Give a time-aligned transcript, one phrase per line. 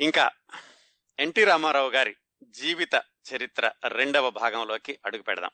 [0.00, 0.30] ఇంకా
[1.18, 2.94] ఎన్టీ రామారావు గారి జీవిత
[3.34, 5.50] చరిత్ర రెండవ భాగంలోకి అడుగు పెడదాం.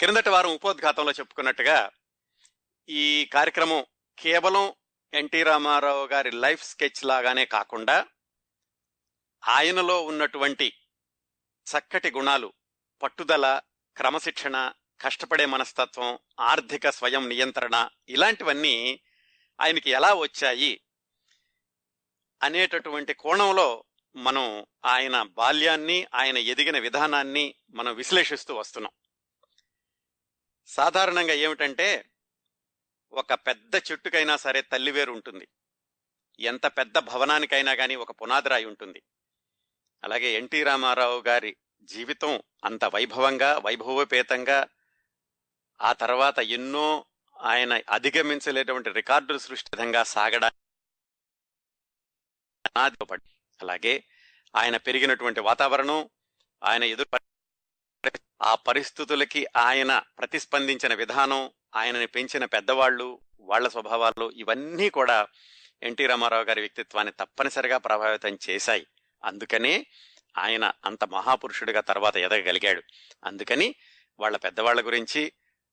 [0.00, 1.90] క్రిందటి వారం ఉపోద్ఘాతంలో చెప్పుకున్నట్టుగా
[2.88, 3.84] ఈ కార్యక్రమం
[4.18, 4.74] కేవలం
[5.14, 8.06] ఎన్టీ రామారావు గారి లైఫ్ స్కెచ్ లాగానే కాకుండా
[9.48, 10.72] ఆయనలో ఉన్నటువంటి
[11.66, 12.52] చక్కటి గుణాలు
[13.02, 13.60] పట్టుదల
[13.96, 19.00] క్రమశిక్షణ కష్టపడే మనస్తత్వం ఆర్థిక స్వయం నియంత్రణ ఇలాంటివన్నీ
[19.60, 20.80] ఆయనకి ఎలా వచ్చాయి?
[22.42, 23.84] అనేటటువంటి కోణంలో
[24.16, 28.92] మనం ఆయన బాల్యాన్ని ఆయన ఎదిగిన విధానాన్ని మనం విశ్లేషిస్తూ వస్తున్నాం.
[30.66, 32.10] సాధారణంగా ఏమిటంటే
[33.12, 35.48] ఒక పెద్ద చెట్టుకైనా సరే తల్లివేరు ఉంటుంది.
[36.40, 39.02] ఎంత పెద్ద భవనానికైనా కానీ ఒక పునాదిరాయి ఉంటుంది.
[40.04, 44.68] అలాగే ఎన్టీ రామారావు గారి జీవితం అంత వైభవంగా వైభవపేతంగా
[45.80, 47.04] ఆ తర్వాత ఎన్నో
[47.40, 50.69] ఆయన అధిగమించలేటువంటి రికార్డులు సృష్టితంగా సాగడానికి
[52.78, 54.04] అలాగే
[54.56, 56.10] ఆయన పెరిగినటువంటి వాతావరణం
[56.64, 57.18] ఆయన ఎదురు
[58.42, 65.28] ఆ పరిస్థితులకి ఆయన ప్రతిస్పందించిన విధానం ఆయనని పెంచిన పెద్దవాళ్ళు వాళ్ళ స్వభావాలు ఇవన్నీ కూడా
[65.82, 68.86] ఎన్టీ రామారావు గారి వ్యక్తిత్వాన్ని తప్పనిసరిగా ప్రభావితం చేశాయి.
[69.24, 69.86] అందుకనే
[70.38, 72.82] ఆయన అంత మహాపురుషుడిగా తర్వాత ఎదగగలిగాడు.
[73.24, 73.74] అందుకని
[74.20, 75.32] వాళ్ళ పెద్దవాళ్ళ గురించి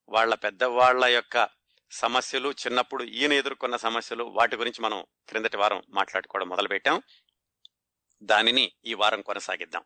[0.09, 1.49] వాళ్ళ పెద్దవాళ్ళ యొక్క
[1.91, 7.01] సమస్యలు చిన్నప్పుడు ఈయన ఎదుర్కొన్న సమస్యలు వాటి గురించి మనం క్రిందటి వారం మాట్లాడుకోవడం మొదలుపెట్టాం.
[8.23, 9.83] దానిని ఈ వారం కొనసాగిద్దాం.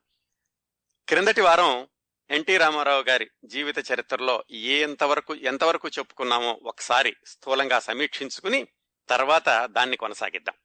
[1.10, 1.88] క్రిందటి వారం
[2.30, 8.68] ఎన్టీ రామారావు గారి జీవిత చరిత్రలో ఏ ఎంతవరకు ఎంతవరకు చెప్పుకున్నామో ఒకసారి స్థూలంగా సమీక్షించుకుని
[9.10, 10.56] తర్వాత దాన్ని కొనసాగిద్దాం.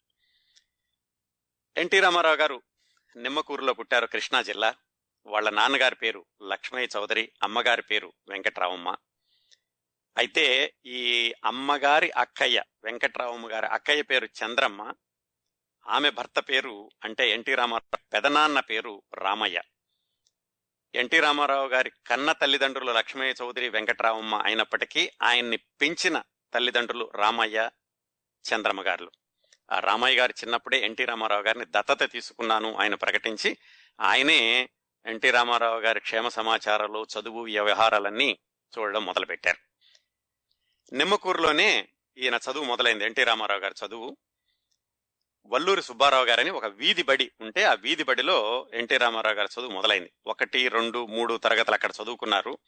[1.77, 2.63] ఎన్టీ రామారావు గారు
[3.17, 4.75] నిమ్మకూరులో పుట్టారు కృష్ణా జిల్లా.
[5.27, 8.97] వాళ్ళ నాన్నగారి పేరు లక్ష్మయ్య చౌదరి అమ్మగారి పేరు వెంకట్రావమ్మ.
[10.19, 14.95] అయితే ఈ అమ్మగారి అక్కయ్య వెంకట్రావమ్మ గారి అక్కయ్య పేరు చంద్రమ్మ
[15.87, 19.63] ఆమె భర్త పేరు అంటే ఎన్టీ రామారావు పెదనాన్న పేరు రామయ్య.
[20.95, 26.23] ఎన్టీ రామారావు గారి కన్న తల్లిదండ్రులు లక్ష్మయ్య చౌదరి వెంకట్రావమ్మ అయినప్పటికీ ఆయన్ని పెంచిన
[26.55, 27.71] తల్లిదండ్రులు రామయ్య
[28.45, 29.11] చంద్రమ్మ గారులు
[29.73, 33.57] ఆ రామయ్య గారు చిన్నప్పుడే ఎన్టీ రామారావు గారిని దత్తత తీసుకున్నాను ఆయన ప్రకటించి
[34.01, 34.69] ఆయనే
[35.07, 38.39] ఎన్టీ రామారావు గారి క్షేమ సమాచారాలు చదువు వ్యవహారాలన్నీ
[38.79, 39.66] చూడడం మొదలుపెట్టారు.
[40.93, 41.89] నిమ్మకూరులోనే
[42.19, 43.05] ఈయన చదువు మొదలైంది.
[43.05, 44.17] ఎన్టీ రామారావు గారి చదువు.
[45.47, 50.13] వల్లూరి సుబ్బారావు గారని ఒక వీధి బడి ఉంటే ఆ వీధి బడిలో ఎన్టీ రామారావు గారి చదువు మొదలైంది.
[50.27, 52.59] ఒకటి రెండు మూడు తరగతులు అక్కడ చదువుకున్నారు.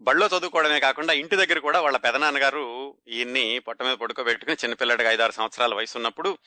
[0.00, 5.74] బళ్ళో చదువుకోవడమే కాకుండా ఇంటి దగ్గర కూడా వాళ్ళ పెదనాన్నగారు ఈయన్ని పొట్ట మీద పడుకోబెట్టుకుని చిన్నపిల్లడిగా ఐదారు సంవత్సరాల
[5.74, 6.38] వయసు ఉన్నప్పుడు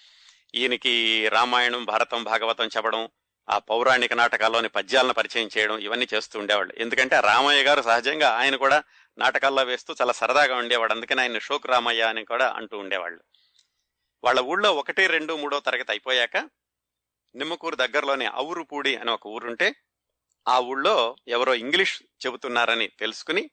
[0.56, 3.10] ఈయనకి రామాయణం భారతం భాగవతం చెప్పడం
[3.50, 6.74] ఆ పౌరాణిక నాటకాల్లోని పద్యాలను పరిచయం చేయడం ఇవన్నీ చేస్తూ ఉండేవాళ్ళు.
[6.78, 8.84] ఎందుకంటే రామయ్య గారు సహజంగా ఆయన కూడా
[9.18, 10.94] నాటకాల్లో వేస్తూ చాలా సరదాగా ఉండేవాడు.
[10.94, 13.24] అందుకని ఆయన షోక్ రామయ్య అని కూడా అంటూ ఉండేవాళ్ళు.
[14.24, 16.38] వాళ్ళ ఊళ్ళో ఒకటి రెండు మూడో తరగతి అయిపోయాక
[17.36, 19.76] నిమ్మకూరు దగ్గరలోనే అవురుపూడి అని ఒక ఊరుంటే
[20.48, 23.50] ఆ ఊళ్ళో ఎవరో ఇంగ్లీష్ చెబుతున్నారని తెలుసుకుని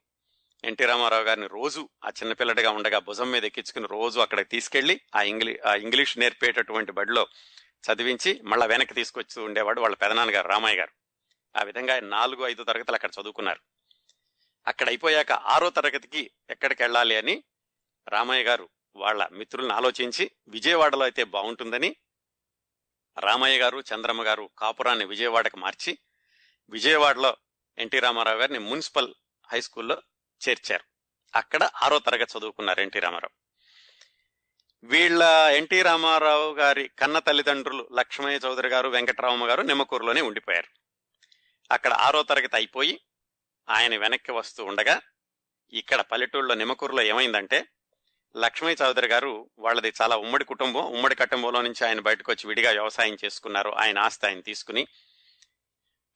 [0.65, 5.59] ఎన్టీ రామారావు గారిని రోజు ఆ చిన్నపిల్లడిగా ఉండగా భుజం మీద ఎక్కించుకుని రోజు అక్కడికి తీసుకెళ్ళి ఆ ఇంగ్లీ
[5.67, 7.27] ఆ ఇంగ్లీష్ నేర్పేటటువంటి బడిలో
[7.93, 10.93] చదివించి మళ్ళా వెనక్కి తీసుకొచ్చి ఉండేవాడు వాళ్ళ పెదనాన్నగారు రామయ్య గారు.
[11.59, 13.78] ఆ విధంగా నాలుగు ఐదు తరగతులు అక్కడ చదువుకున్నారు.
[14.69, 17.45] అక్కడ అయిపోయాక ఆరో తరగతికి ఎక్కడికి వెళ్ళాలి అని
[18.09, 21.97] రామయ్య గారు వాళ్ళ మిత్రులను ఆలోచించి విజయవాడలో అయితే బాగుంటుందని
[23.19, 25.99] రామయ్య గారు చంద్రమ్మ గారు కాపురాన్ని విజయవాడకు మార్చి
[26.71, 27.37] విజయవాడలో
[27.79, 29.15] ఎన్టీ రామారావు గారిని మున్సిపల్
[29.53, 30.03] హై స్కూల్లో
[30.49, 30.85] చేర్చారు.
[31.35, 33.49] అక్కడ ఆరో తరగతి చదువుకున్నారు ఎన్టీ రామారావు.
[34.87, 35.23] వీళ్ళ
[35.57, 40.69] ఎన్టీ రామారావు గారి కన్న తల్లిదండ్రులు లక్ష్మయ్య చౌదరి గారు వెంకటరామ గారు నిమ్మకూరులోనే ఉండిపోయారు.
[41.73, 43.01] అక్కడ ఆరో తరగతి అయిపోయి
[43.71, 45.01] ఆయన వెనక్కి వస్తూ ఉండగా
[45.73, 47.67] ఇక్కడ పల్లెటూళ్ళలో నిమకూరులో ఏమైందంటే
[48.37, 53.17] లక్ష్మయ్య చౌదరి గారు వాళ్ళది చాలా ఉమ్మడి కుటుంబం ఉమ్మడి కుటుంబంలో నుంచి ఆయన బయటకు వచ్చి విడిగా వ్యవసాయం
[53.25, 53.71] చేసుకున్నారు.
[53.71, 54.87] ఆయన ఆస్తి ఆయన తీసుకుని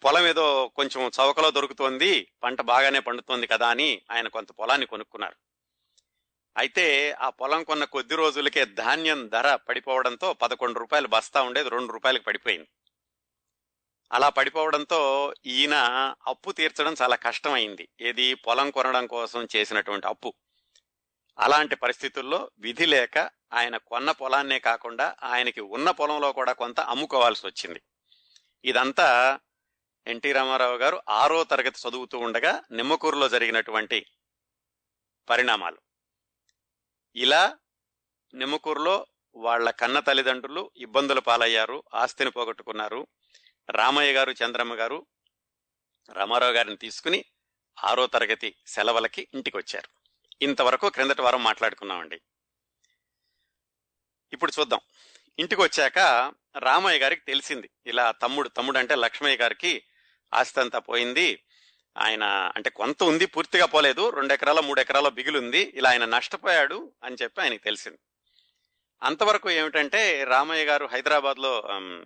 [0.04, 5.36] పొలం ఏదో కొంచెం చౌకలో దొరుకుతోంది పంట బాగానే పండుతోంది కదా అని ఆయన కొంత పొలాన్ని కొనుక్కున్నారు.
[6.56, 12.22] అయితే ఆ పొలం కొన్న కొద్ది రోజులకే ధాన్యం ధర పడిపోవడంతో పదకొండు రూపాయలు బస్తా ఉండేది రెండు రూపాయలకు
[12.22, 12.68] పడిపోయింది.
[14.12, 15.74] అలా పడిపోవడంతో ఈయన
[16.26, 17.88] అప్పు తీర్చడం చాలా కష్టమైంది.
[18.00, 20.34] ఏది పొలం కొనడం కోసం చేసినటువంటి అప్పు.
[21.38, 23.18] అలాంటి పరిస్థితుల్లో విధి లేక
[23.52, 27.82] ఆయన కొన్న పొలాన్నే కాకుండా ఆయనకి ఉన్న పొలంలో కూడా కొంత అమ్ముకోవాల్సి వచ్చింది.
[28.64, 29.40] ఇదంతా
[30.06, 34.06] ఎన్టీ రామారావు గారు ఆరో తరగతి చదువుతూ ఉండగా నిమ్మకూరులో జరిగినటువంటి
[35.30, 35.78] పరిణామాలు.
[37.16, 37.56] ఇలా
[38.34, 43.06] నిమ్మకూరులో వాళ్ళ కన్న తల్లిదండ్రులు ఇబ్బందుల పాలయ్యారు ఆస్తిని పోగొట్టుకున్నారు.
[43.70, 45.06] రామయ్య గారు చంద్రమ్మ గారు
[46.12, 47.24] రామారావు గారిని తీసుకుని
[47.84, 49.88] ఆరో తరగతి సెలవులకి ఇంటికి వచ్చారు
[50.42, 52.20] ఇంతవరకు క్రిందటి వారం మాట్లాడుకున్నామండి.
[54.32, 54.80] ఇప్పుడు చూద్దాం.
[55.38, 55.98] ఇంటికి వచ్చాక
[56.58, 57.70] రామయ్య గారికి తెలిసింది.
[57.86, 59.82] ఇలా తమ్ముడు తమ్ముడు అంటే లక్ష్మయ్య గారికి
[60.34, 61.44] ఆస్తి అంతా పోయింది.
[61.98, 64.10] ఆయన అంటే కొంత ఉంది పూర్తిగా పోలేదు.
[64.10, 65.72] రెండు ఎకరాల మూడు ఎకరాల బిగులుంది.
[65.74, 67.98] ఇలా ఆయన నష్టపోయాడు అని చెప్పి ఆయనకి తెలిసింది.
[69.02, 71.52] అంతవరకు ఏమిటంటే రామయ్య గారు హైదరాబాద్లో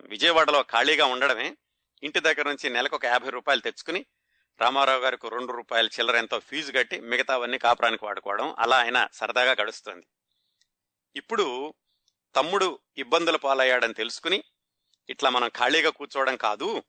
[0.05, 1.57] విజయవాడలో ఖాళీగా ఉండడమే.
[2.03, 4.07] ఇంటి దగ్గర నుంచి నెలకు ఒక యాభై రూపాయలు తెచ్చుకుని
[4.61, 10.07] రామారావు గారికి రెండు రూపాయల చిల్లర ఎంతో ఫీజు కట్టి మిగతావన్నీ కాపురానికి వాడుకోవడం అలా ఆయన సరదాగా గడుస్తుంది.
[11.17, 11.75] ఇప్పుడు
[12.35, 14.45] తమ్ముడు ఇబ్బందుల పాలయ్యాడని తెలుసుకుని
[15.09, 16.83] ఇట్లా మనం ఖాళీగా కూర్చోవడం కాదు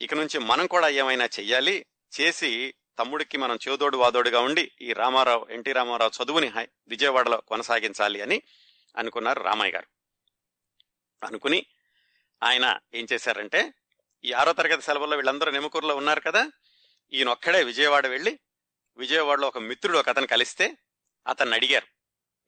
[0.00, 1.86] ఇక నుంచి మనం కూడా ఏమైనా చెయ్యాలి
[2.20, 6.52] చేసి తమ్ముడికి మనం చేదోడు వాదోడుగా ఉండి ఈ రామారావు ఎన్టీ రామారావు చదువుని
[6.88, 8.42] విజయవాడలో కొనసాగించాలి అని
[8.96, 9.86] అనుకున్నారు రామయ్య గారు.
[11.26, 11.66] అనుకుని
[12.42, 13.74] ఆయన ఏం చేశారంటే
[14.24, 16.50] ఈ ఆరో తరగతి సెలవుల్లో వీళ్ళందరూ నిమ్మకూరులో ఉన్నారు కదా
[17.12, 18.38] ఈయన ఒక్కడే విజయవాడ వెళ్ళి
[18.96, 20.76] విజయవాడలో ఒక మిత్రుడు ఒక అతను కలిస్తే
[21.26, 21.86] అతన్ని అడిగారు.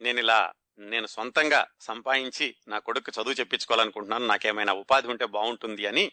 [0.03, 6.13] నేను ఇలా నేను సొంతంగా సంపాదించి నా కొడుకు చదువు చెప్పించుకోవాలనుకుంటున్నాను నాకేమైనా ఉపాధి ఉంటే బాగుంటుంది అని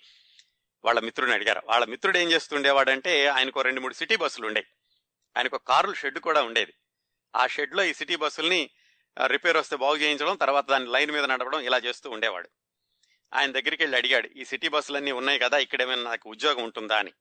[0.85, 1.61] వాళ్ళ మిత్రుడిని అడిగారు.
[1.65, 4.67] వాళ్ళ మిత్రుడు ఏం చేస్తుండేవాడంటే ఆయనకు రెండు మూడు సిటీ బస్సులు ఉండేవి.
[5.37, 6.73] ఆయనకు కార్లు షెడ్ కూడా ఉండేది.
[7.35, 8.69] ఆ షెడ్లో ఈ సిటీ బస్సుల్ని
[9.25, 12.49] రిపేర్ వస్తే బాగు చేయించడం తర్వాత దాన్ని లైన్ మీద నడపడం ఇలా చేస్తూ ఉండేవాడు.
[13.33, 16.97] ఆయన దగ్గరికి వెళ్ళి అడిగాడు ఈ సిటీ బస్సులన్నీ ఉన్నాయి కదా ఇక్కడేమైనా నాకు ఉద్యోగం ఉంటుందా?
[16.97, 17.11] అని.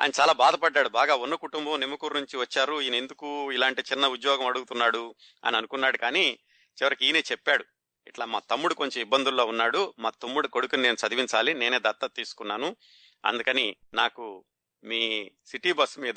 [0.00, 5.14] ఆయన చాలా బాధపడ్డాడు బాగా ఉన్న కుటుంబం నిమ్మకూరు నుంచి వచ్చారు ఈయన ఎందుకు ఇలాంటి చిన్న ఉద్యోగం అడుగుతున్నాడు?
[5.44, 6.38] అని అనుకున్నాడు కానీ
[6.82, 7.64] చివరికి ఈయనే చెప్పాడు
[8.06, 12.76] ఇట్లా మా తమ్ముడు కొంచెం ఇబ్బందుల్లో ఉన్నాడు మా తమ్ముడు కొడుకుని నేను చదివించాలి నేనే దత్తత తీసుకున్నాను.
[13.24, 14.44] అందుకని నాకు
[14.84, 16.14] మీ సిటీ బస్సు మీద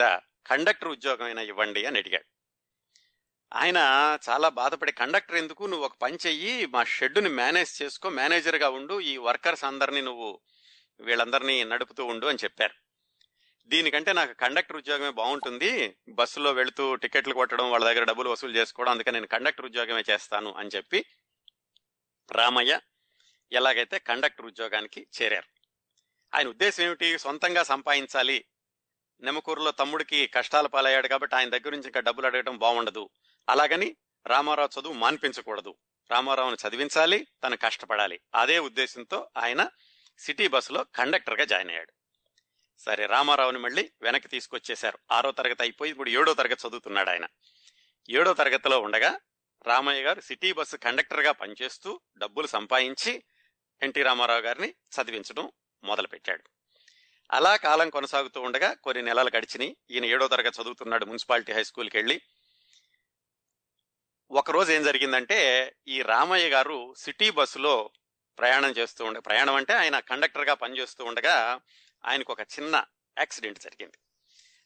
[0.48, 2.31] కండక్టర్ ఉద్యోగం అయినా ఇవ్వండి అని అడిగాడు.
[3.54, 3.78] ఆయన
[4.30, 5.64] చాలా బాధపడి కండక్టర్ ఎందుకు?
[5.66, 10.40] నువ్వు ఒక పని చెయ్యి మా షెడ్డుని మేనేజ్ చేసుకో మేనేజర్గా ఉండు ఈ వర్కర్స్ అందరినీ నువ్వు
[11.00, 12.74] వీళ్ళందరినీ నడుపుతూ ఉండు అని చెప్పారు.
[13.68, 15.96] దీనికంటే నాకు కండక్టర్ ఉద్యోగమే బాగుంటుంది.
[16.10, 20.70] బస్సులో వెళుతూ టికెట్లు కొట్టడం వాళ్ళ దగ్గర డబ్బులు వసూలు చేసుకోవడం అందుకని నేను కండక్టర్ ఉద్యోగమే చేస్తాను అని
[20.76, 21.06] చెప్పి
[22.32, 22.80] రామయ్య
[23.52, 25.48] ఎలాగైతే కండక్టర్ ఉద్యోగానికి చేరారు.
[26.36, 27.18] ఆయన ఉద్దేశం ఏమిటి?
[27.18, 28.46] సొంతంగా సంపాదించాలి.
[29.22, 33.10] నెమకూరులో తమ్ముడికి కష్టాల పాలయ్యాడు కాబట్టి ఆయన దగ్గర నుంచి ఇంకా డబ్బులు అడగడం బాగుండదు.
[33.52, 33.96] అలాగని
[34.28, 35.76] రామారావు చదువు మాన్పించకూడదు.
[36.12, 38.20] రామారావును చదివించాలి తను కష్టపడాలి.
[38.36, 39.70] అదే ఉద్దేశంతో ఆయన
[40.18, 41.94] సిటీ బస్సులో కండక్టర్గా జాయిన్ అయ్యాడు.
[42.80, 45.00] సరే రామారావుని మళ్ళీ వెనక్కి తీసుకొచ్చేశారు.
[45.12, 47.26] ఆరో తరగతి అయిపోయి ఇప్పుడు ఏడో తరగతి చదువుతున్నాడు ఆయన.
[48.10, 49.20] ఏడో తరగతిలో ఉండగా
[49.68, 53.24] రామయ్య గారు సిటీ బస్సు కండక్టర్గా పనిచేస్తూ డబ్బులు సంపాదించి
[53.84, 55.52] ఎన్టీ రామారావు గారిని చదివించడం
[55.84, 56.44] మొదలుపెట్టాడు.
[57.32, 59.78] అలా కాలం కొనసాగుతూ ఉండగా కొన్ని నెలలు గడిచినాయి.
[59.92, 62.22] ఈయన ఏడో తరగతి చదువుతున్నాడు మున్సిపాలిటీ హై స్కూల్కి వెళ్ళి.
[64.32, 65.38] ఒకరోజు ఏం జరిగిందంటే
[65.88, 67.92] ఈ రామయ్య గారు సిటీ బస్సులో
[68.38, 71.62] ప్రయాణం చేస్తూ ఉండే ప్రయాణం అంటే ఆయన కండక్టర్గా పనిచేస్తూ ఉండగా
[72.06, 72.86] ఆయనకు ఒక చిన్న
[73.20, 73.98] యాక్సిడెంట్ జరిగింది.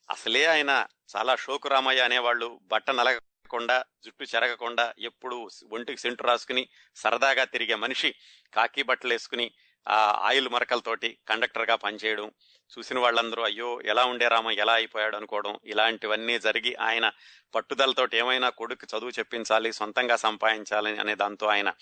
[0.10, 7.44] అసలే ఆయన చాలా షోకు రామయ్య అనేవాళ్ళు బట్ట నలగకుండా జుట్టు చెరగకుండా ఎప్పుడు ఒంటికి సెంటు రాసుకుని సరదాగా
[7.46, 8.16] తిరిగే మనిషి
[8.54, 9.52] కాకి బట్టలు వేసుకుని
[9.88, 12.32] ఆయిల్ మరకలతోటి కండక్టర్గా పనిచేయడం
[12.78, 17.12] చూసిన వాళ్ళందరూ అయ్యో ఎలా ఉండే రామ ఎలా అయిపోయాడు అనుకోవడం ఇలాంటివన్నీ జరిగి ఆయన
[17.56, 21.74] పట్టుదలతోటి ఏమైనా కొడుకు చదువు చెప్పించాలి సొంతంగా సంపాదించాలి అనే దాంతో ఆయన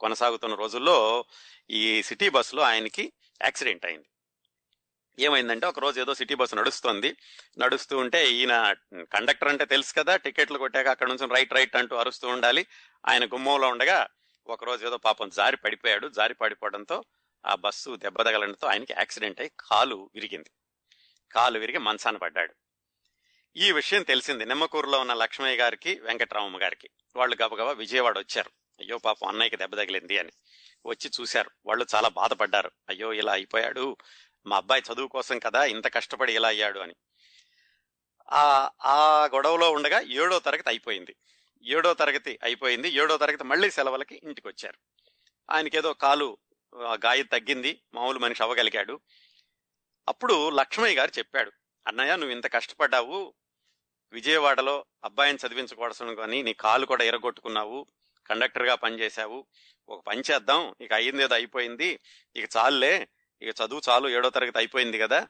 [0.00, 1.24] కొనసాగుతున్న రోజుల్లో
[1.70, 3.12] ఈ సిటీ బస్సులో ఆయనకి
[3.42, 4.08] యాక్సిడెంట్ అయింది.
[5.18, 7.16] ఏమైందంటే ఒక రోజు ఏదో సిటీ బస్సు నడుస్తుంది
[7.58, 12.28] నడుస్తూ ఉంటే ఈయన కండక్టర్ అంటే తెలుసు కదా టికెట్లు కొట్టాక అక్కడ నుంచి రైట్ రైట్ అంటూ అరుస్తూ
[12.28, 12.66] ఉండాలి.
[13.08, 14.06] ఆయన గుమ్మంలో ఉండగా
[14.46, 17.04] ఒకరోజు ఏదో పాపం జారి పడిపోయాడు జారి పడిపోవడంతో
[17.46, 20.50] ఆ బస్సు దెబ్బ తగలడంతో ఆయనకి యాక్సిడెంట్ అయి కాలు విరిగింది.
[21.32, 22.54] కాలు విరిగి మంచాన పడ్డాడు.
[23.56, 26.90] ఈ విషయం తెలిసింది నిమ్మకూరులో ఉన్న లక్ష్మయ్య గారికి వెంకటరామమ్మ గారికి.
[27.16, 28.50] వాళ్ళు గబగబా విజయవాడ వచ్చారు.
[28.80, 30.30] అయ్యో పాపం అన్నయ్యకి దెబ్బ తగిలింది అని
[30.86, 31.50] వచ్చి చూశారు.
[31.66, 32.70] వాళ్ళు చాలా బాధపడ్డారు.
[32.88, 33.96] అయ్యో ఇలా అయిపోయాడు.
[34.46, 36.94] మా అబ్బాయి చదువు కోసం కదా ఇంత కష్టపడి ఇలా అయ్యాడు అని.
[38.32, 41.16] ఆ ఆ గొడవలో ఉండగా ఏడో తరగతి అయిపోయింది.
[41.62, 42.88] ఏడో తరగతి అయిపోయింది.
[42.88, 44.78] ఏడో తరగతి మళ్ళీ సెలవులకి ఇంటికి వచ్చారు
[45.50, 46.38] ఆయనకేదో కాలు
[46.84, 49.00] ఆ గాయం తగ్గింది మామూలు మనిషి అవ్వగలిగాడు.
[50.08, 51.52] అప్పుడు లక్ష్మయ్య గారు చెప్పాడు
[51.88, 53.34] అన్నయ్య నువ్వు ఇంత కష్టపడ్డావు
[54.12, 57.86] విజయవాడలో అబ్బాయిని చదివించకూడదు కానీ నీ కాలు కూడా ఎరగొట్టుకున్నావు
[58.26, 59.46] కండక్టర్గా పనిచేశావు
[59.88, 62.00] ఒక పని చేద్దాం ఇక అయ్యింది ఏదో అయిపోయింది
[62.36, 63.08] ఇక చాలులే
[63.42, 65.28] ఇక చదువు చాలు ఏడో తరగతి అయిపోయింది కదా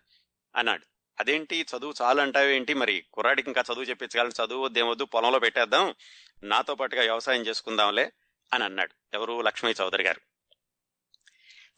[0.57, 0.85] అన్నాడు.
[1.21, 5.95] అదేంటి చదువు చాలు అంటావేంటి మరి కుర్రాడికి ఇంకా చదువు చెప్పించగలను చదువు వద్దేమొద్దు పొలంలో పెట్టేద్దాం
[6.43, 8.13] నాతో పాటుగా వ్యవసాయం చేసుకుందాంలే
[8.53, 9.41] అని అన్నాడు ఎవరు?
[9.41, 10.21] లక్ష్మీ చౌదరి గారు.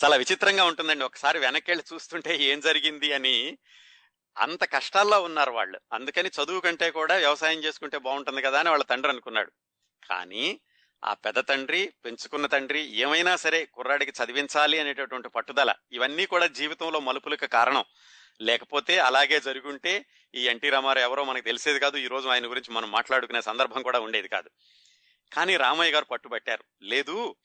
[0.04, 1.04] చాలా విచిత్రంగా ఉంటుందండి.
[1.04, 3.58] ఒకసారి వెనక్కి చూస్తుంటే ఏం జరిగింది అని
[4.38, 5.80] అంత కష్టాల్లో ఉన్నారు వాళ్ళు.
[5.92, 9.52] అందుకని చదువు కంటే కూడా వ్యవసాయం చేసుకుంటే బాగుంటుంది కదా అని వాళ్ళ తండ్రి అనుకున్నాడు.
[10.08, 10.60] కానీ
[11.04, 17.46] ఆ పెద్ద తండ్రి పెంచుకున్న తండ్రి ఏమైనా సరే కుర్రాడికి చదివించాలి అనేటటువంటి పట్టుదల ఇవన్నీ కూడా జీవితంలో మలుపులకు
[17.46, 17.84] కారణం.
[18.40, 21.96] లేకపోతే అలాగే జరుగుంటే ఈ ఎన్టీ రామారావు ఎవరో మనకు తెలిసేది కాదు.
[21.96, 24.50] ఈ రోజు ఆయన గురించి మనం మాట్లాడుకునే సందర్భం కూడా ఉండేది కాదు.
[25.32, 26.64] కానీ రామయ్య గారు పట్టుబట్టారు.
[26.82, 27.36] లేదు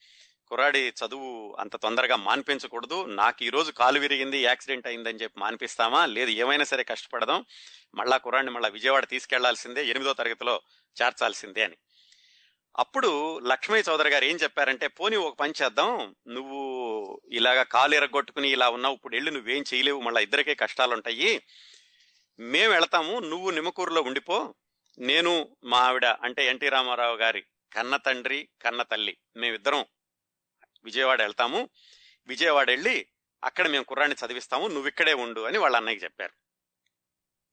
[0.48, 3.04] కుర్రాడి చదువు అంత తొందరగా మాన్పించకూడదు.
[3.04, 6.06] నాకు ఈరోజు కాలు విరిగింది యాక్సిడెంట్ అయిందని చెప్పి మాన్పిస్తామా?
[6.06, 7.44] లేదు ఏమైనా సరే కష్టపడదాం.
[7.94, 10.62] మళ్ళా కుర్రాడిని మళ్ళీ విజయవాడ తీసుకెళ్ళాల్సిందే ఎనిమిదో తరగతిలో
[11.02, 11.76] చేర్చాల్సిందే అని.
[12.78, 16.14] అప్పుడు లక్ష్మయ్య చౌదరి గారు ఏం చెప్పారంటే పోనీ ఒక పని చేద్దాం.
[16.28, 16.60] నువ్వు
[17.30, 21.42] ఇలాగా కాలు ఎరగొట్టుకుని ఇలా ఉన్నావు ఇప్పుడు వెళ్ళి నువ్వేం చేయలేవు మళ్ళీ ఇద్దరికే కష్టాలు ఉంటాయి
[22.38, 24.54] మేము వెళతాము నువ్వు నిమ్మకూరులో ఉండిపో.
[24.98, 29.84] నేను మా ఆవిడ అంటే ఎన్టీ రామారావు గారి కన్న తండ్రి కన్న తల్లి మేమిద్దరం
[30.84, 31.68] విజయవాడ వెళ్తాము.
[32.26, 33.06] విజయవాడ వెళ్ళి
[33.44, 34.66] అక్కడ మేము కుర్రాన్ని చదివిస్తాము.
[34.66, 36.32] నువ్వు ఇక్కడే ఉండు అని వాళ్ళ అన్నయ్యకి చెప్పారు.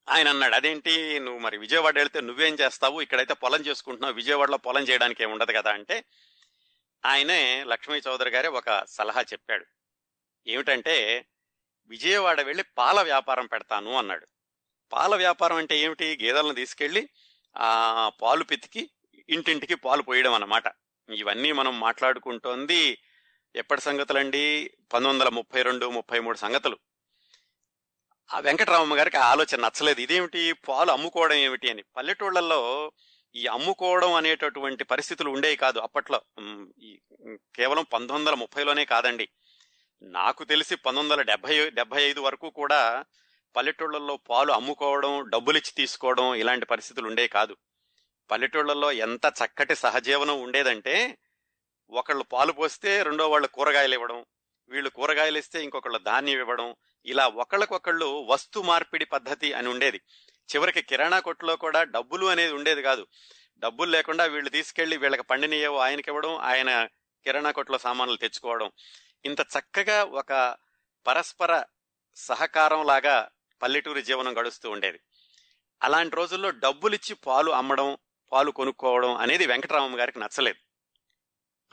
[0.09, 1.19] ఆయన అన్నాడు అదేంటి?
[1.19, 3.01] నువ్వు మరి విజయవాడ వెళ్తే నువ్వేం చేస్తావు?
[3.01, 4.13] ఇక్కడైతే పొలం చేసుకుంటున్నావు.
[4.13, 6.03] విజయవాడలో పొలం చేయడానికి ఏమి ఉండదు కదా అంటే
[7.05, 9.65] ఆయనే లక్ష్మీ చౌదరి గారే ఒక సలహా చెప్పాడు.
[10.47, 11.25] ఏమిటంటే
[11.87, 14.27] విజయవాడ వెళ్ళి పాల వ్యాపారం పెడతాను అన్నాడు.
[14.93, 16.19] పాల వ్యాపారం అంటే ఏమిటి?
[16.23, 17.09] గేదెలను తీసుకెళ్ళి
[17.57, 18.89] ఆ పాలు పితికి
[19.29, 20.63] ఇంటింటికి పాలు పోయడం అన్నమాట.
[21.09, 22.97] ఇవన్నీ మనం మాట్లాడుకుంటోంది.
[23.55, 24.71] ఎప్పటి సంగతులండి?
[24.93, 26.77] పంతొమ్మిది వందల ముప్పై రెండు ముప్పై మూడు సంగతులు.
[28.33, 30.01] ఆ వెంకటరామమ్మ గారికి ఆ ఆలోచన నచ్చలేదు.
[30.01, 30.53] ఇదేమిటి?
[30.53, 31.83] పాలు అమ్ముకోవడం ఏమిటి అని.
[31.95, 32.91] పల్లెటూళ్ళల్లో
[33.35, 36.21] ఈ అమ్ముకోవడం అనేటటువంటి పరిస్థితులు ఉండేవి కాదు అప్పట్లో.
[37.55, 39.29] కేవలం పంతొమ్మిది వందల ముప్పైలోనే కాదండి.
[40.01, 43.05] నాకు తెలిసి పంతొమ్మిది వందల డెబ్బై డెబ్బై ఐదు వరకు కూడా
[43.55, 47.57] పల్లెటూళ్ళల్లో పాలు అమ్ముకోవడం డబ్బులిచ్చి తీసుకోవడం ఇలాంటి పరిస్థితులు ఉండేవి కాదు.
[48.31, 51.17] పల్లెటూళ్ళల్లో ఎంత చక్కటి సహజీవనం ఉండేదంటే
[51.91, 54.25] ఒకళ్ళు పాలు పోస్తే రెండో వాళ్ళు కూరగాయలు ఇవ్వడం
[54.69, 60.01] వీళ్ళు కూరగాయలు ఇస్తే ఇంకొకళ్ళు ధాన్యం ఇవ్వడం ఇలా ఒకళ్ళకొకళ్ళు వస్తు మార్పిడి పద్ధతి అని ఉండేది.
[60.55, 63.07] చివరికి కిరాణా కొట్టులో కూడా డబ్బులు అనేది ఉండేది కాదు.
[63.59, 66.87] డబ్బులు లేకుండా వీళ్ళు తీసుకెళ్ళి వీళ్ళకి పండినయేవో ఆయనకి ఇవ్వడం ఆయన
[67.23, 68.71] కిరాణా కొట్టులో సామాన్లు తెచ్చుకోవడం.
[69.25, 70.55] ఇంత చక్కగా ఒక
[71.07, 71.63] పరస్పర
[72.15, 73.29] సహకారం లాగా
[73.61, 74.99] పల్లెటూరి జీవనం గడుస్తూ ఉండేది.
[75.83, 77.97] అలాంటి రోజుల్లో డబ్బులిచ్చి పాలు అమ్మడం
[78.31, 80.70] పాలు కొనుక్కోవడం అనేది వెంకటరామం గారికి నచ్చలేదు.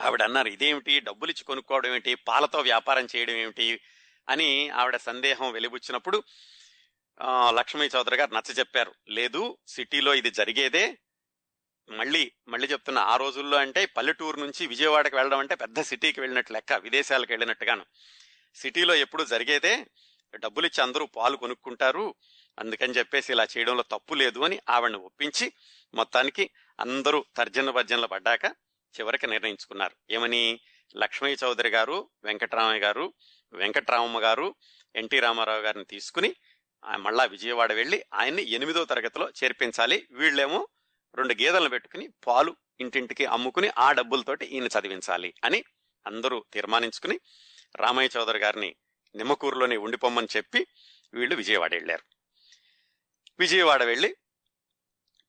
[0.01, 0.99] ఆవిడ అన్నారు ఇదేమిటి?
[0.99, 2.15] డబ్బులిచ్చి కొనుక్కోవడం ఏమిటి?
[2.15, 3.81] పాలతో వ్యాపారం చేయడం ఏమిటి?
[4.29, 6.23] అని ఆవిడ సందేహం వెలిబుచ్చినప్పుడు
[7.49, 8.93] లక్ష్మీ చౌదరి గారు నచ్చ చెప్పారు.
[9.09, 10.97] లేదు సిటీలో ఇది జరిగేదే.
[11.89, 16.73] మళ్ళీ మళ్ళీ చెప్తున్నా ఆ రోజుల్లో అంటే పల్లెటూరు నుంచి విజయవాడకి వెళ్ళడం అంటే పెద్ద సిటీకి వెళ్ళినట్టు లెక్క
[16.73, 17.85] విదేశాలకు వెళ్ళినట్టుగాను.
[18.55, 19.85] సిటీలో ఎప్పుడు జరిగేదే.
[20.35, 22.15] డబ్బులిచ్చి అందరూ పాలు కొనుక్కుంటారు.
[22.59, 25.53] అందుకని చెప్పేసి ఇలా చేయడంలో తప్పు లేదు అని ఆవిడని ఒప్పించి
[25.93, 28.68] మొత్తానికి అందరూ తర్జన భర్జనలు పడ్డాక
[28.99, 30.13] చివరికి నిర్ణయించుకున్నారు.
[30.13, 30.59] ఏమని?
[30.97, 33.13] లక్ష్మయ్య చౌదరి గారు వెంకటరామయ్య గారు
[33.53, 34.55] వెంకటరామమ్మ గారు
[34.95, 36.35] ఎన్టీ రామారావు గారిని తీసుకుని
[36.95, 40.07] మళ్ళా విజయవాడ వెళ్ళి ఆయన్ని ఎనిమిదో తరగతిలో చేర్పించాలి.
[40.11, 40.67] వీళ్ళేమో
[41.15, 45.63] రెండు గేదెలను పెట్టుకుని పాలు ఇంటింటికి అమ్ముకుని ఆ డబ్బులతోటి ఈయన చదివించాలి అని
[46.07, 47.19] అందరూ తీర్మానించుకుని
[47.75, 48.75] రామయ్య చౌదరి గారిని
[49.15, 50.67] నిమ్మకూరులోనే ఉండిపోమ్మని చెప్పి
[51.13, 52.03] వీళ్ళు విజయవాడ వెళ్ళారు.
[53.39, 54.15] విజయవాడ వెళ్ళి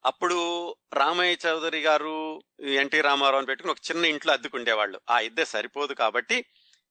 [0.04, 5.00] అప్పుడు రామయ్య చౌదరి గారు ఎన్టీ రామారావు పెట్టుకుని ఒక చిన్న ఇంట్లో అద్దెకుండేవాళ్ళు.
[5.10, 6.44] ఆ ఇద్దె సరిపోదు కాబట్టి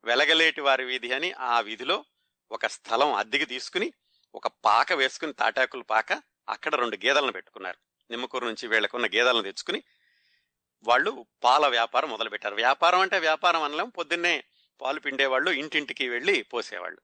[0.04, 2.06] వెలగలేటి వారి వీధి అని ఆ వీధిలో
[2.52, 3.94] ఒక స్థలం అద్దెకి తీసుకుని
[4.36, 6.14] ఒక పాక వేసుకుని తాటాకులు పాక
[6.50, 7.78] అక్కడ రెండు గేదెలను పెట్టుకున్నారు.
[8.10, 9.84] నిమ్మకూరు నుంచి వీళ్ళకున్న గేదెలను తెచ్చుకుని
[10.84, 12.56] వాళ్ళు పాల వ్యాపారం మొదలుపెట్టారు.
[12.56, 14.44] వ్యాపారం అంటే వ్యాపారం అనలేం పొద్దున్నే
[14.82, 17.02] పాలు పిండేవాళ్ళు ఇంటింటికి వెళ్ళి పోసేవాళ్ళు.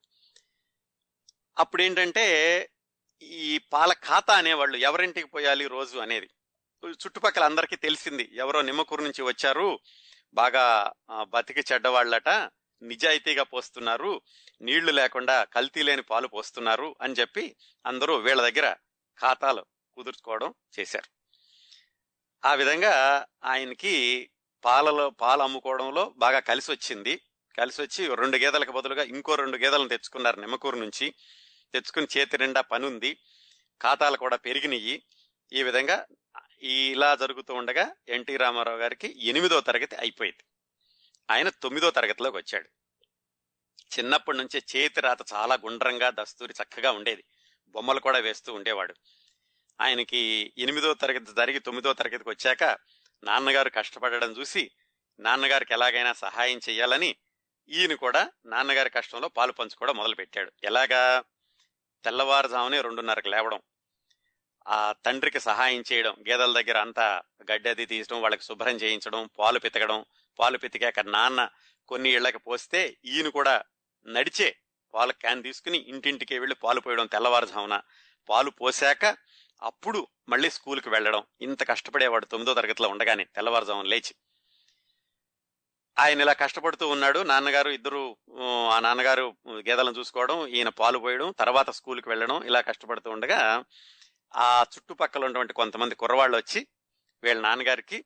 [1.59, 2.25] అప్పుడు ఏంటంటే
[3.21, 6.29] ఈ పాల ఖాతా అనేవాళ్ళు ఎవరింటికి పోయాలి రోజు అనేది.
[6.87, 8.29] చుట్టుపక్కల అందరికీ తెలిసింది.
[8.33, 9.79] ఎవరో నిమ్మకూరు నుంచి వచ్చారు.
[10.33, 10.91] బాగా
[11.21, 12.29] బతికి చెడ్డవాళ్ళట.
[12.81, 14.21] నిజాయితీగా పోస్తున్నారు.
[14.61, 17.55] నీళ్ళు లేకుండా కల్తీ లేని పాలు పోస్తున్నారు అని చెప్పి
[17.85, 18.75] అందరూ వీళ్ళ దగ్గర
[19.19, 21.09] ఖాతాలు కుదుర్చుకోవడం చేశారు.
[22.47, 24.29] ఆ విధంగా ఆయనకి
[24.65, 27.21] పాలలో పాలు అమ్ముకోవడంలో బాగా కలిసి వచ్చింది
[27.57, 31.13] కలిసి వచ్చి రెండు గేదెలకు బదులుగా ఇంకో రెండు గేదెలను తెచ్చుకున్నారు నిమ్మకూరు నుంచి.
[31.79, 33.17] తెచ్చుకుని చేతి నిండా పని ఉంది
[33.81, 35.03] ఖాతాలు కూడా పెరిగినాయి
[35.53, 36.05] ఈ విధంగా
[36.63, 40.43] ఇలా జరుగుతూ ఉండగా ఎన్టీ రామారావు గారికి ఎనిమిదో తరగతి అయిపోయింది.
[41.31, 42.69] ఆయన తొమ్మిదో తరగతిలోకి వచ్చాడు.
[43.99, 47.23] చిన్నప్పటి నుంచే చేతి రాత చాలా గుండ్రంగా దస్తూరి చక్కగా ఉండేది.
[47.67, 48.93] బొమ్మలు కూడా వేస్తూ ఉండేవాడు.
[49.81, 52.63] ఆయనకి ఎనిమిదో తరగతి జరిగి తొమ్మిదో తరగతికి వచ్చాక
[53.23, 54.71] నాన్నగారు కష్టపడడం చూసి
[55.19, 57.15] నాన్నగారికి ఎలాగైనా సహాయం చేయాలని
[57.69, 60.51] ఈయన కూడా నాన్నగారి కష్టంలో పాలు పంచుకోవడం మొదలుపెట్టాడు.
[60.63, 61.23] ఎలాగా?
[62.05, 63.59] తెల్లవారుజామునే రెండున్నరకు లేవడం
[64.67, 67.21] ఆ తండ్రికి సహాయం చేయడం గేదెల దగ్గర అంతా
[67.51, 70.05] గడ్డి అది తీయడం వాళ్ళకి శుభ్రం చేయించడం పాలు పితకడం
[70.39, 71.49] పాలు పితికాక నాన్న
[71.87, 73.63] కొన్ని ఇళ్ళకి పోస్తే ఈయన కూడా
[74.05, 74.55] నడిచే
[74.93, 77.81] పాల క్యాన్ తీసుకుని ఇంటింటికి వెళ్ళి పాలు పోయడం తెల్లవారుజామున.
[78.29, 79.05] పాలు పోసాక
[79.61, 81.23] అప్పుడు మళ్ళీ స్కూల్కి వెళ్ళడం.
[81.41, 84.13] ఇంత కష్టపడేవాడు తొమ్మిదో తరగతిలో ఉండగానే తెల్లవారుజామున లేచి
[85.97, 87.19] ఆయన ఇలా కష్టపడుతూ ఉన్నాడు.
[87.23, 88.01] నాన్నగారు ఇద్దరు
[88.71, 89.25] ఆ, నాన్నగారు
[89.59, 93.39] గేదెలను చూసుకోవడం ఈయన పాలు పోయడం తర్వాత స్కూల్కి వెళ్ళడం ఇలా కష్టపడుతూ ఉండగా
[94.33, 96.61] ఆ చుట్టుపక్కల ఉన్నటువంటి కొంతమంది కుర్రవాళ్ళు వచ్చి
[97.23, 97.97] వీళ్ళ నాన్నగారికి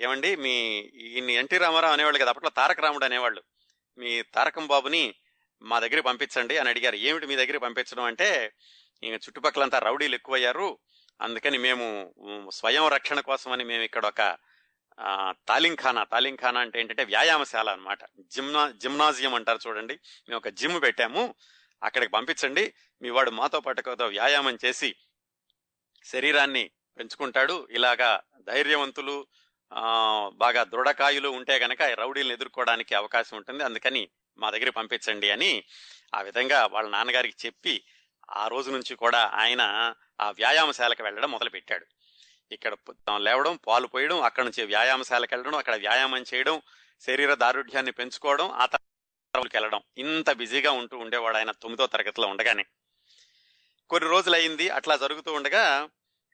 [0.00, 0.54] ఏమండి మీ
[1.06, 3.42] ఈయన్ని ఎన్టీ రామారావు అనేవాళ్ళు కదా అప్పట్లో తారక రాముడు అనేవాళ్ళు.
[3.98, 5.04] మీ తారకం బాబుని
[5.62, 6.96] మా దగ్గర పంపించండి అని అడిగారు.
[7.00, 8.28] ఏమిటి మీ దగ్గర పంపించడం అంటే
[9.02, 10.68] ఇంక చుట్టుపక్కలంతా రౌడీలు ఎక్కువయ్యారు.
[11.20, 11.86] అందుకని మేము
[12.50, 14.22] స్వయం రక్షణ కోసమని మేము ఇక్కడ ఒక
[15.48, 16.04] తాలింఖానా.
[16.04, 19.94] తాలింఖానా అంటే ఏంటంటే వ్యాయామశాల అనమాట జిమ్నా జిమ్నాజియం అంటారు చూడండి.
[19.94, 21.34] మేము ఒక జిమ్ పెట్టాము.
[21.82, 22.74] అక్కడికి పంపించండి.
[23.02, 24.94] మీ వాడు మాతో పాటు వ్యాయామం చేసి
[26.04, 27.68] శరీరాన్ని పెంచుకుంటాడు.
[27.70, 29.26] ఇలాగా ధైర్యవంతులు
[30.28, 33.64] బాగా దృఢకాయులు ఉంటే గనక రౌడీలను ఎదుర్కోవడానికి అవకాశం ఉంటుంది.
[33.64, 35.64] అందుకని మా దగ్గర పంపించండి అని
[36.14, 37.84] ఆ విధంగా వాళ్ళ నాన్నగారికి చెప్పి
[38.30, 41.86] ఆ రోజు నుంచి కూడా ఆయన ఆ వ్యాయామశాలకు వెళ్ళడం మొదలుపెట్టాడు.
[42.52, 42.74] ఇక్కడ
[43.16, 46.62] లేవడం పాలు పోయడం అక్కడ నుంచి వ్యాయామశాలకు వెళ్ళడం అక్కడ వ్యాయామం చేయడం
[47.00, 49.80] శరీర దారుఢ్యాన్ని పెంచుకోవడం ఆ తర్వాత వెళ్ళడం.
[49.98, 52.64] ఇంత బిజీగా ఉంటూ ఉండేవాడు ఆయన తొమ్మిదో తరగతిలో ఉండగానే.
[53.90, 55.88] కొన్ని రోజులు అయింది అట్లా జరుగుతూ ఉండగా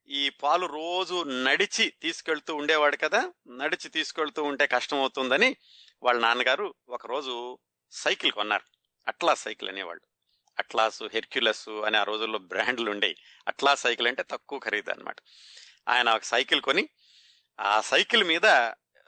[0.09, 5.57] ఈ పాలు రోజు నడిచి తీసుకెళ్తూ ఉండేవాడు కదా నడిచి తీసుకెళ్తూ ఉంటే కష్టం అవుతుందని
[6.03, 7.59] వాళ్ళ నాన్నగారు ఒకరోజు
[7.93, 8.65] సైకిల్ కొన్నారు.
[9.09, 10.05] అట్లా సైకిల్ అనేవాళ్ళు.
[10.59, 13.17] అట్లాస్ హెర్క్యులస్ అనే ఆ రోజుల్లో బ్రాండ్లు ఉండేవి
[13.49, 15.17] అట్లా సైకిల్ అంటే తక్కువ ఖరీదు అనమాట
[15.89, 16.89] ఆయన ఒక సైకిల్ కొని
[17.61, 18.47] ఆ సైకిల్ మీద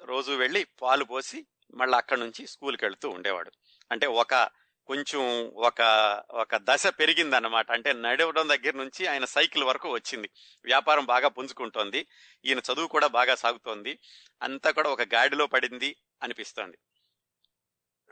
[0.05, 3.53] రోజు వెళ్ళి పాలు పోసి మళ్ళీ అక్కడి నుంచి స్కూల్కి వెళుతూ ఉండేవాడు.
[3.93, 4.51] అంటే ఒక
[4.87, 5.83] కొంచెం ఒక
[6.31, 7.73] ఒక దశ పెరిగిందన్నమాట.
[7.73, 10.31] అంటే నడవడం దగ్గర నుంచి ఆయన సైకిల్ వరకు వచ్చింది.
[10.65, 12.07] వ్యాపారం బాగా పుంజుకుంటోంది.
[12.45, 13.99] ఈయన చదువు కూడా బాగా సాగుతోంది.
[14.43, 16.79] అంతా కూడా ఒక గాడిలో పడింది అనిపిస్తోంది.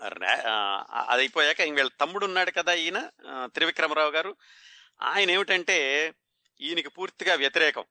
[0.03, 3.11] అది అయిపోయాక ఇంక వీళ్ళ తమ్ముడు ఉన్నాడు కదా ఈయన
[3.45, 4.37] త్రివిక్రమరావు గారు.
[5.03, 6.13] ఆయన ఏమిటంటే
[6.61, 7.85] ఈయనకి పూర్తిగా వ్యతిరేకం.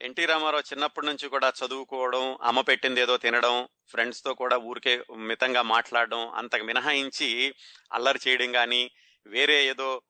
[0.00, 6.30] ఎన్టీ రామారావు చిన్నప్పటి నుంచి కూడా చదువుకోవడం అమ్మ పెట్టింది ఏదో తినడం ఫ్రెండ్స్తో కూడా ఊరికే మితంగా మాట్లాడడం
[6.30, 7.54] అంతకు మినహాయించి
[7.92, 8.90] అల్లరి చేయడం కానీ
[9.26, 10.02] వేరే ఏదో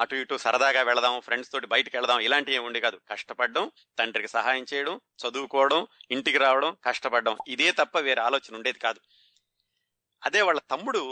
[0.00, 3.00] అటు ఇటు సరదాగా వెళదాం ఫ్రెండ్స్ తోటి బయటకు వెళదాం ఇలాంటివి ఏమి ఉండే కాదు.
[3.08, 7.36] కష్టపడడం తండ్రికి సహాయం చేయడం చదువుకోవడం ఇంటికి రావడం కష్టపడడం.
[7.48, 9.00] ఇదే తప్ప వేరే ఆలోచన ఉండేది కాదు.
[10.22, 11.02] అదే వాళ్ళ తమ్ముడు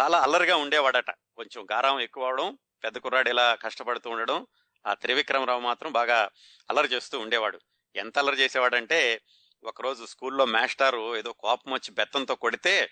[0.00, 1.10] చాలా అల్లరిగా ఉండేవాడట.
[1.10, 4.46] కొంచెం గారం ఎక్కువ అవడం పెద్ద కుర్రాడు ఇలా కష్టపడుతూ ఉండడం
[4.86, 6.30] ఆ త్రివిక్రమరావు మాత్రం బాగా
[6.70, 7.60] అల్లరి చేస్తూ ఉండేవాడు.
[7.96, 9.20] ఎంత అల్లరి చేసేవాడంటే
[9.64, 12.90] ఒకరోజు స్కూల్లో మాస్టారు ఏదో కోపం వచ్చి బెత్తంతో కొడితే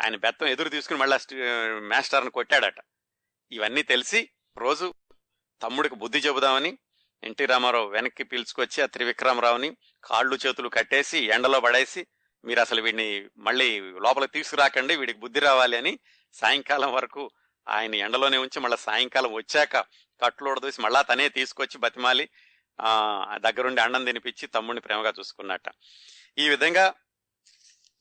[0.00, 1.36] ఆయన బెత్తం ఎదురు తీసుకుని మళ్ళీ
[1.80, 2.74] మాస్టర్ని కొట్టాడట.
[3.52, 4.94] ఇవన్నీ తెలిసి రోజు
[5.62, 6.78] తమ్ముడికి బుద్ధి చెబుదామని
[7.22, 12.06] ఎన్టీ రామారావు వెనక్కి పిలుచుకొచ్చి ఆ త్రివిక్రమరావుని కాళ్ళు చేతులు కట్టేసి ఎండలో పడేసి
[12.44, 15.98] మీరు అసలు వీడిని మళ్ళీ లోపలికి తీసుకురాకండి వీడికి బుద్ధి రావాలి అని
[16.32, 17.30] సాయంకాలం వరకు
[17.68, 19.76] ఆయన ఎండలోనే ఉంచి మళ్ళీ సాయంకాలం వచ్చాక
[20.22, 22.28] కట్టులోడ దూసి మళ్ళా తనే తీసుకొచ్చి బతిమాలి
[23.34, 25.64] దగ్గరుండి అన్నం తినిపించి తమ్ముడిని ప్రేమగా చూసుకున్నట్ట.
[26.38, 26.94] ఈ విధంగా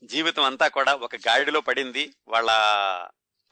[0.04, 2.14] జీవితం అంతా కూడా ఒక గాడిలో పడింది.
[2.28, 2.48] వాళ్ళ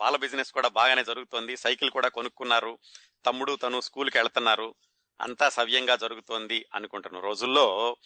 [0.02, 1.58] పాల బిజినెస్ కూడా బాగానే జరుగుతోంది.
[1.58, 2.80] సైకిల్ కూడా కొనుక్కున్నారు.
[3.26, 4.76] తమ్ముడు తను స్కూల్కి వెళ్తున్నారు.
[5.22, 7.20] అంతా సవ్యంగా జరుగుతోంది అనుకుంటున్న.
[7.20, 7.98] రోజుల్లో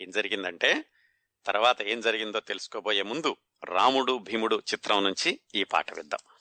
[0.00, 0.84] ఏం జరిగిందంటే
[1.46, 6.37] తర్వాత ఏం జరిగిందో తెలుసుకోబోయే ముందు రాముడు భీముడు చిత్రం నుంచి ఈ పాట విద్దాం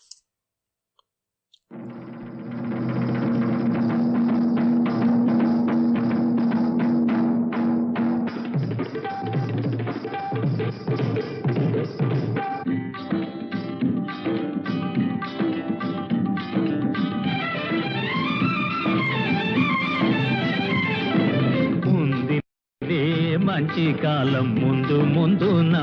[23.37, 25.75] మంచి కాలం ముందు ముందున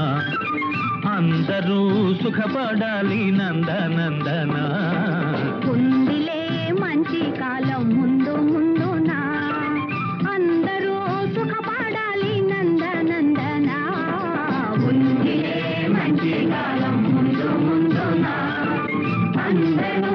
[1.09, 1.81] అందరూ
[2.23, 4.55] సుఖపడాలి నందనందన.
[5.71, 6.41] ఉందిలే
[6.81, 9.11] మంచి కాలం ముందు ముందున
[10.35, 10.97] అందరూ
[11.35, 13.71] సుఖపడాలి నందనందన.
[14.89, 15.57] ఉందిలే
[15.99, 18.27] మంచి కాలం ముందు ముందున
[19.47, 20.15] అందరూ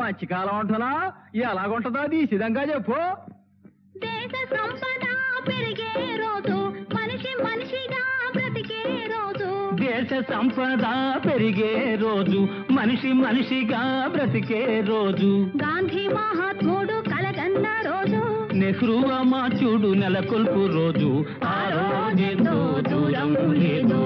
[0.00, 2.96] మధ్యకాలం ఉంటున్నా ఎలాగుంటుందో అది సిద్ధంగా చెప్పు.
[3.98, 5.04] దేశ సంపద
[5.48, 6.56] పెరిగే రోజు
[6.94, 8.04] మనిషి మనిషిగా
[8.36, 8.82] బ్రతికే
[9.14, 9.48] రోజు.
[9.82, 10.84] దేశ సంపద
[11.26, 13.82] పెరిగే రోజు మనిషి మనిషిగా
[14.12, 15.30] బ్రతికే రోజు.
[15.56, 18.22] గాంధీ మహాత్ముడు కలగన్న రోజు.
[18.54, 21.10] నెహ్రూ అమాచుడు నెలకొల్పు రోజు.
[21.44, 22.56] ఆ రోజెంతో
[22.90, 24.02] దూరం లేదో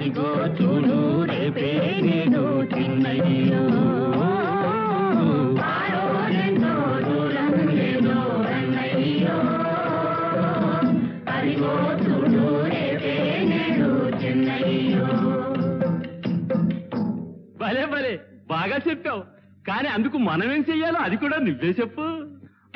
[0.00, 0.98] అదిగో చూడు
[1.30, 1.70] రేపే
[2.72, 3.64] చిన్నయ్యో
[11.34, 11.72] అదిగో
[12.04, 12.44] చూడు
[14.22, 15.06] చిన్నయ్యో.
[17.60, 18.14] భలే భలే
[18.48, 19.22] బాగా చెప్పావు.
[19.66, 22.06] కానీ అందుకు మనమేం చెయ్యాలో అది కూడా నువ్వే చెప్పు.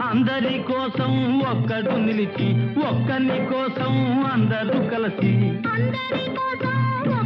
[0.02, 1.12] అందరి కోసం
[1.50, 2.48] ఒక్కడు నిలిచి
[2.86, 3.92] ఒక్కని కోసం
[4.32, 5.32] అందరూ కలిసి.
[5.74, 6.74] అందరి కోసం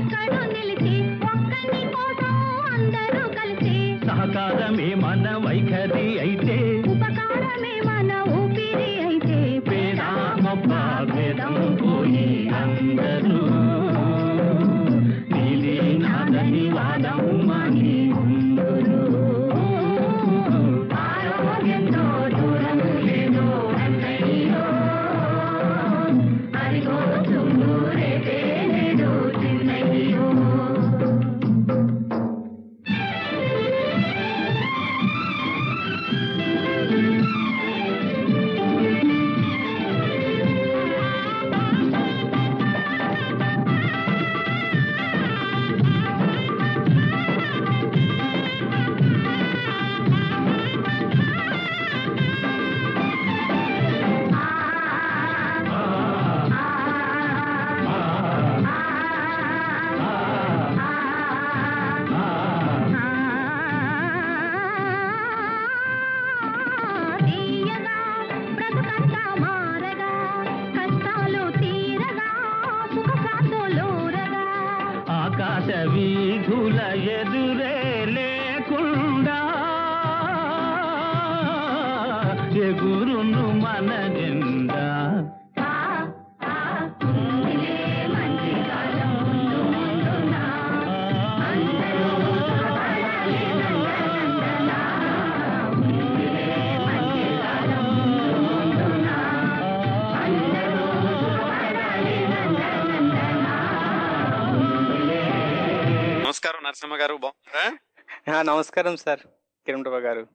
[0.09, 0.93] ఒక్కడు నిలిచి
[1.25, 2.35] ఒక్కని కోసం
[2.75, 3.75] అందరూ కలిసి.
[4.07, 6.57] సహకారమే మన వైఖరి అయితే
[6.89, 9.59] ఉపకారమే మన ఊపిరి అయితే.
[9.71, 10.01] పేద
[10.45, 10.71] గొప్ప
[11.13, 12.27] భేదం పోయి
[12.61, 13.41] అందరూ.
[15.35, 17.21] నీలి నాదని వాదం
[106.79, 109.21] నరసింహ గారు బాగున్నారా నమస్కారం సార్
[109.67, 110.27] కిరణ్ ప్రభా గారు.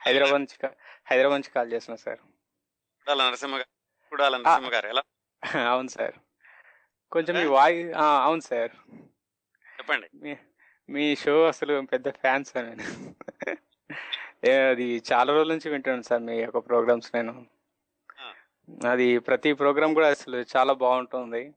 [0.00, 0.68] హైదరాబాద్ నుంచి
[1.10, 2.18] హైదరాబాద్ నుంచి కాల్ చేస్తున్నా సార్.
[3.18, 4.10] నరసింహ గారు?
[4.10, 4.88] కుడాల నరసింహ గారు?
[4.88, 5.02] ఎలా?
[5.70, 6.12] అవును సార్.
[7.12, 8.70] కొంచెం మీ వాయిస్ అవును సార్.
[9.78, 10.38] చెప్పండి.
[10.88, 12.84] మీ షో అసలు పెద్ద ఫ్యాన్ సార్ నేను.
[14.70, 17.46] అది చాలా రోజుల నుంచి వింటున్నాను సార్ మీ యొక్క ప్రోగ్రామ్స్ నేను.
[18.90, 21.54] అది ప్రతి ప్రోగ్రామ్ కూడా అసలు చాలా బాగుంటుంది.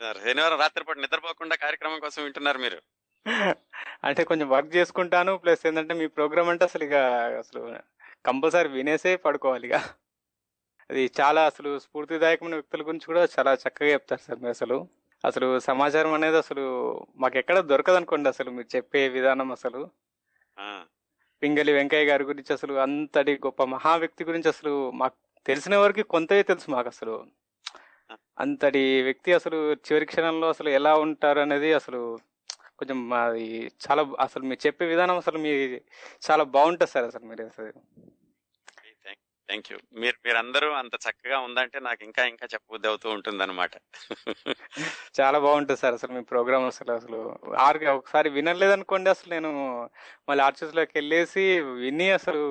[0.00, 2.80] శనివారం రాత్రిపూట నిద్రపోకుండా కార్యక్రమం కోసం వింటున్నారు మీరు.
[4.04, 6.96] అంటే కొంచెం వర్క్ చేసుకుంటాను ప్లస్ ఏంటంటే మీ ప్రోగ్రామ్ అంటే అసలు ఇక
[7.38, 7.60] అసలు
[8.26, 9.76] కంపల్సరీ వినేసే పడుకోవాలి ఇక.
[10.90, 14.76] అది చాలా అసలు స్ఫూర్తిదాయకమైన వ్యక్తుల గురించి కూడా చాలా చక్కగా చెప్తారు సార్ మీరు అసలు.
[15.24, 16.64] అసలు సమాచారం అనేది అసలు
[17.16, 19.80] మాకు ఎక్కడ దొరకదు అనుకోండి అసలు మీరు చెప్పే విధానం అసలు.
[21.42, 26.42] పింగళి వెంకయ్య గారి గురించి అసలు అంతటి గొప్ప మహా వ్యక్తి గురించి అసలు మాకు తెలిసిన వరకు కొంతవే
[26.42, 27.14] తెలుసు మాకు అసలు.
[28.38, 32.00] అంతటి వ్యక్తి అసలు చివరి క్షణంలో అసలు ఎలా ఉంటారు అనేది అసలు
[32.78, 33.46] కొంచెం అది
[33.86, 35.52] చాలా అసలు మీరు చెప్పే విధానం అసలు మీ
[36.28, 37.70] చాలా బాగుంటుంది సార్ అసలు మీరు అసలు
[39.48, 43.72] థ్యాంక్ యూ మీరు మీరందరూ అంత చక్కగా ఉందంటే నాకు ఇంకా ఇంకా చెప్పబుద్ధి అవుతూ ఉంటుంది అనమాట
[45.18, 47.18] చాలా బాగుంటుంది సార్ అసలు మీ ప్రోగ్రామ్ అసలు అసలు
[47.66, 49.52] ఆరు ఒకసారి వినలేదనుకోండి అసలు నేను
[50.28, 51.44] మళ్ళీ ఆర్చర్స్లోకి వెళ్ళేసి
[51.80, 52.42] విని అసలు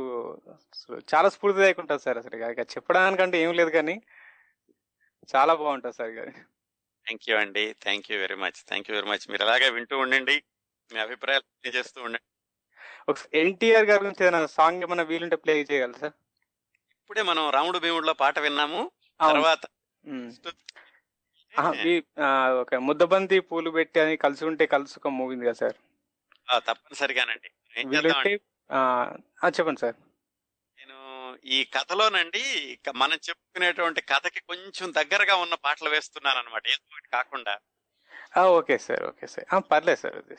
[0.75, 2.37] అసలు చాలా స్ఫూర్తిదాయక ఉంటుంది సార్ అసలు.
[2.75, 3.97] చెప్పడానికంటే ఏం లేదు కానీ
[5.29, 6.23] చాలా బాగుంటుంది సార్ ఇక.
[7.07, 7.75] థ్యాంక్ యూ అండి.
[7.83, 10.43] Thank you very much thank you very much మీరు అలాగే వింటూ ఉండండి.
[10.93, 12.23] మీ అభిప్రాయాలు తెలియజేస్తూ ఉండండి.
[13.09, 16.13] ఒకసారి ఎన్టీఆర్ గారి గురించి ఏదైనా సాంగ్ ఏమైనా వీలుంటే ప్లే చేయగలరు సార్?
[16.75, 18.91] ఇప్పుడే మనం రాముడు భీముడిలో పాట విన్నాము.
[19.29, 19.59] తర్వాత.
[21.59, 25.73] ఆహా, ఒక ముద్దబంతి పూలు పెట్టి అని కలిసి ఉంటే కలుసుక మూవింది కదా సార్?
[26.53, 27.79] ఆ, తప్పనిసరిగానండి.
[27.79, 28.39] ఏం వీలుంటే చేద్దామంటే
[28.71, 29.95] ఆ, ఆ, చెప్పండి సార్.
[31.45, 37.57] ఈ కథలోనండి మనం చెప్పుకునేటువంటి కథకి కొంచెం దగ్గరగా ఉన్న పాటలు వేస్తున్నాను అనమాట ఏదో కాకుండా.
[38.41, 39.71] Okay sir okay sir.
[39.71, 40.35] పర్లేదు సార్ అది.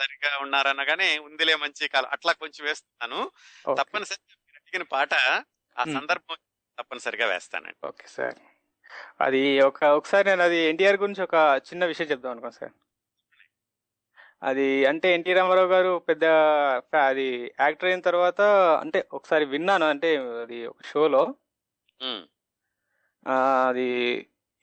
[0.00, 2.08] సరిగా ఉన్నారనగానే ఉందిలే మంచి కాలం.
[2.10, 3.30] అట్లా కొంచెం వేస్తున్నాను.
[3.68, 3.82] ఓకే.
[3.82, 5.14] తప్పనిసరిగా మీరు అడిగిన పాట
[5.78, 5.84] ఆ.
[5.84, 6.36] సందర్భం
[6.78, 7.86] తప్పనిసరిగా వేస్తానండి.
[7.86, 8.34] Okay sir.
[9.20, 12.72] అది ఒక ఒకసారి నేను అది ఎన్టీఆర్ గురించి ఒక చిన్న విషయం చెప్దాం అనుకోను సార్.
[14.42, 16.24] అది అంటే ఎన్టీ రామారావు గారు పెద్ద
[16.80, 17.26] ఫ్యా- అది
[17.60, 18.40] యాక్టర్ అయిన తర్వాత
[18.80, 20.10] అంటే ఒకసారి విన్నాను అంటే
[20.42, 21.22] అది ఒక షోలో.
[22.00, 22.22] ఉమ్,
[23.26, 23.34] ఆ,
[23.68, 23.88] అది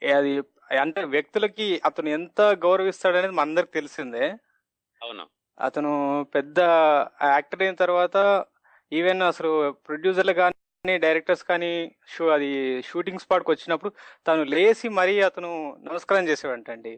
[0.02, 0.34] అది
[0.80, 4.26] అంటే వ్యక్తులకి అతను ఎంత గౌరవిస్తాడనేది మనందరికి తెలిసిందే.
[5.02, 5.26] అవును.
[5.58, 5.92] అతను
[6.36, 6.60] పెద్ద
[7.30, 8.18] యాక్టర్ అయిన తర్వాత
[8.92, 9.52] ఈవెన్ అసలు
[9.88, 10.56] ప్రొడ్యూసర్లు కానీ
[10.98, 11.72] డైరెక్టర్స్ కానీ
[12.08, 12.50] షూ అది
[12.82, 13.92] షూటింగ్ స్పాట్కి వచ్చినప్పుడు
[14.28, 15.52] తను లేచి మరీ అతను
[15.84, 16.94] నమస్కారం చేసేవాడంటండి.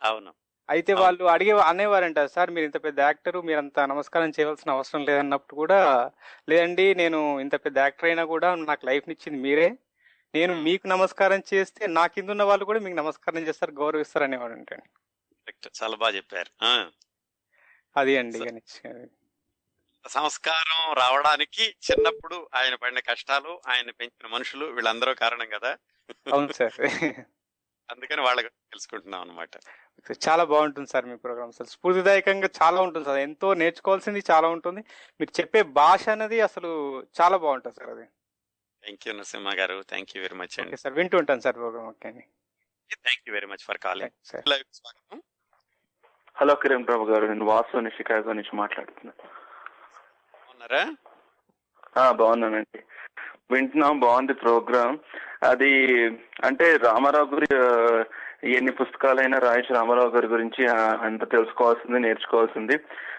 [0.00, 0.30] అవును.
[0.70, 0.92] అయితే.
[1.00, 5.78] వాళ్ళు అడిగే అనేవారంట సార్ మీరు ఇంత పెద్ద యాక్టర్ మీరు అంత నమస్కారం చేయవలసిన అవసరం లేదన్నప్పుడు కూడా
[6.50, 9.68] లేదండి నేను ఇంత పెద్ద యాక్టర్ అయినా కూడా నాకు లైఫ్ ఇచ్చింది మీరే
[10.34, 14.56] నేను మీకు నమస్కారం చేస్తే నా కింద ఉన్న వాళ్ళు కూడా మీకు నమస్కారం చేస్తారు గౌరవిస్తారు అనేవాడు.
[15.78, 16.50] చాలా బాగా చెప్పారు
[17.96, 18.38] అది అండి.
[20.04, 25.72] సంస్కారం రావడానికి చిన్నప్పుడు ఆయన పడిన కష్టాలు ఆయన పెంచిన మనుషులు వీళ్ళందరూ కారణం కదా
[26.28, 26.78] అవును సార్
[27.90, 29.50] అందుకని వాళ్ళ గురించి తెలుసుకుంటున్నాం అనమాట
[30.28, 33.18] చాలా బాగుంటుంది సార్ మీ ప్రోగ్రామ్ సార్ స్ఫూర్తిదాయకంగా చాలా ఉంటుంది సార్.
[33.18, 34.84] ఎంతో నేర్చుకోవాల్సింది చాలా ఉంటుంది.
[35.20, 38.08] మీరు చెప్పే భాష అనేది అసలు చాలా బాగుంటుంది సార్ అది.
[38.84, 39.84] Thank you Narasimha garu.
[39.88, 40.94] Thank you very much అండి సార్.
[40.94, 41.88] వింటూ ఉంటాను సార్ ప్రోగ్రామ్.
[41.88, 42.24] ఓకే అండి.
[42.94, 45.22] Thank you very much for calling స్వాగతం.
[46.36, 47.26] హలో కిరణ్ ప్రభు గారు.
[47.26, 51.09] నేను వాసు అని షికాగో నుంచి మాట్లాడుతున్నాను
[51.98, 52.80] బాగున్నానండి.
[53.50, 54.98] వింటున్నాం బాగుంది ప్రోగ్రామ్
[55.44, 56.06] అది
[56.44, 57.46] అంటే రామారావు గురి
[58.56, 60.66] ఎన్ని పుస్తకాలైనా రాయొచ్చు రామారావు గారి గురించి
[61.02, 62.76] అంత తెలుసుకోవాల్సింది నేర్చుకోవాల్సింది.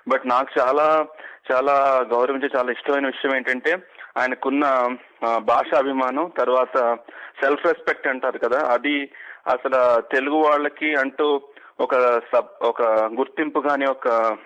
[0.07, 1.05] బట్ నాకు చాలా
[1.51, 1.73] చాలా
[2.11, 3.83] గౌరవించే చాలా ఇష్టమైన విషయం ఏంటంటే
[4.17, 4.95] ఆయనకున్న
[5.39, 6.97] భాషాభిమానం తర్వాత
[7.43, 9.11] సెల్ఫ్ రెస్పెక్ట్ అంటారు కదా అది
[9.47, 11.41] అసలు తెలుగు వాళ్ళకి అంటూ
[11.79, 11.95] ఒక
[12.33, 14.37] సబ్ ఒక గుర్తింపు కానీ ఒక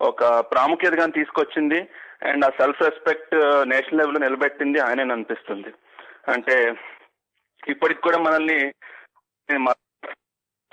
[0.00, 1.88] ఒక ప్రాముఖ్యత కానీ తీసుకొచ్చింది.
[2.24, 3.34] అండ్ ఆ సెల్ఫ్ రెస్పెక్ట్
[3.68, 5.68] నేషనల్ లెవెల్ నిలబెట్టింది ఆయనే అనిపిస్తుంది.
[6.32, 6.74] అంటే
[7.68, 8.72] ఇప్పటికి కూడా మనల్ని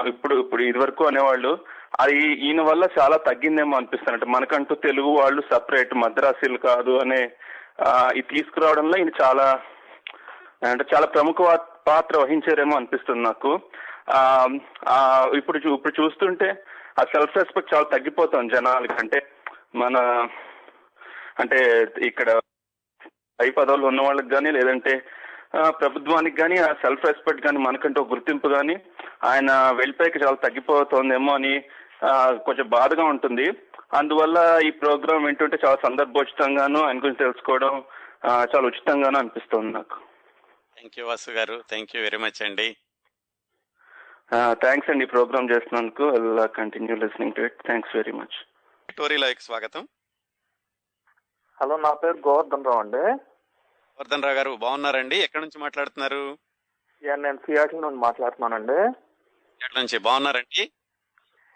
[0.07, 1.59] ఇప్పుడు ఇప్పుడు ఇది వరకు అనేవాళ్ళు
[1.99, 4.13] అది ఈయన వల్ల చాలా తగ్గిందేమో అనిపిస్తుంది.
[4.13, 7.31] అంటే మనకంటూ తెలుగు వాళ్ళు సపరేట్ మద్రాసీలు కాదు అనే
[8.15, 9.61] ఇది తీసుకురావడంలో ఈయన చాలా
[10.69, 11.35] అంటే చాలా ప్రముఖ
[11.87, 13.59] పాత్ర వహించారేమో అనిపిస్తుంది నాకు.
[14.87, 16.49] ఆ, ఇప్పుడు చూ- ఇప్పుడు చూస్తుంటే
[16.99, 19.27] ఆ సెల్ఫ్ రెస్పెక్ట్ చాలా తగ్గిపోతుంది జనాలకంటే
[19.75, 20.27] మన
[21.39, 21.59] అంటే
[22.05, 22.39] ఇక్కడ
[23.39, 24.93] పై పదవులు ఉన్న వాళ్ళకి కానీ లేదంటే
[25.67, 28.75] ప్రభుత్వానికి కానీ ఆ సెల్ఫ్ రెస్పెక్ట్ కానీ మనకంటూ గుర్తింపు కానీ
[29.23, 31.53] ఆయన వెళ్ళిపోయాక చాలా తగ్గిపోతుందేమో అని
[32.45, 33.47] కొంచెం బాధగా ఉంటుంది.
[33.93, 37.83] అందువల్ల ఈ ప్రోగ్రామ్ వింటుంటే చాలా సందర్భోచితంగాను ఆయన గురించి తెలుసుకోవడం
[38.25, 39.97] చాలా ఉచితంగాను అనిపిస్తుంది నాకు.
[40.77, 41.63] Thank you Vasu garu.
[41.69, 42.77] Thank you very much అండి.
[44.51, 46.05] థ్యాంక్స్ అండి ఈ ప్రోగ్రామ్ చేసినందుకు.
[46.45, 48.37] Continue listening to it thanks very much
[48.97, 49.87] టోరీలోకి స్వాగతం.
[51.61, 53.01] హలో నా పేరు గోవర్ధన్ రావు అండి.
[53.99, 55.17] వర్ధన్ రావు గారు బాగున్నారండి?
[55.17, 56.37] ఎక్కడి నుంచి మాట్లాడుతున్నారు?
[57.03, 58.77] యా నేను సియాటిల్ నుండి మాట్లాడుతున్నానండి.
[59.61, 60.71] ఎక్కడి నుంచి బాగున్నారండి?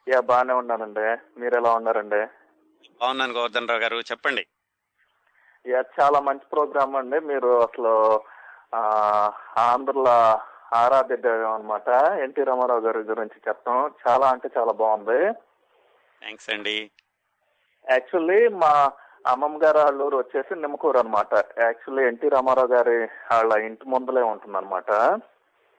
[0.09, 1.39] యా బాగానే ఉన్నానండి.
[1.39, 2.21] మీరు ఎలా ఉన్నారండి?
[3.01, 4.47] బాగున్నాను గోవర్ధన్ రావు గారు చెప్పండి.
[5.67, 7.19] యా చాలా మంచి ప్రోగ్రామ్ అండి.
[7.19, 8.23] మీరు అసలు
[9.57, 10.17] ఆంధ్రలో
[10.75, 11.87] ఆరాధ్య దైవం అనమాట
[12.19, 15.33] ఎన్టీ రామారావు గారి గురించి చెప్తాం చాలా అంటే చాలా బాగుంది.
[16.21, 16.91] థ్యాంక్స్ అండి.
[17.89, 18.91] యాక్చువల్లీ మా
[19.25, 22.97] అమ్మమ్మ గారు ఊరు వచ్చేసి నిమ్మకూరు అనమాట యాక్చువల్లీ ఎన్టీ రామారావు గారి
[23.31, 24.91] వాళ్ళ ఇంటి ముందులే ఉంటుంది అనమాట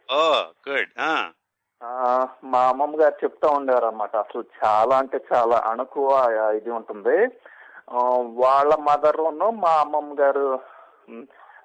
[0.09, 0.23] ఓ
[0.69, 0.93] గుడ్.
[1.81, 1.93] ఆ,
[2.45, 6.11] మా అమ్మమ్మ గారు చెప్తా ఉండేవారు అనమాట అసలు చాలా అంటే చాలా అణుకువ
[6.57, 7.17] ఇది ఉంటుంది.
[8.41, 9.21] వాళ్ళ మదర్
[9.57, 10.47] మా అమ్మమ్మ గారు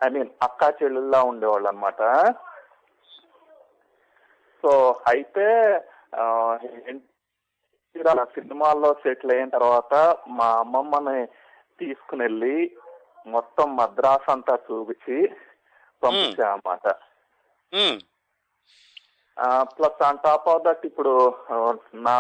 [0.06, 2.02] ఐ మీన్ అక్కా చెల్లెల్లా ఉండేవాళ్ళు అనమాట
[4.63, 4.72] సో
[5.08, 5.46] అయితే
[8.36, 9.94] సినిమాల్లో సెటిల్ అయిన తర్వాత
[10.30, 11.17] మా అమ్మమ్మని
[11.82, 12.56] తీసుకుని వెళ్ళి
[13.36, 15.17] మొత్తం మద్రాస్ అంతా చూపించి
[16.04, 16.86] పంపించా అన్నమాట.
[19.76, 21.13] Plus on top of that ఇప్పుడు
[22.08, 22.15] నా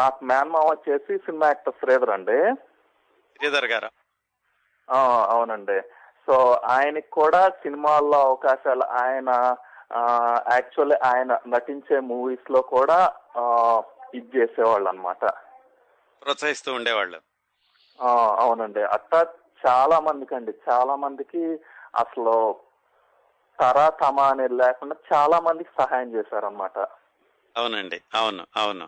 [0.00, 2.38] నాకు మేనమామ వచ్చేసి సినిమా యాక్టర్ శ్రీధర్ అండి.
[3.36, 3.90] శ్రీధర్ గారు?
[5.34, 5.78] అవునండి.
[6.26, 6.34] సో
[6.74, 9.30] ఆయనకి కూడా సినిమాల్లో అవకాశాలు ఆయన
[10.54, 12.98] యాక్చువల్లీ ఆయన నటించే మూవీస్లో కూడా
[14.18, 15.24] ఇది చేసేవాళ్ళు అనమాట
[16.22, 17.18] ప్రోత్సహిస్తూ ఉండేవాళ్ళు.
[17.98, 18.82] అవునండి.
[18.82, 19.20] అట్లా
[19.66, 21.42] చాలా మందికి అండి చాలా మందికి
[21.94, 22.56] అసలు
[23.60, 26.78] తరా తమ అనేది లేకుండా చాలా మందికి సహాయం చేశారనమాట
[27.56, 28.00] అవునండి.
[28.14, 28.46] అవును.
[28.56, 28.86] అవును.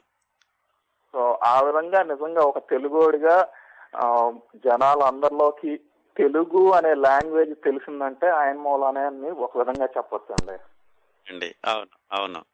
[1.13, 3.49] సో ఆ విధంగా నిజంగా ఒక తెలుగోడిగా
[4.57, 5.81] జనాలు అందరిలోకి
[6.17, 10.59] తెలుగు అనే లాంగ్వేజ్ తెలిసిందంటే ఆయన మూలనే అని ఒక విధంగా చెప్పొచ్చు అండి
[11.31, 11.55] అండి.
[11.65, 11.95] అవును.
[12.13, 12.45] అవును.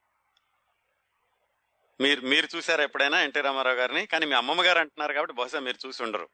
[2.00, 4.06] మీరు మీరు చూసారా ఎప్పుడైనా ఎన్టీ రామారావు గారిని?
[4.06, 6.28] కానీ మీ అమ్మమ్మ గారు అంటున్నారు కాబట్టి బహుశా మీరు చూసి ఉండరు.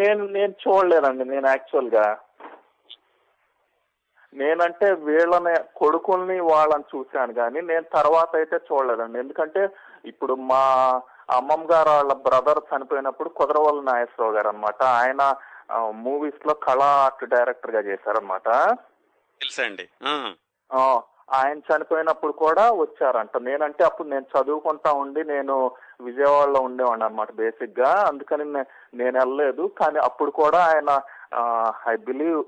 [0.00, 1.24] నేను నేను చూడలేదండి.
[1.24, 2.06] నేను యాక్చువల్గా
[4.34, 9.18] నేనంటే వీళ్ళని కొడుకుల్ని వాళ్ళని చూశాను కానీ నేను తర్వాత అయితే చూడలేదండి.
[9.18, 9.62] ఎందుకంటే
[10.04, 10.62] ఇప్పుడు మా
[11.38, 15.22] అమ్మమ్మ గారు వాళ్ళ బ్రదర్ చనిపోయినప్పుడు కుదరవల్లి నాగేశ్వరరావు గారు అనమాట ఆయన
[16.06, 18.48] మూవీస్లో కళా ఆర్ట్ డైరెక్టర్గా చేశారనమాట
[19.40, 19.84] తెలుసా అండి?
[21.32, 23.36] ఆయన చనిపోయినప్పుడు కూడా వచ్చారంట.
[23.46, 25.56] నేనంటే అప్పుడు నేను చదువుకుంటా ఉండి నేను
[26.00, 28.46] విజయవాడలో ఉండేవాడిని అనమాట బేసిక్గా అందుకని
[29.00, 29.64] నేను వెళ్ళలేదు.
[29.80, 30.90] కానీ అప్పుడు కూడా ఆయన
[31.88, 32.40] ఐ బిలీవ్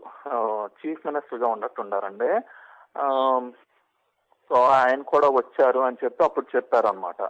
[0.78, 2.32] చీఫ్ మినిస్టర్గా ఉన్నట్టుండారండి
[4.48, 7.22] సో ఆయన కూడా వచ్చారు అని చెప్పి అప్పుడు చెప్పారనమాట.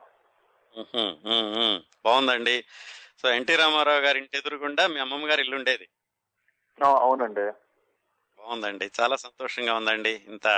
[2.07, 2.57] బాగుందండి.
[3.23, 5.87] సో ఎన్టీ రామారావు గారి ఇంటి ఎదురుగుండా మీ అమ్మమ్మ గారి ఇల్లు ఉండేది?
[6.85, 7.45] అవునండి.
[8.41, 8.87] బాగుందండి.
[9.01, 10.15] చాలా సంతోషంగా ఉందండి.
[10.29, 10.49] ఇంత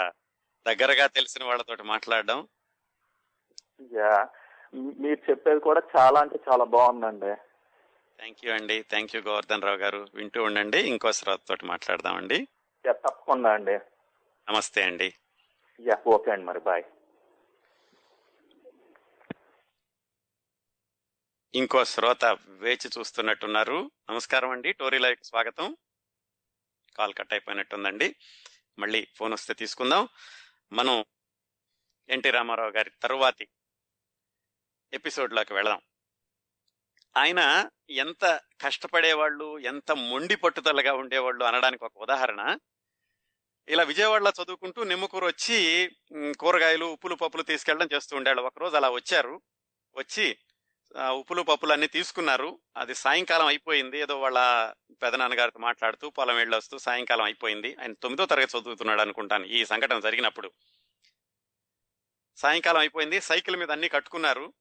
[0.66, 2.48] దగ్గరగా తెలిసిన వాళ్ళతోటి మాట్లాడడం.
[3.92, 4.28] యా.
[4.74, 7.34] మీరు చెప్పేది కూడా చాలా అంటే చాలా బాగుందండి.
[8.18, 8.82] థ్యాంక్ యూ అండి.
[8.82, 10.06] Thank you Govardhan Rao garu.
[10.14, 10.78] వింటూ ఉండండి.
[10.78, 12.48] ఇంకో తోటి మాట్లాడదామండి.
[12.86, 13.72] యా తప్పకుండా అండి.
[14.48, 15.14] నమస్తే అండి.
[15.80, 16.60] యా ఓకే అండి మరి.
[16.60, 16.84] బాయ్.
[21.54, 23.90] ఇంకో శ్రోత వేచి చూస్తున్నట్టున్నారు.
[24.10, 24.72] నమస్కారం అండి.
[24.72, 25.76] టోరీ లైవ్ స్వాగతం.
[26.96, 28.16] కాల్ కట్ అయిపోయినట్టుందండి.
[28.78, 30.08] మళ్ళీ ఫోన్ వస్తే తీసుకుందాం.
[30.72, 31.04] మనం
[32.08, 33.48] ఎన్టీ రామారావు గారి తరువాతి
[34.92, 35.80] ఎపిసోడ్లోకి వెళదాం.
[37.16, 42.58] ఆయన ఎంత కష్టపడేవాళ్ళు ఎంత మొండి పట్టుదలగా ఉండేవాళ్ళు అనడానికి ఒక ఉదాహరణ.
[43.68, 45.90] ఇలా విజయవాడలో చదువుకుంటూ నిమ్మకూరు వచ్చి
[46.38, 48.42] కూరగాయలు ఉప్పులు పప్పులు తీసుకెళ్ళడం చేస్తూ ఉండేవాళ్ళు.
[48.42, 49.42] ఒకరోజు అలా వచ్చారు.
[49.94, 50.38] వచ్చి
[50.96, 52.58] ఆ, ఉప్పులు పప్పులు అన్ని తీసుకున్నారు.
[52.76, 53.98] అది సాయంకాలం అయిపోయింది.
[53.98, 57.76] ఏదో వాళ్ళ పెదనాన్నగారితో మాట్లాడుతూ పొలం వెళ్ళొస్తూ సాయంకాలం అయిపోయింది.
[57.80, 59.44] ఆయన తొమ్మిదో తరగతి చదువుతున్నాడు అనుకుంటాను.
[59.44, 60.50] ఈ సంఘటన జరిగినప్పుడు.
[62.36, 63.20] సాయంకాలం అయిపోయింది.
[63.20, 64.52] సైకిల్ మీద అన్ని కట్టుకున్నారు.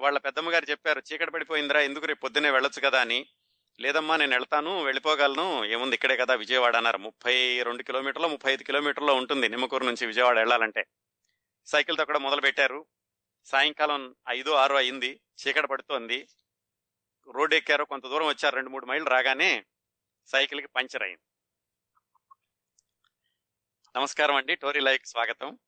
[0.00, 3.26] వాళ్ళ పెద్దమ్మగారు చెప్పారు చీకటి పడిపోయిందిరా ఎందుకు రేపు పొద్దున్నే వెళ్ళొచ్చు కదా అని.
[3.80, 5.64] లేదమ్మా నేను వెళ్తాను వెళ్ళిపోగలను.
[5.64, 6.98] ఏముంది ఇక్కడే కదా విజయవాడ అన్నారు.
[6.98, 10.84] ముప్పై రెండు కిలోమీటర్లు ముప్పై ఐదు కిలోమీటర్లో ఉంటుంది నిమ్మకూరు నుంచి విజయవాడ వెళ్ళాలంటే.
[11.66, 12.86] సైకిల్ తొక్కడం మొదలు పెట్టారు
[13.44, 15.20] సాయంకాలం ఐదు ఆరు అయింది.
[15.40, 16.28] చీకట పడుతోంది.
[17.32, 17.84] రోడ్ ఎక్కారు.
[17.84, 18.54] కొంత దూరం వచ్చారు.
[18.54, 19.64] రెండు మూడు మైళ్ళు రాగానే
[20.26, 21.22] సైకిల్కి పంచర్ అయింది.
[23.96, 24.54] నమస్కారం అండి.
[24.54, 25.58] టోరీ లైక్ స్వాగతం.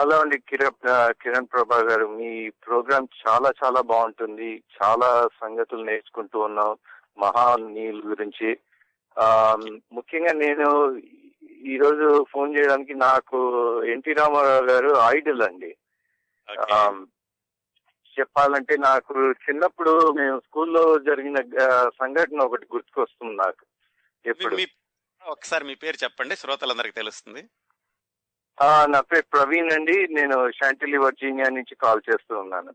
[0.00, 0.38] హలో అండి.
[0.38, 2.06] కిరణ్ కిరణ్ ప్రభా గారు.
[2.06, 4.62] మీ ప్రోగ్రామ్ చాలా చాలా బాగుంటుంది.
[4.82, 6.78] చాలా సంగతులు నేర్చుకుంటూ ఉన్నాం.
[7.18, 8.58] మహానీయుల గురించి.
[9.92, 10.96] ముఖ్యంగా నేను
[11.52, 13.38] ఈరోజు ఫోన్ చేయడానికి నాకు
[13.84, 15.76] ఎన్టీ రామారావు గారు ఐడల్ అండి.
[18.18, 21.36] చెప్పాలంటే నాకు చిన్నప్పుడు మేము స్కూల్లో జరిగిన
[21.88, 23.66] సంఘటన ఒకటి గుర్తుకొస్తుంది నాకు.
[24.26, 24.56] ఎప్పుడు?
[25.26, 27.42] ఒకసారి మీ పేరు చెప్పండి శ్రోతలందరికీ తెలుస్తుంది.
[28.88, 30.08] నా పేరు ప్రవీణ్ అండి.
[30.08, 32.74] నేను షాంటిలీ వర్జీనియా నుంచి కాల్ చేస్తూ ఉన్నాను.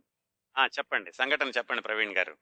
[0.57, 1.11] ఆ చెప్పండి.
[1.11, 2.35] సంఘటన చెప్పండి ప్రవీణ్ గారు.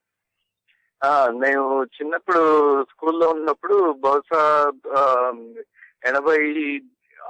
[1.29, 2.41] మేము చిన్నప్పుడు
[2.83, 4.71] స్కూల్లో ఉన్నప్పుడు బహుశా
[6.05, 6.37] ఎనభై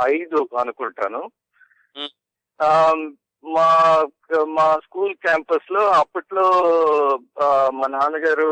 [0.07, 1.31] ఐదు అనుకుంటాను.
[3.45, 3.57] మ్.
[4.47, 6.45] మా స్కూల్ క్యాంపస్లో అప్పట్లో
[7.73, 8.47] మా నాన్నగారు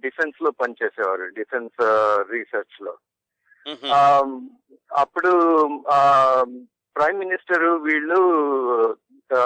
[0.00, 1.78] డిఫెన్స్లో పనిచేసేవారు డిఫెన్స్
[2.30, 2.94] రీసెర్చ్లో
[4.92, 5.32] అప్పుడు
[6.96, 8.18] ప్రైమ్ మినిస్టర్ వీళ్ళు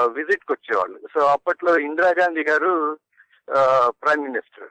[0.07, 2.99] విజిట్కి వచ్చేవాళ్ళు సో అప్పట్లో ఇందిరాగాంధీ గారు
[3.89, 4.71] ప్రైమ్ మినిస్టర్.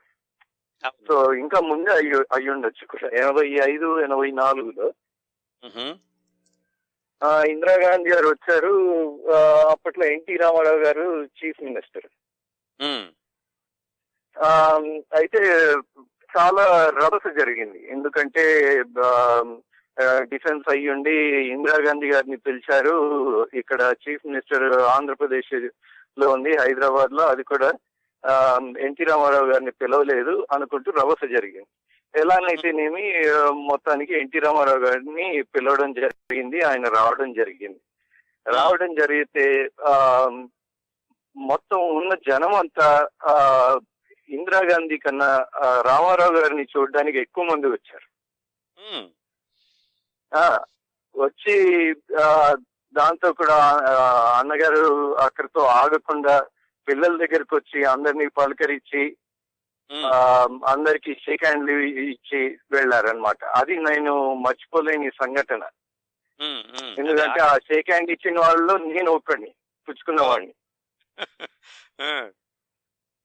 [1.08, 3.08] సో ఇంకా ముందే అయ్యి అయ్యి ఉండొచ్చు కూడా.
[3.16, 4.88] ఎనభై ఐదు ఎనభై నాలుగులో.
[7.24, 8.74] ఇందిరాగాంధీ గారు వచ్చారు.
[9.70, 12.08] అప్పట్లో ఎన్టీ రామారావు గారు చీఫ్ మినిస్టర్.
[15.16, 15.42] అయితే
[16.38, 17.80] చాలా రభస జరిగింది.
[17.92, 18.44] ఎందుకంటే
[20.32, 21.16] డిఫెన్స్ అయ్యుండి
[21.54, 22.96] ఇందిరాగాంధీ గారిని పిలిచారు.
[23.54, 27.72] ఇక్కడ చీఫ్ మినిస్టర్ ఆంధ్రప్రదేశ్లో ఉంది హైదరాబాద్లో అది కూడా
[28.80, 31.72] ఎన్టీ రామారావు గారిని పిలవలేదు అనుకుంటూ రభస జరిగింది.
[32.14, 33.04] ఎలానైతేనేమి
[33.68, 37.80] మొత్తానికి ఎన్టీ రామారావు గారిని పిలవడం జరిగింది ఆయన రావడం జరిగింది.
[38.46, 39.46] రావడం జరిగితే
[39.88, 39.94] ఆ
[41.36, 42.88] మొత్తం ఉన్న జనం అంతా
[43.26, 43.36] ఆ
[44.30, 45.30] ఇందిరాగాంధీ కన్నా
[45.82, 48.08] రామారావు గారిని చూడడానికి ఎక్కువ మంది వచ్చారు.
[51.16, 51.56] వచ్చి
[52.22, 52.26] ఆ,
[52.94, 53.58] దాంతో కూడా
[54.40, 54.84] అన్నగారు
[55.20, 56.36] అక్కడితో ఆగకుండా
[56.88, 59.02] పిల్లల దగ్గరికి వచ్చి అందరినీ పలకరించి
[60.66, 61.74] అందరికి షేక్ హ్యాండ్లు
[62.06, 62.40] ఇచ్చి
[62.72, 65.64] వెళ్ళారనమాట అది నేను మర్చిపోలేని సంఘటన.
[67.00, 69.50] ఎందుకంటే ఆ షేక్ హ్యాండ్ ఇచ్చిన వాళ్ళలో నేను ఒక్కడిని
[69.88, 70.54] పుచ్చుకున్న వాడిని
[72.02, 72.14] ఆ.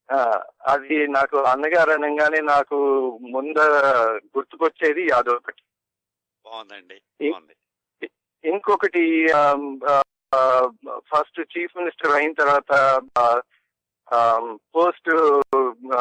[0.09, 0.19] ఆ,
[0.67, 2.77] అది నాకు అన్నగారు అనగానే నాకు
[3.31, 3.59] ముంద
[4.35, 5.63] గుర్తుకొచ్చేది అదొకటి.
[6.47, 7.55] బాగుందండి
[8.45, 9.03] ఇంకొకటి
[11.09, 12.73] ఫస్ట్ చీఫ్ మినిస్టర్ అయిన తర్వాత
[14.77, 15.11] పోస్ట్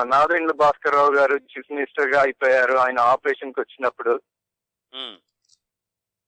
[0.07, 2.73] నారాయణ భాస్కర్ రావు గారు చీఫ్ మినిస్టర్గా అయిపోయారు.
[2.73, 4.21] ఆయన ఆపరేషన్కి వచ్చినప్పుడు.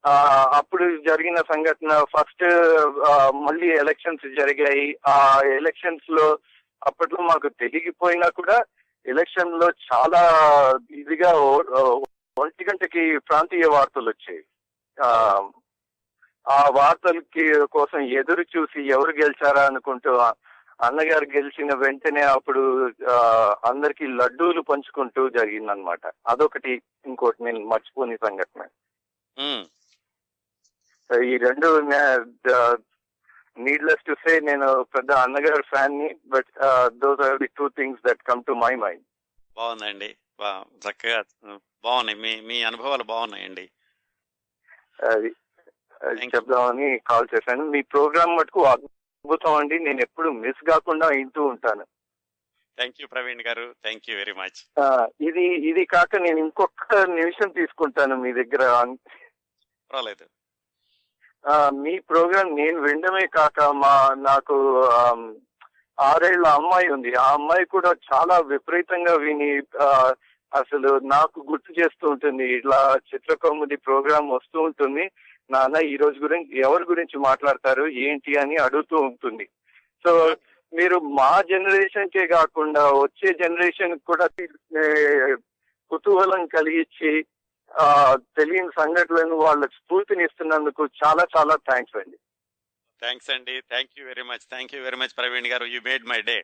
[0.06, 2.44] ఆ, అప్పుడు జరిగిన సంఘటన ఫస్ట్
[3.32, 4.98] మళ్ళీ ఎలక్షన్స్ జరిగాయి.
[5.08, 6.40] ఆ ఎలక్షన్స్లో
[6.86, 8.64] అప్పట్లో మాకు తెలియకపోయినా కూడా
[9.06, 10.22] ఎలక్షన్లో చాలా
[10.92, 11.32] ఇదిగా
[12.38, 14.44] ఒంటి గంటకి ప్రాంతీయ వార్తలు వచ్చాయి.
[15.04, 15.42] ఆ,
[16.72, 20.18] వార్తలకి కోసం ఎదురు చూసి ఎవరు గెలిచారా అనుకుంటూ
[20.82, 22.62] అన్నగారు గెలిచిన వెంటనే అప్పుడు
[23.66, 26.82] అందరికి లడ్డూలు పంచుకుంటూ జరిగిందనమాట అదొకటి.
[27.06, 28.64] ఇంకోటి నేను మర్చిపోని సంఘటన.
[31.24, 31.68] ఈ రెండు
[33.60, 36.52] నీడ్లెస్ టు సే నేను పెద్ద అన్నగారు ఫ్యాన్ని but
[36.88, 39.04] those are the two things that come to my mind
[39.56, 40.10] బాగుందండి.
[40.86, 41.24] చక్కగా
[41.84, 42.18] బాగున్నాయి.
[42.20, 43.66] మీ మీ అనుభవాలు బాగున్నాయండి.
[45.04, 45.30] అది.
[46.36, 47.64] చెప్దామని కాల్ చేశాను.
[47.66, 48.62] మీ ప్రోగ్రామ్ మటుకు
[49.28, 49.78] అద్భుతం అండి.
[49.86, 51.84] నేను ఎప్పుడు మిస్ కాకుండా వింటూ ఉంటాను.
[52.78, 53.66] థ్యాంక్ యూ ప్రవీణ్ గారు.
[53.86, 54.60] థ్యాంక్ యూ వెరీ మచ్
[55.28, 58.64] ఇది ఇది కాక నేను ఇంకొక నిమిషం తీసుకుంటాను మీ దగ్గర.
[59.90, 60.26] పర్వాలేదు.
[61.84, 63.94] మీ ప్రోగ్రామ్ నేను వినడమే కాక మా
[64.30, 64.56] నాకు
[65.98, 67.12] ఆరేళ్ళ అమ్మాయి ఉంది.
[67.26, 69.52] ఆ అమ్మాయి కూడా చాలా విపరీతంగా విని
[70.52, 72.46] అసలు నాకు గుర్తు చేస్తూ ఉంటుంది.
[72.58, 75.06] ఇట్లా చిత్రకౌముది ప్రోగ్రామ్ వస్తూ ఉంటుంది.
[75.50, 79.46] నాన్న ఈ రోజు గురించి ఎవరి గురించి మాట్లాడతారు ఏంటి అని అడుగుతూ ఉంటుంది.
[80.06, 80.12] సో
[80.74, 84.26] మీరు మా జనరేషన్ కే కాకుండా వచ్చే జనరేషన్ కూడా
[85.92, 87.12] కుతూహలం కలిగించి
[87.72, 87.86] ఆ,
[88.38, 92.18] తెలియని సంఘటనలను వాళ్ళకి స్ఫూర్తినిస్తున్నందుకు చాలా చాలా థ్యాంక్స్ అండి.
[93.02, 93.56] థ్యాంక్స్ అండి.
[93.72, 95.66] Thank you very much thank you very much Praveen garu.
[95.74, 96.38] You made my day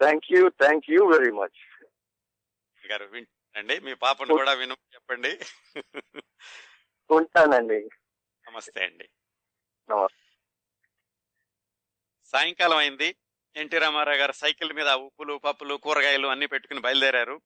[0.00, 1.60] thank you thank you very much
[2.82, 3.76] garu వింటండి.
[3.80, 5.32] మీ పాపను కూడా విను చెప్పండి.
[7.10, 7.88] ఉంటానండి.
[8.46, 9.08] నమస్తే అండి.
[12.24, 13.16] సాయంకాలం అయింది.
[13.56, 17.40] ఎన్టీ రామారావు గారు సైకిల్ మీద ఉప్పులు పప్పులు కూరగాయలు అన్ని పెట్టుకుని బయలుదేరారు.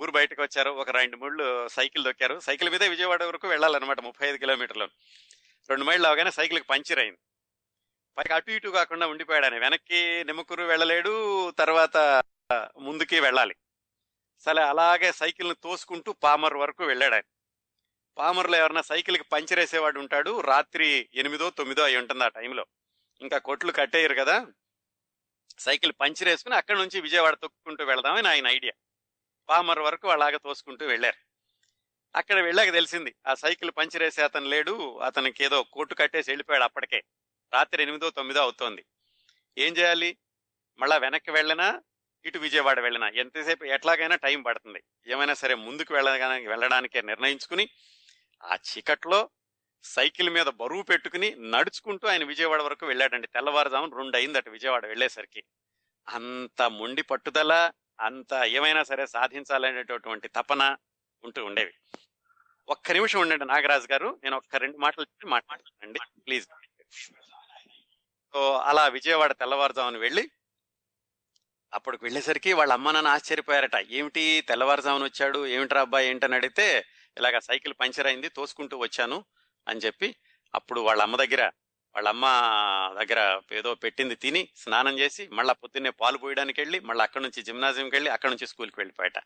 [0.00, 0.70] ఊరు బయటకు వచ్చారు.
[0.70, 2.40] ఒక రెండు మూళ్ళు సైకిల్ దొక్కారు.
[2.40, 4.88] సైకిల్ మీదే విజయవాడ వరకు వెళ్ళాలన్నమాట ముప్పై ఐదు కిలోమీటర్లు.
[5.68, 7.18] రెండు మైళ్ళు అవగానే సైకిల్కి పంచర్ అయింది.
[8.18, 9.58] పైకి అటు ఇటు కాకుండా ఉండిపోయాడు ఆయన.
[9.58, 11.50] వెనక్కి నిమ్మకూరు వెళ్ళలేడు.
[11.50, 11.96] తర్వాత
[12.78, 13.56] ముందుకి వెళ్ళాలి.
[14.38, 17.35] సరే అలాగే సైకిల్ని తోసుకుంటూ పామర్ వరకు వెళ్ళాడు ఆయన.
[18.18, 22.66] పామర్లో ఎవరన్నా సైకిల్కి పంచర్ వేసేవాడు ఉంటాడు రాత్రి ఎనిమిదో తొమ్మిదో అయి ఉంటుంది ఆ టైంలో.
[23.20, 24.46] ఇంకా కొట్లు కట్టేయరు కదా.
[25.58, 28.72] సైకిల్ పంచర్ వేసుకుని అక్కడ నుంచి విజయవాడ తొక్కుంటూ వెళదామని ఆయన ఐడియా.
[29.48, 31.26] పామర్ వరకు అలాగ తోసుకుంటూ వెళ్ళారు.
[32.16, 37.02] అక్కడ వెళ్ళాక తెలిసింది ఆ సైకిల్ పంచర్ వేసే అతను లేడు అతనికి ఏదో కొట్టు కట్టేసి వెళ్ళిపోయాడు అప్పటికే.
[37.52, 38.84] రాత్రి ఎనిమిదో తొమ్మిదో అవుతోంది.
[39.58, 40.16] ఏం చేయాలి?
[40.78, 41.82] మళ్ళా వెనక్కి వెళ్ళినా?
[42.24, 43.08] ఇటు విజయవాడ వెళ్ళినా?
[43.08, 44.82] ఎంతసేపు ఎట్లాగైనా టైం పడుతుంది.
[45.06, 47.68] ఏమైనా సరే ముందుకు వెళ్ళడానికి వెళ్ళడానికే నిర్ణయించుకుని
[48.42, 49.30] ఆ చీకట్లో
[49.82, 53.26] సైకిల్ మీద బరువు పెట్టుకుని నడుచుకుంటూ ఆయన విజయవాడ వరకు వెళ్ళాడండి.
[53.26, 55.44] తెల్లవారుజామున రెండు అయిందట విజయవాడ వెళ్ళేసరికి.
[56.08, 57.70] అంత మొండి పట్టుదల
[58.00, 60.76] అంత ఏమైనా సరే సాధించాలనేటటువంటి తపన
[61.24, 61.72] ఉంటూ ఉండేవి.
[62.68, 65.98] ఒక్క నిమిషం ఉండండి నాగరాజ్ గారు నేను ఒక్క రెండు మాటలు మాట్లాడండి.
[66.26, 66.46] ప్లీజ్.
[68.32, 70.30] సో అలా విజయవాడ తెల్లవారుజామున వెళ్ళి
[71.74, 73.76] అప్పటికి వెళ్ళేసరికి వాళ్ళ అమ్మ నాన్న ఆశ్చర్యపోయారట.
[73.76, 75.46] ఏమిటి తెల్లవారుజామున వచ్చాడు?
[75.46, 76.84] ఏమిట్రా అబ్బాయి ఏంటని అడిగితే
[77.18, 79.24] ఇలాగ సైకిల్ పంచర్ అయింది తోసుకుంటూ వచ్చాను
[79.68, 80.16] అని చెప్పి
[80.54, 81.42] అప్పుడు వాళ్ళ అమ్మ దగ్గర
[81.94, 82.24] వాళ్ళ అమ్మ
[83.00, 87.96] దగ్గర ఏదో పెట్టింది తిని స్నానం చేసి మళ్ళా పొద్దున్నే పాలు పోయడానికి వెళ్ళి మళ్ళీ అక్కడ నుంచి జిమ్నాజియంకి
[87.96, 89.18] వెళ్ళి అక్కడ నుంచి స్కూల్కి వెళ్ళిపోయాట.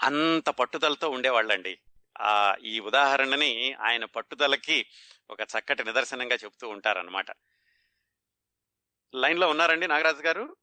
[0.00, 1.78] అంత పట్టుదలతో ఉండేవాళ్ళండి.
[2.20, 4.86] ఆ ఈ ఉదాహరణని ఆయన పట్టుదలకి
[5.30, 7.26] ఒక చక్కటి నిదర్శనంగా చెబుతూ ఉంటారన్నమాట.
[9.14, 10.56] లైన్లో ఉన్నారండి నాగరాజు గారు?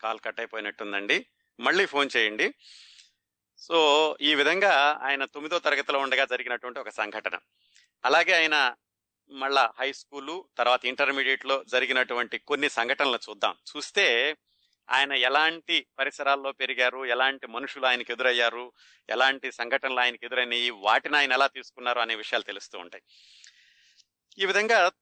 [0.00, 1.26] కాల్ కట్ అయిపోయినట్టుందండి.
[1.60, 2.54] మళ్ళీ ఫోన్ చేయండి.
[3.68, 7.38] సో ఈ విధంగా ఆయన తొమ్మిదో తరగతిలో ఉండగా జరిగినటువంటి ఒక సంఘటన.
[8.04, 8.76] అలాగే ఆయన
[9.30, 13.56] మళ్ళా హై స్కూలు తర్వాత ఇంటర్మీడియట్లో జరిగినటువంటి కొన్ని సంఘటనలు చూద్దాం.
[13.76, 14.36] చూస్తే
[14.90, 18.72] ఆయన ఎలాంటి పరిసరాల్లో పెరిగారు ఎలాంటి మనుషులు ఆయనకు ఎదురయ్యారు
[19.10, 23.02] ఎలాంటి సంఘటనలు ఆయనకు ఎదురైనాయి వాటిని ఆయన ఎలా తీసుకున్నారు అనే విషయాలు తెలుస్తూ ఉంటాయి.
[24.38, 24.92] ఈ విధంగా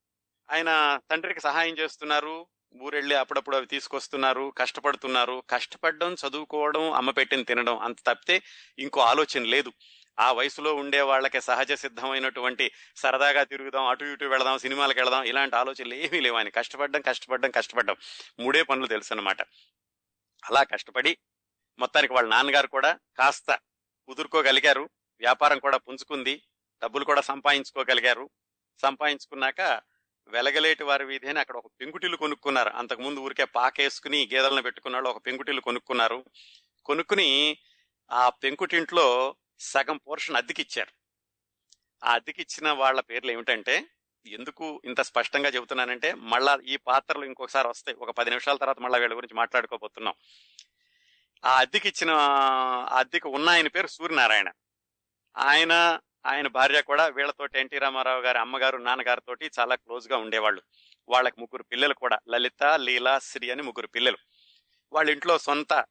[0.51, 2.47] ఆయన తండ్రికి సహాయం చేస్తున్నారు
[2.77, 5.43] ఊరెళ్ళి అప్పుడప్పుడు అవి తీసుకొస్తున్నారు కష్టపడుతున్నారు.
[5.51, 8.43] కష్టపడడం చదువుకోవడం అమ్మ పెట్టిన తినడం అంత తప్పితే
[8.79, 9.73] ఇంకో ఆలోచన లేదు.
[10.21, 15.95] ఆ వయసులో ఉండే వాళ్ళకి సహజ సిద్ధమైనటువంటి సరదాగా తిరుగుదాం అటు ఇటు వెళదాం సినిమాలకు వెళదాం ఇలాంటి ఆలోచనలు
[15.95, 17.97] ఏమీ లేవు ఆయన కష్టపడడం కష్టపడడం కష్టపడడం.
[18.41, 19.43] మూడే పనులు తెలుసు అనమాట
[20.51, 21.19] అలా కష్టపడి
[21.79, 23.53] మొత్తానికి వాళ్ళ నాన్నగారు కూడా కాస్త
[24.07, 24.91] కుదుర్కోగలిగారు.
[25.19, 26.43] వ్యాపారం కూడా పుంజుకుంది.
[26.83, 28.31] డబ్బులు కూడా సంపాదించుకోగలిగారు.
[28.83, 29.81] సంపాదించుకున్నాక
[30.29, 32.69] వెలగలేటి వారి వీధి అని అక్కడ ఒక పెంకుటిల్లు కొనుక్కున్నారు.
[32.69, 36.25] అంతకుముందు ఊరికే పాకేసుకుని గేదెలను పెట్టుకున్నాడు ఒక పెంకుటిల్లు కొనుక్కున్నారు.
[36.85, 37.59] కొనుక్కుని
[38.13, 40.93] ఆ పెంకుటింట్లో సగం పోర్షన్ అద్దెకిచ్చారు.
[42.05, 43.87] ఆ అద్దెకిచ్చిన వాళ్ళ పేర్లు ఏమిటంటే
[44.27, 47.99] ఎందుకు ఇంత స్పష్టంగా చెబుతున్నానంటే మళ్ళా ఈ పాత్రలు ఇంకొకసారి వస్తాయి.
[47.99, 50.15] ఒక పది నిమిషాల తర్వాత మళ్ళీ వీళ్ళ గురించి మాట్లాడుకోబోతున్నాం.
[51.45, 54.51] ఆ అద్దెకిచ్చిన ఆ అద్దెకి ఉన్న ఆయన పేరు సూర్యనారాయణ.
[55.37, 60.63] ఆయన ఆయన భార్య కూడా వీళ్ళతోటి ఎన్టీ రామారావు గారి అమ్మగారు నాన్నగారితోటి చాలా క్లోజ్గా ఉండేవాళ్ళు.
[61.09, 64.19] వాళ్ళకి ముగ్గురు పిల్లలు కూడా లలిత లీలా శ్రీ అని ముగ్గురు పిల్లలు.
[64.93, 65.85] వాళ్ళ ఇంట్లో సొంత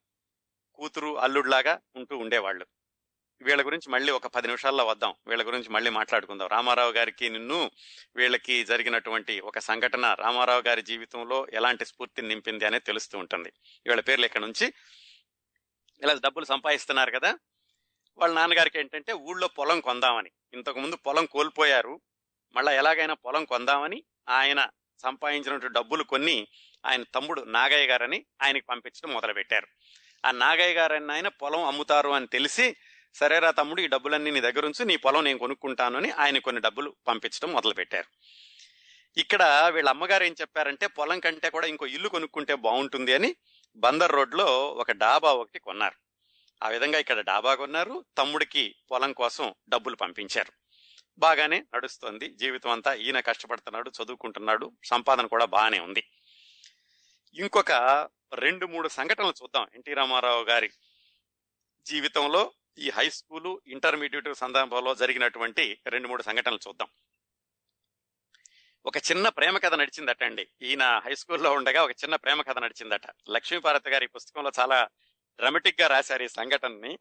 [0.75, 2.65] కూతురు అల్లుడిలాగా ఉంటూ ఉండేవాళ్ళు.
[3.41, 5.15] వీళ్ళ గురించి మళ్ళీ ఒక పది నిమిషాల్లో వద్దాం.
[5.27, 6.47] వీళ్ళ గురించి మళ్ళీ మాట్లాడుకుందాం.
[6.47, 7.71] రామారావు గారికి నిన్ను
[8.15, 13.53] వీళ్ళకి జరిగినటువంటి ఒక సంఘటన రామారావు గారి జీవితంలో ఎలాంటి స్ఫూర్తిని నింపింది అనేది తెలుస్తూ ఉంటుంది.
[13.88, 14.73] వీళ్ళ పేర్లు ఇక్కడ నుంచి.
[16.01, 17.38] ఇలా డబ్బులు సంపాదిస్తున్నారు కదా
[18.18, 20.32] వాళ్ళ నాన్నగారికి ఏంటంటే ఊళ్ళో పొలం కొందామని.
[20.53, 22.01] ఇంతకుముందు పొలం కోల్పోయారు.
[22.55, 24.68] మళ్ళా ఎలాగైనా పొలం కొందామని ఆయన
[25.01, 26.47] సంపాదించినటువంటి డబ్బులు కొన్ని
[26.86, 29.68] ఆయన తమ్ముడు నాగయ్య గారని ఆయనకి పంపించడం మొదలుపెట్టారు.
[30.26, 32.76] ఆ నాగయ్య గారని ఆయన పొలం అమ్ముతారు అని తెలిసి
[33.14, 36.95] సరేరా తమ్ముడు ఈ డబ్బులన్నీ నీ దగ్గర ఉంచు నీ పొలం నేను కొనుక్కుంటాను అని ఆయన కొన్ని డబ్బులు
[37.07, 38.07] పంపించడం మొదలుపెట్టారు.
[39.20, 43.36] ఇక్కడ వీళ్ళ అమ్మగారు ఏం చెప్పారంటే పొలం కంటే కూడా ఇంకో ఇల్లు కొనుక్కుంటే బాగుంటుంది అని
[43.76, 46.01] బందర్ రోడ్లో ఒక డాబా ఒకటి కొన్నారు.
[46.64, 48.05] ఆ విధంగా ఇక్కడ డాబా కొన్నారు.
[48.18, 50.51] తమ్ముడికి పొలం కోసం డబ్బులు పంపించారు.
[51.18, 52.30] బాగానే నడుస్తుంది.
[52.30, 54.72] జీవితం అంతా ఈయన కష్టపడుతున్నాడు చదువుకుంటున్నాడు.
[54.86, 56.03] సంపాదన కూడా బాగానే ఉంది.
[57.34, 57.72] ఇంకొక
[58.34, 59.68] రెండు మూడు సంఘటనలు చూద్దాం.
[59.76, 60.72] ఎన్టీ రామారావు గారి
[61.86, 66.88] జీవితంలో ఈ హై స్కూలు ఇంటర్మీడియట్ సందర్భంలో జరిగినటువంటి రెండు మూడు సంఘటనలు చూద్దాం.
[68.86, 73.01] ఒక చిన్న ప్రేమ కథ నడిచిందట అండి ఈయన హై స్కూల్లో ఉండగా ఒక చిన్న ప్రేమ కథ నడిచిందట.
[73.30, 74.88] లక్ష్మీపార్వతి గారి పుస్తకంలో చాలా
[75.39, 76.99] డ్రమటిక్గా రాశారు ఈ సంఘటనని.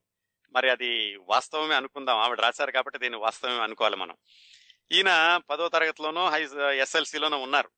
[0.53, 2.19] మరి అది వాస్తవమే అనుకుందాం.
[2.19, 4.17] ఆవిడ రాశారు కాబట్టి దీన్ని వాస్తవమే అనుకోవాలి మనం.
[4.93, 7.71] ఈయన పదో తరగతిలోనో హై ఎస్ఎల్సిలోనో ఉన్నారు.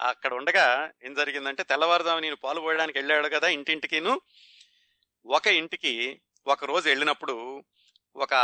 [0.00, 4.20] అక్కడ ఉండగా ఏం జరిగిందంటే తెల్లవారుజాము నేను పాలు పోయడానికి వెళ్ళాడు కదా ఇంటింటికిను.
[5.26, 7.64] ఒక ఇంటికి ఒక రోజు వెళ్ళినప్పుడు
[8.16, 8.34] ఒక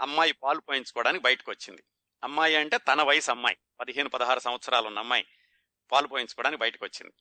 [0.00, 1.82] అమ్మాయి పాలు పోయించుకోవడానికి బయటకు వచ్చింది.
[2.24, 3.56] అమ్మాయి అంటే తన వయసు అమ్మాయి.
[3.80, 5.26] పదిహేను పదహారు సంవత్సరాలు ఉన్న అమ్మాయి
[5.92, 7.14] పాలు పోయించుకోవడానికి బయటకు వచ్చింది.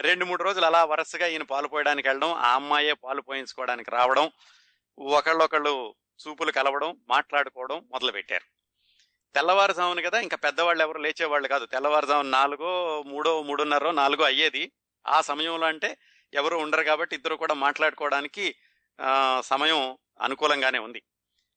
[0.00, 4.30] రెండు మూడు రోజులు అలా వరుసగా ఈయన పాలు పోయడానికి వెళ్ళడం ఆ అమ్మాయే పాలు పోయించుకోవడానికి రావడం
[4.98, 8.46] ఒకళ్ళొకళ్ళు చూపులు కలవడం మాట్లాడుకోవడం మొదలుపెట్టారు.
[9.34, 11.66] తెల్లవారుజామున కదా ఇంకా పెద్దవాళ్ళు ఎవరు లేచేవాళ్ళు కాదు.
[11.66, 14.72] తెల్లవారుజామున నాలుగో మూడో మూడున్నరో నాలుగో అయ్యేది.
[15.06, 15.98] ఆ సమయంలో అంటే
[16.34, 18.56] ఎవరు ఉండరు కాబట్టి ఇద్దరు కూడా మాట్లాడుకోవడానికి
[19.40, 21.02] సమయం అనుకూలంగానే ఉంది.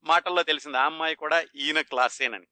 [0.03, 2.47] మాటల్లో తెలిసింది ఆ అమ్మాయి కూడా ఈయన క్లాసేనని.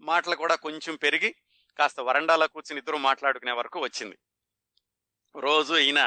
[0.00, 1.34] మాటలు కూడా కొంచెం పెరిగి
[1.78, 4.16] కాస్త వరండాలో కూర్చుని ఇద్దరు మాట్లాడుకునే వరకు వచ్చింది.
[5.36, 5.98] రోజు ఈయన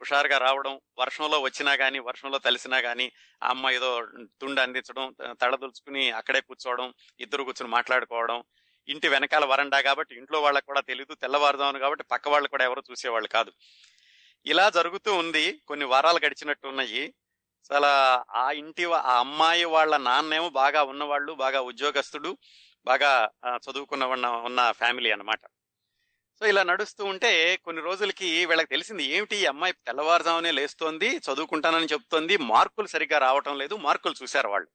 [0.00, 3.12] హుషారుగా రావడం వర్షంలో వచ్చినా కానీ వర్షంలో తలిసినా కానీ
[3.42, 4.06] ఆ అమ్మ ఏదో
[4.40, 8.44] తుండి అందించడం తడదులుచుకుని అక్కడే కూర్చోవడం ఇద్దరు కూర్చుని మాట్లాడుకోవడం
[8.88, 13.28] ఇంటి వెనకాల వరండా కాబట్టి ఇంట్లో వాళ్ళకి కూడా తెలియదు తెల్లవారుదామని కాబట్టి పక్క వాళ్ళు కూడా ఎవరు చూసేవాళ్ళు
[13.28, 13.52] కాదు.
[14.46, 17.14] ఇలా జరుగుతూ ఉంది కొన్ని వారాలు గడిచినట్టు ఉన్నాయి
[17.72, 22.36] చాలా ఆ ఇంటి ఆ అమ్మాయి వాళ్ళ నాన్నేమో బాగా ఉన్నవాళ్ళు బాగా ఉద్యోగస్తుడు
[22.86, 25.40] బాగా చదువుకున్న ఉన్న- ఉన్న ఫ్యామిలీ అన్నమాట.
[26.42, 32.36] సో ఇలా నడుస్తూ ఉంటే కొన్ని రోజులకి వీళ్ళకి తెలిసింది ఏమిటి ఈ అమ్మాయి తెల్లవారుజామునే లేస్తోంది చదువుకుంటానని చెప్తోంది
[32.36, 34.68] మార్కులు సరిగ్గా రావటం లేదు మార్కులు చూశారు వాళ్ళు.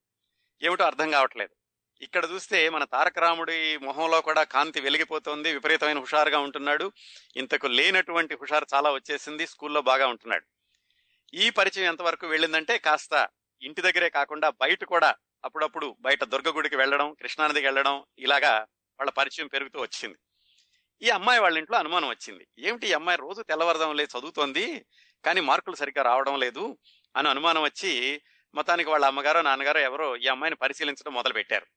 [0.62, 1.54] ఏమిటో అర్థం కావట్లేదు.
[2.02, 6.92] ఇక్కడ చూస్తే మన తారక రాముడి మొహంలో కూడా కాంతి వెలిగిపోతోంది విపరీతమైన హుషారుగా ఉంటున్నాడు.
[7.38, 10.46] ఇంతకు లేనటువంటి హుషారు చాలా వచ్చేసింది స్కూల్లో బాగా ఉంటున్నాడు.
[11.34, 13.28] ఈ పరిచయం ఎంతవరకు వెళ్ళిందంటే కాస్త
[13.62, 15.16] ఇంటి దగ్గరే కాకుండా బయట కూడా
[15.46, 18.54] అప్పుడప్పుడు బయట దుర్గగుడికి వెళ్ళడం కృష్ణానదికి వెళ్ళడం ఇలాగా
[19.00, 20.18] వాళ్ళ పరిచయం పెరుగుతూ వచ్చింది.
[21.02, 22.48] ఈ అమ్మాయి వాళ్ళ ఇంట్లో అనుమానం వచ్చింది.
[22.60, 24.86] ఏమిటి ఈ అమ్మాయి రోజు తెల్లవారుదాం లేదు చదువుతోంది?
[25.24, 26.78] కానీ మార్కులు సరిగ్గా రావడం లేదు
[27.16, 28.22] అని అనుమానం వచ్చి
[28.56, 31.68] మొత్తానికి వాళ్ళ అమ్మగారో నాన్నగారో ఎవరో ఈ అమ్మాయిని పరిశీలించడం మొదలు పెట్టారు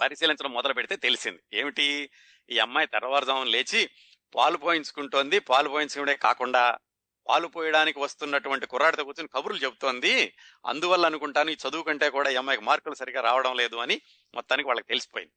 [0.00, 1.42] పరిశీలించడం మొదలు పెడితే తెలిసింది.
[1.52, 2.10] ఏమిటి
[2.50, 3.90] ఈ అమ్మాయి తెల్లవారుజామున లేచి
[4.34, 5.38] పాలు పోయించుకుంటోంది?
[5.38, 6.78] పాలు పోయించుకునే కాకుండా
[7.28, 10.34] పాలు పోయడానికి వస్తున్నటువంటి కుర్రాడితో కూర్చొని కబుర్లు చెబుతోంది.
[10.66, 14.00] అందువల్ల అనుకుంటాను ఈ చదువు కంటే కూడా ఈ అమ్మాయికి మార్కులు సరిగా రావడం లేదు అని
[14.34, 15.32] మొత్తానికి వాళ్ళకి తెలిసిపోయింది.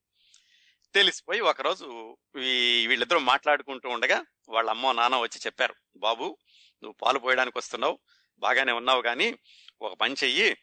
[0.93, 6.37] తెలిసిపోయి ఒకరోజు ఈ వీళ్ళిద్దరూ మాట్లాడుకుంటూ ఉండగా వాళ్ళ అమ్మ నాన్న వచ్చి చెప్పారు బాబు
[6.83, 7.99] నువ్వు పాలు పోయడానికి వస్తున్నావు
[8.39, 9.39] బాగానే ఉన్నావు కానీ
[9.81, 10.57] ఒక పని చెయ్యి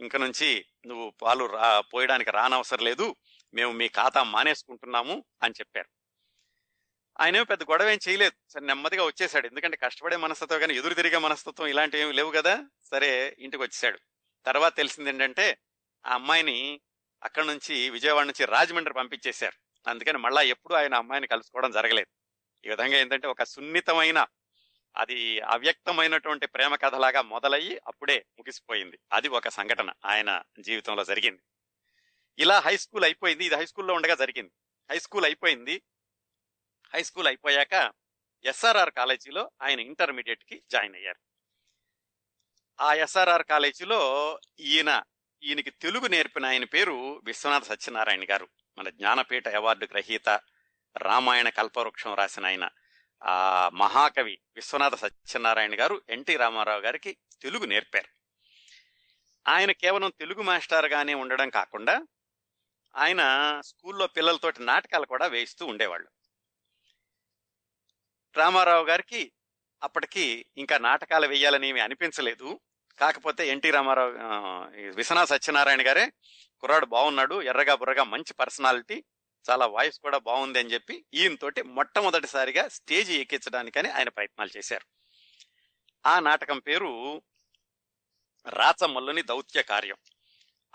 [0.00, 3.16] ఇంక నుంచి నువ్వు పాలు రా పోయడానికి రానవసరం లేదు
[3.54, 5.88] మేము మీ ఖాతా మానేసుకుంటున్నాము అని చెప్పారు.
[7.20, 9.46] ఆయన పెద్ద గొడవ ఏం చేయలేదు సరే నెమ్మదిగా వచ్చేసాడు.
[9.46, 13.98] ఎందుకంటే కష్టపడే మనస్తత్వం కానీ ఎదురు తిరిగే మనస్తత్వం ఇలాంటివి ఏమి లేవు కదా సరే ఇంటికి వచ్చేసాడు.
[14.46, 15.58] తర్వాత తెలిసింది ఏంటంటే
[16.06, 16.80] ఆ అమ్మాయిని
[17.22, 19.65] అక్కడ నుంచి విజయవాడ నుంచి రాజమండ్రి పంపించేశారు.
[19.86, 22.06] అందుకని మళ్ళా ఎప్పుడు ఆయన అమ్మాయిని కలుసుకోవడం జరగలేదు.
[22.66, 24.26] ఈ విధంగా ఏంటంటే ఒక సున్నితమైన
[24.96, 28.98] అది అవ్యక్తమైనటువంటి ప్రేమ కథలాగా మొదలయ్యి అప్పుడే ముగిసిపోయింది.
[29.12, 31.42] అది ఒక సంఘటన ఆయన జీవితంలో జరిగింది.
[32.38, 33.44] ఇలా హై స్కూల్ అయిపోయింది.
[33.44, 34.50] ఇది హై స్కూల్లో ఉండగా జరిగింది.
[34.90, 35.82] హై స్కూల్ అయిపోయింది.
[36.94, 37.92] హై స్కూల్ అయిపోయాక
[38.44, 41.20] ఎస్ఆర్ఆర్ కాలేజీలో ఆయన ఇంటర్మీడియట్కి జాయిన్ అయ్యారు.
[42.80, 45.02] ఆ ఎస్ఆర్ఆర్ కాలేజీలో ఈయన
[45.46, 48.48] ఈయనకి తెలుగు నేర్పిన ఆయన పేరు విశ్వనాథ సత్యనారాయణ గారు.
[48.78, 50.28] మన జ్ఞానపీఠ అవార్డు గ్రహీత
[50.96, 52.68] రామాయణ కల్పవృక్షం రాసిన ఆయన
[53.22, 58.08] ఆ మహాకవి విశ్వనాథ సత్యనారాయణ గారు ఎన్టీ రామారావు గారికి తెలుగు నేర్పారు.
[59.50, 62.06] ఆయన కేవలం తెలుగు మాస్టర్గానే ఉండడం కాకుండా
[62.96, 63.20] ఆయన
[63.64, 66.08] స్కూల్లో పిల్లలతోటి నాటకాలు కూడా వేయిస్తూ ఉండేవాళ్ళు.
[68.36, 69.32] రామారావు గారికి
[69.82, 72.60] అప్పటికి ఇంకా నాటకాలు వేయాలని ఏమీ అనిపించలేదు.
[72.98, 74.10] కాకపోతే ఎన్టీ రామారావు
[74.90, 76.12] విశ్వనాథ్ సత్యనారాయణ గారే
[76.60, 79.04] కుర్రాడు బాగున్నాడు ఎర్రగా బుర్రగా మంచి పర్సనాలిటీ
[79.50, 84.86] చాలా వాయిస్ కూడా బాగుంది అని చెప్పి ఈయనతోటి మొట్టమొదటిసారిగా స్టేజ్ ఎక్కించడానికని ఆయన ప్రయత్నాలు చేశారు.
[86.06, 87.22] ఆ నాటకం పేరు
[88.48, 89.96] రాచమల్లుని దౌత్య కార్యం.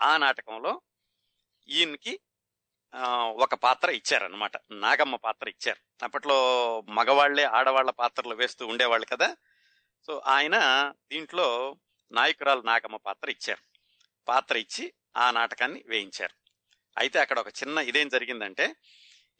[0.02, 0.80] ఆ నాటకంలో
[1.68, 2.20] ఈయనకి
[3.34, 6.04] ఒక పాత్ర ఇచ్చారనమాట నాగమ్మ పాత్ర ఇచ్చారు.
[6.04, 6.36] అప్పట్లో
[6.88, 9.36] మగవాళ్ళే ఆడవాళ్ళ పాత్రలు వేస్తూ ఉండేవాళ్ళు కదా.
[10.06, 10.56] సో ఆయన
[11.10, 11.76] దీంట్లో
[12.12, 13.62] నాయకురాలు నాగమ్మ పాత్ర ఇచ్చారు.
[14.28, 16.34] పాత్ర ఇచ్చి ఆ నాటకాన్ని వేయించారు.
[16.98, 18.74] అయితే అక్కడ ఒక చిన్న ఇదేం జరిగిందంటే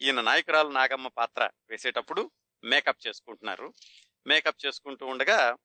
[0.02, 2.30] ఈయన నాయకురాలు నాగమ్మ పాత్ర వేసేటప్పుడు
[2.64, 3.74] మేకప్ చేసుకుంటున్నారు.
[4.26, 5.56] మేకప్ చేసుకుంటూ ఉండగా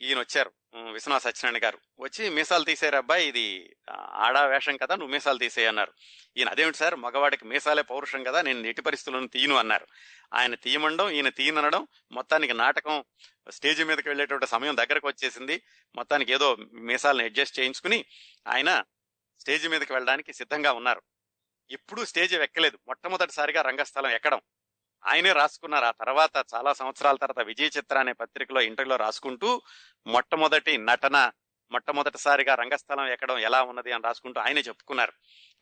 [0.00, 1.78] ఈయన వచ్చారు విశ్వనాథ్ విశ్వనాథ సత్యనారాయణ గారు.
[1.98, 3.76] వచ్చి మీసాలు తీసేరు అబ్బాయి ఇది
[4.10, 5.92] ఆడా వేషం కదా నువ్వు మీసాలు తీసేయి అన్నారు.
[6.36, 9.86] ఈయన అదేమిటి సార్ మగవాడికి మీసాలే పౌరుషం కదా నేను ఎట్టి పరిస్థితులను తీయను అన్నారు.
[10.34, 13.04] ఆయన తీయమండం ఈయన తీయనడం మొత్తానికి నాటకం
[13.50, 15.62] స్టేజ్ మీదకి వెళ్ళేటువంటి సమయం దగ్గరకు వచ్చేసింది.
[15.94, 18.04] మొత్తానికి ఏదో మీసాలను అడ్జస్ట్ చేయించుకుని
[18.48, 18.84] ఆయన
[19.40, 21.02] స్టేజ్ మీదకి వెళ్ళడానికి సిద్ధంగా ఉన్నారు.
[21.70, 22.78] ఎప్పుడూ స్టేజ్ ఎక్కలేదు.
[22.86, 24.40] మొట్టమొదటిసారిగా రంగస్థలం ఎక్కడం.
[25.06, 25.84] ఆయనే రాసుకున్నారు.
[25.84, 29.62] ఆ తర్వాత చాలా సంవత్సరాల తర్వాత విజయ చిత్ర అనే పత్రికలో ఇంటర్వ్యూలో రాసుకుంటూ
[30.06, 31.30] మొట్టమొదటి నటన
[31.70, 35.12] మొట్టమొదటిసారిగా రంగస్థలం ఎక్కడం ఎలా ఉన్నది అని రాసుకుంటూ ఆయనే చెప్పుకున్నారు.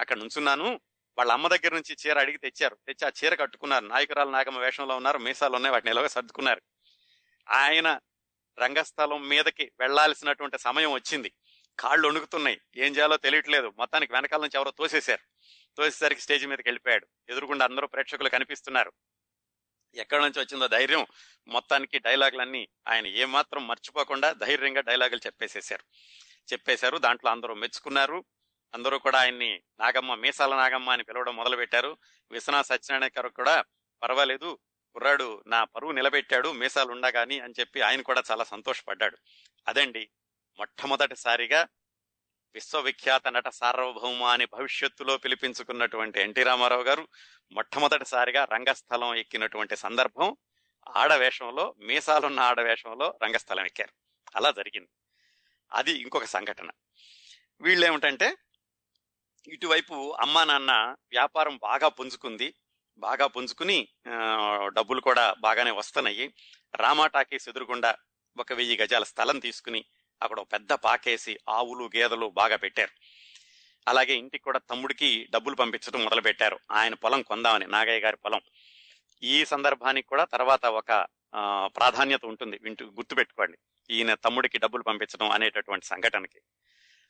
[0.00, 0.80] అక్కడ నుంచున్నాను.
[1.18, 2.74] వాళ్ళ అమ్మ దగ్గర నుంచి చీర అడిగి తెచ్చారు.
[2.86, 3.84] తెచ్చి ఆ చీర కట్టుకున్నారు.
[3.84, 5.18] నాయకురాలు నాగమ్మ వేషంలో ఉన్నారు.
[5.18, 5.72] మీసాలు ఉన్నాయి.
[5.72, 6.62] వాటిని ఎలాగో సర్దుకున్నారు.
[7.50, 7.98] ఆయన
[8.58, 11.32] రంగస్థలం మీదకి వెళ్ళాల్సినటువంటి సమయం వచ్చింది.
[11.78, 12.60] కాళ్ళు వణుకుతున్నాయి.
[12.76, 13.72] ఏం చేయాలో తెలియట్లేదు.
[13.78, 15.20] మొత్తానికి వెనకాల నుంచి ఎవరో తోసేశారు.
[15.76, 17.06] తోసేసరికి స్టేజ్ మీదకి వెళ్ళిపోయాడు.
[17.28, 18.92] ఎదురుగుండా అందరూ ప్రేక్షకులు కనిపిస్తున్నారు.
[19.96, 21.06] ఎక్కడి నుంచి వచ్చిందో ధైర్యం
[21.48, 25.84] మొత్తానికి డైలాగులన్నీ ఆయన ఏమాత్రం మర్చిపోకుండా ధైర్యంగా డైలాగులు చెప్పేసేశారు.
[26.52, 26.98] చెప్పేశారు.
[26.98, 28.24] దాంట్లో అందరూ మెచ్చుకున్నారు.
[28.74, 31.96] అందరూ కూడా ఆయన్ని నాగమ్మ మీసాల నాగమ్మ అని పిలవడం మొదలు పెట్టారు
[32.30, 33.64] విశ్వనాథ సత్యనారాయణ గారు కూడా
[34.02, 34.58] పర్వాలేదు
[34.92, 39.18] కుర్రాడు నా పరువు నిలబెట్టాడు మీసాలు ఉండగాని అని చెప్పి ఆయన కూడా చాలా సంతోషపడ్డాడు.
[39.68, 40.10] అదండి
[40.58, 41.68] మొట్టమొదటిసారిగా
[42.54, 47.08] విశ్వవిఖ్యాత నట సార్వభౌమ అని భవిష్యత్తులో పిలిపించుకున్నటువంటి ఎన్టీ రామారావు గారు
[47.52, 50.36] మొట్టమొదటిసారిగా రంగస్థలం ఎక్కినటువంటి సందర్భం.
[50.96, 53.92] ఆడవేషంలో మీసాలున్న ఆడవేషంలో రంగస్థలం ఎక్కారు.
[54.36, 54.88] అలా జరిగింది.
[55.72, 56.70] అది ఇంకొక సంఘటన.
[57.60, 58.36] వీళ్ళు ఏమిటంటే
[59.48, 60.72] ఇటువైపు అమ్మా నాన్న
[61.10, 62.54] వ్యాపారం బాగా పుంజుకుంది.
[62.98, 63.88] బాగా పుంజుకుని
[64.66, 66.34] డబ్బులు కూడా బాగానే వస్తున్నాయి.
[66.74, 67.96] రామా టాకీస్ ఎదురుగుండా
[68.38, 69.84] ఒక వెయ్యి గజాల స్థలం తీసుకుని
[70.24, 72.90] అక్కడ ఒక పెద్ద పాకేసి ఆవులు గేదెలు బాగా పెట్టారు.
[73.88, 78.40] అలాగే ఇంటికి కూడా తమ్ముడికి డబ్బులు పంపించడం మొదలు పెట్టారు ఆయన పొలం కొందామని నాగయ్య గారి పొలం.
[79.22, 81.06] ఈ సందర్భానికి కూడా తర్వాత ఒక
[81.66, 82.58] ప్రాధాన్యత ఉంటుంది.
[82.62, 83.58] వింటూ గుర్తుపెట్టుకోండి.
[83.90, 86.40] ఈయన తమ్ముడికి డబ్బులు పంపించడం అనేటటువంటి సంఘటనకి.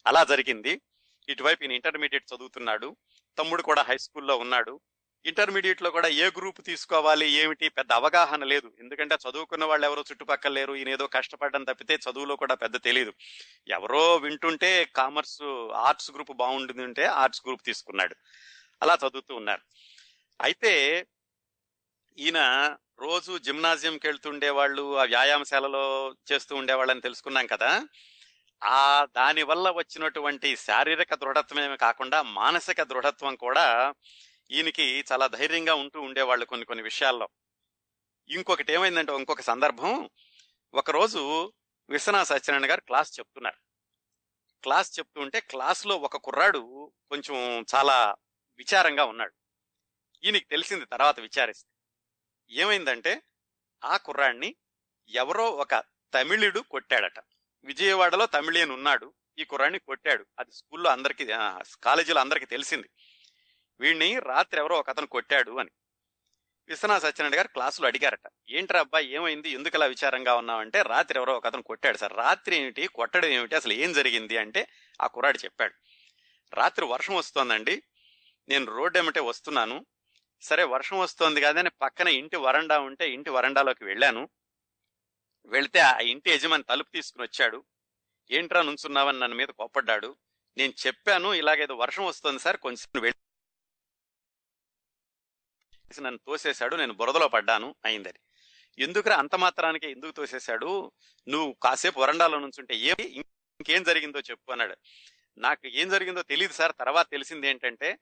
[0.07, 0.81] అలా జరిగింది.
[1.29, 2.97] ఇటువైపు ఈయన ఇంటర్మీడియట్ చదువుతున్నాడు.
[3.39, 4.81] తమ్ముడు కూడా హై స్కూల్లో ఉన్నాడు.
[5.25, 8.73] ఇంటర్మీడియట్లో కూడా ఏ గ్రూప్ తీసుకోవాలి ఏమిటి పెద్ద అవగాహన లేదు.
[8.81, 13.13] ఎందుకంటే చదువుకున్న వాళ్ళు ఎవరో చుట్టుపక్కల లేరు ఈయన ఏదో కష్టపడడం తప్పితే చదువులో కూడా పెద్ద తెలియదు
[13.69, 15.43] ఎవరో వింటుంటే కామర్స్
[15.75, 18.15] ఆర్ట్స్ గ్రూప్ బాగుంటుంది ఉంటే ఆర్ట్స్ గ్రూప్ తీసుకున్నాడు.
[18.83, 19.63] అలా చదువుతూ ఉన్నారు.
[20.41, 21.07] అయితే
[22.19, 22.41] ఈయన
[23.01, 27.71] రోజు జిమ్నాజియంకి వెళ్తుండే వాళ్ళు ఆ వ్యాయామశాలలో చేస్తూ ఉండేవాళ్ళని తెలుసుకున్నాం కదా.
[28.63, 33.95] ఆ దానివల్ల వచ్చినటువంటి శారీరక దృఢత్వమే కాకుండా మానసిక దృఢత్వం కూడా
[34.55, 37.29] ఈయనకి చాలా ధైర్యంగా ఉంటూ ఉండేవాళ్ళు కొన్ని కొన్ని విషయాల్లో.
[38.29, 40.11] ఇంకొకటి ఏమైందంటే ఇంకొక సందర్భం.
[40.75, 41.53] ఒకరోజు
[41.89, 43.57] విశ్వనాథ సత్యనారాయణ గారు క్లాస్ చెప్తున్నారు.
[44.63, 48.17] క్లాస్ చెప్తూ ఉంటే క్లాస్లో ఒక కుర్రాడు కొంచెం చాలా
[48.59, 49.35] విచారంగా ఉన్నాడు.
[50.25, 51.75] ఈయనకి తెలిసింది తర్వాత విచారిస్తే.
[52.51, 53.23] ఏమైందంటే
[53.85, 54.57] ఆ కుర్రాడిని
[55.09, 55.75] ఎవరో ఒక
[56.15, 57.19] తమిళుడు కొట్టాడట.
[57.65, 60.27] విజయవాడలో తమిళియన్ ఉన్నాడు ఈ కుర్రాడిని కొట్టాడు.
[60.39, 61.27] అది స్కూల్లో అందరికి
[61.85, 62.91] కాలేజీలో అందరికీ తెలిసింది.
[63.81, 65.71] వీడిని రాత్రి ఎవరో ఒక అతను కొట్టాడు అని.
[66.69, 68.21] విశ్వనాథ సత్యనారాయణ గారు క్లాసులో అడిగారట
[68.51, 69.51] ఏంట్రా అబ్బాయి ఏమైంది?
[69.51, 72.13] ఎందుకు ఇలా విచారంగా ఉన్నావంటే రాత్రి ఎవరో ఒక అతను కొట్టాడు సార్.
[72.17, 72.87] రాత్రి ఏమిటి?
[72.87, 73.55] కొట్టడం ఏమిటి?
[73.57, 74.37] అసలు ఏం జరిగింది?
[74.37, 74.69] అంటే
[75.03, 75.75] ఆ కుర్రాడు చెప్పాడు
[76.55, 77.83] రాత్రి వర్షం వస్తోందండి.
[78.49, 79.87] నేను రోడ్డు ఏమిటే వస్తున్నాను.
[80.43, 84.29] సరే వర్షం వస్తోంది కాదని పక్కన ఇంటి వరండా ఉంటే ఇంటి వరండాలోకి వెళ్ళాను.
[85.47, 87.65] వెళితే ఆ ఇంటి యజమాని తలుపు తీసుకుని వచ్చాడు.
[88.31, 90.17] ఏంట్రా నుంచున్నావని నన్ను మీద కోప్పడ్డాడు?
[90.57, 93.24] నేను చెప్పాను ఇలాగేదో వర్షం వస్తుంది సార్ కొంచెం వెళ్ళి.
[96.03, 98.21] నన్ను తోసేశాడు నేను బురదలో పడ్డాను అయిందని
[98.79, 100.93] ఎందుకురా అంత మాత్రానికే ఎందుకు తోసేశాడు?
[101.29, 104.77] నువ్వు కాసేపు వరండాలో నుంచుంటే ఏ ఇంకేం జరిగిందో చెప్పు అన్నాడు.
[105.39, 107.99] నాకు ఏం జరిగిందో తెలియదు సార్ తర్వాత తెలిసింది ఏంటంటే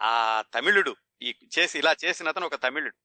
[0.00, 2.96] ఆ తమిళుడు ఈ చేసి ఇలా చేసిన అతను ఒక తమిళుడు.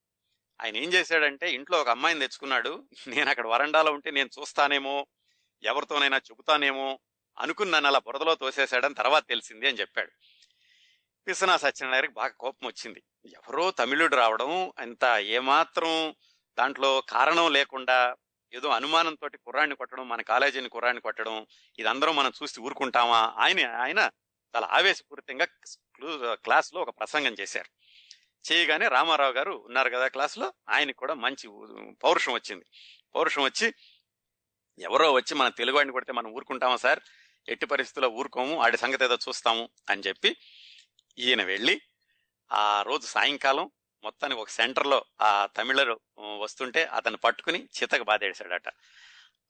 [0.60, 2.88] ఆయన ఏం చేశాడంటే ఇంట్లో ఒక అమ్మాయిని తెచ్చుకున్నాడు.
[3.08, 5.06] నేను అక్కడ వరండాలో ఉంటే నేను చూస్తానేమో
[5.62, 6.98] ఎవరితోనైనా చెబుతానేమో
[7.38, 10.10] అనుకుని నన్ను అలా బురదలో తోసేశాడని తర్వాత తెలిసింది అని చెప్పాడు.
[11.26, 13.02] విశ్వనాథ సత్యనారాయణకి బాగా కోపం వచ్చింది.
[13.26, 16.14] ఎవరో తమిళుడు రావడం అంత ఏమాత్రం
[16.58, 18.16] దాంట్లో కారణం లేకుండా
[18.54, 21.46] ఏదో అనుమానంతో కుర్రాన్ని కొట్టడం మన కాలేజీని కుర్రాన్ని కొట్టడం
[21.78, 23.34] ఇదందరం మనం చూసి ఊరుకుంటామా?
[23.38, 24.10] ఆయన ఆయన
[24.56, 25.46] చాలా ఆవేశపూరితంగా
[26.34, 27.70] క్లాస్లో ఒక ప్రసంగం చేశారు.
[28.52, 31.48] చేయగానే రామారావు గారు ఉన్నారు కదా క్లాస్లో ఆయనకు కూడా మంచి
[32.04, 32.64] పౌరుషం వచ్చింది.
[33.14, 33.74] పౌరుషం వచ్చి
[34.78, 37.00] ఎవరో వచ్చి మన తెలుగువాడిని కొడితే మనం ఊరుకుంటామా సార్?
[37.48, 40.36] ఎట్టి పరిస్థితుల్లో ఊరుకోము ఆడి సంగతి ఏదో చూస్తాము అని చెప్పి
[41.18, 41.80] ఈయన వెళ్ళి
[42.52, 43.70] ఆ రోజు సాయంకాలం
[44.04, 48.68] మొత్తానికి ఒక సెంటర్లో ఆ తమిళరు వస్తుంటే అతను పట్టుకుని చితక బాధేశాడట.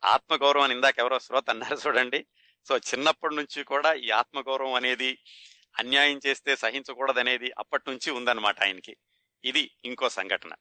[0.04, 2.26] ఆత్మగౌరవం అని ఇందాక ఎవరో శ్రోత అన్నారు చూడండి.
[2.68, 5.18] సో చిన్నప్పటి నుంచి కూడా ఈ ఆత్మగౌరవం అనేది
[5.78, 8.96] అన్యాయం చేస్తే సహించకూడదనేది అప్పటి నుంచి ఉందన్నమాట ఆయనకి.
[9.44, 10.52] ఇది ఇంకో సంఘటన.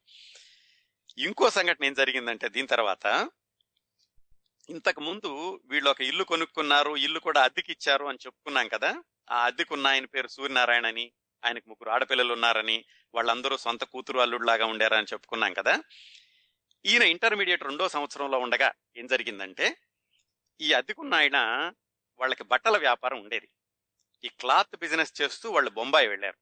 [1.18, 3.30] ఇంకో సంఘటన ఏం జరిగిందంటే దీని తర్వాత
[4.70, 9.04] ఇంతకు ముందు వీళ్ళు ఒక ఇల్లు కొనుక్కున్నారు ఇల్లు కూడా అద్దెకిచ్చారు అని చెప్పుకున్నాం కదా.
[9.32, 11.12] ఆ అద్దెకున్న ఆయన పేరు సూర్యనారాయణ అని
[11.46, 12.86] ఆయనకు ముగ్గురు ఆడపిల్లలు ఉన్నారని
[13.16, 15.84] వాళ్ళందరూ సొంత కూతురు అల్లుడిలాగా ఉండారని చెప్పుకున్నాం కదా.
[16.86, 19.78] ఈయన ఇంటర్మీడియట్ రెండో సంవత్సరంలో ఉండగా ఏం జరిగిందంటే
[20.62, 21.38] ఈ అద్దెకున్న ఆయన
[22.20, 23.50] వాళ్ళకి బట్టల వ్యాపారం ఉండేది.
[24.24, 26.38] ఈ క్లాత్ బిజినెస్ చేస్తూ వాళ్ళు బొంబాయి వెళ్ళారు.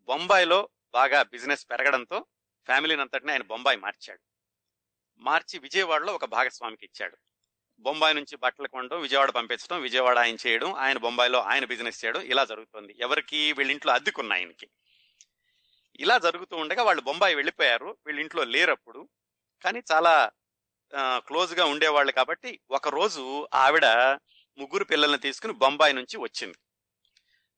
[0.00, 2.26] బొంబాయిలో బాగా బిజినెస్ పెరగడంతో
[2.66, 4.20] ఫ్యామిలీని అంతటిని ఆయన బొంబాయి మార్చాడు.
[5.18, 7.16] మార్చి విజయవాడలో ఒక భాగస్వామికి ఇచ్చాడు.
[7.86, 12.44] బొంబాయి నుంచి బట్టలు కొనడం విజయవాడ పంపించడం విజయవాడ ఆయన చేయడం ఆయన బొంబాయిలో ఆయన బిజినెస్ చేయడం ఇలా
[12.44, 12.92] జరుగుతుంది.
[13.00, 14.66] ఎవరికి వీళ్ళింట్లో అద్దెకున్న ఆయనకి.
[16.00, 17.98] ఇలా జరుగుతూ ఉండగా వాళ్ళు బొంబాయి వెళ్ళిపోయారు.
[18.06, 19.08] వీళ్ళింట్లో లేరప్పుడు.
[19.64, 20.14] కానీ చాలా
[21.26, 23.86] క్లోజ్గా ఉండేవాళ్ళు కాబట్టి ఒకరోజు ఆవిడ
[24.58, 26.58] ముగ్గురు పిల్లల్ని తీసుకుని బొంబాయి నుంచి వచ్చింది.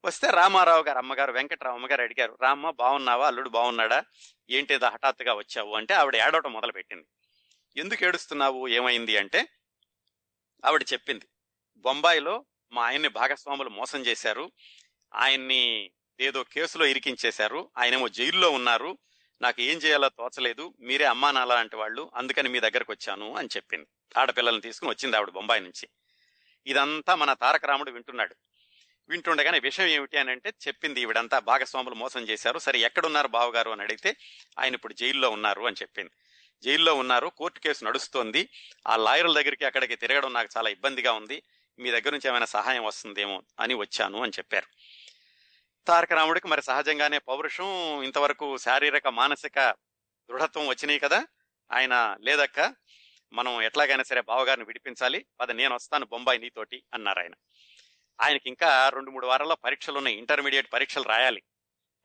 [0.05, 4.03] వస్తే రామారావు గారు అమ్మగారు వెంకటరావు అమ్మగారు అడిగారు రామ్మ బాగున్నావా అల్లుడు బాగున్నాడా
[4.49, 5.71] ఏంటిదా హఠాత్తుగా వచ్చావు?
[5.75, 7.07] అంటే ఆవిడ ఏడవటం మొదలు పెట్టింది
[7.75, 8.67] ఎందుకు ఏడుస్తున్నావు?
[8.67, 9.17] ఏమైంది?
[9.17, 9.39] అంటే
[10.65, 11.25] ఆవిడ చెప్పింది.
[11.77, 14.51] బొంబాయిలో మా ఆయన్ని భాగస్వాములు మోసం చేశారు.
[15.15, 17.69] ఆయన్ని ఏదో కేసులో ఇరికించేశారు.
[17.77, 18.97] ఆయనేమో జైల్లో ఉన్నారు.
[19.41, 20.73] నాకు ఏం చేయాలో తోచలేదు.
[20.79, 22.11] మీరే అమ్మా నాన్న వాళ్ళు.
[22.15, 23.87] అందుకని మీ దగ్గరకు వచ్చాను అని చెప్పింది.
[24.17, 25.89] ఆడపిల్లల్ని తీసుకుని వచ్చింది ఆవిడ బొంబాయి నుంచి.
[26.67, 28.35] ఇదంతా మన తారక రాముడు వింటున్నాడు.
[29.09, 32.59] వింటుండగానే విషయం ఏమిటి అని అంటే చెప్పింది ఈవిడంతా భాగస్వాములు మోసం చేశారు.
[32.59, 34.15] సరే ఎక్కడున్నారు బావగారు అని అడిగితే
[34.59, 36.11] ఆయన ఇప్పుడు జైల్లో ఉన్నారు అని చెప్పింది.
[36.63, 37.27] జైల్లో ఉన్నారు.
[37.27, 38.49] కోర్టు కేసు నడుస్తోంది.
[38.87, 41.43] ఆ లాయర్ల దగ్గరికి అక్కడికి తిరగడం నాకు చాలా ఇబ్బందిగా ఉంది.
[41.79, 44.67] మీ దగ్గర నుంచి ఏమైనా సహాయం వస్తుందేమో అని వచ్చాను అని చెప్పారు.
[45.87, 49.59] తారక రాముడికి మరి సహజంగానే పౌరుషం ఇంతవరకు శారీరక మానసిక
[50.29, 51.27] దృఢత్వం వచ్చినాయి కదా.
[51.71, 52.75] ఆయన లేదక్క
[53.33, 55.25] మనం ఎట్లాగైనా సరే బావగారిని విడిపించాలి.
[55.39, 57.33] పద నేను వస్తాను బొంబాయి నీతోటి అన్నారు ఆయన.
[58.21, 60.17] ఆయనకి ఇంకా రెండు మూడు వారాల్లో పరీక్షలు ఉన్నాయి.
[60.17, 61.43] ఇంటర్మీడియట్ పరీక్షలు రాయాలి.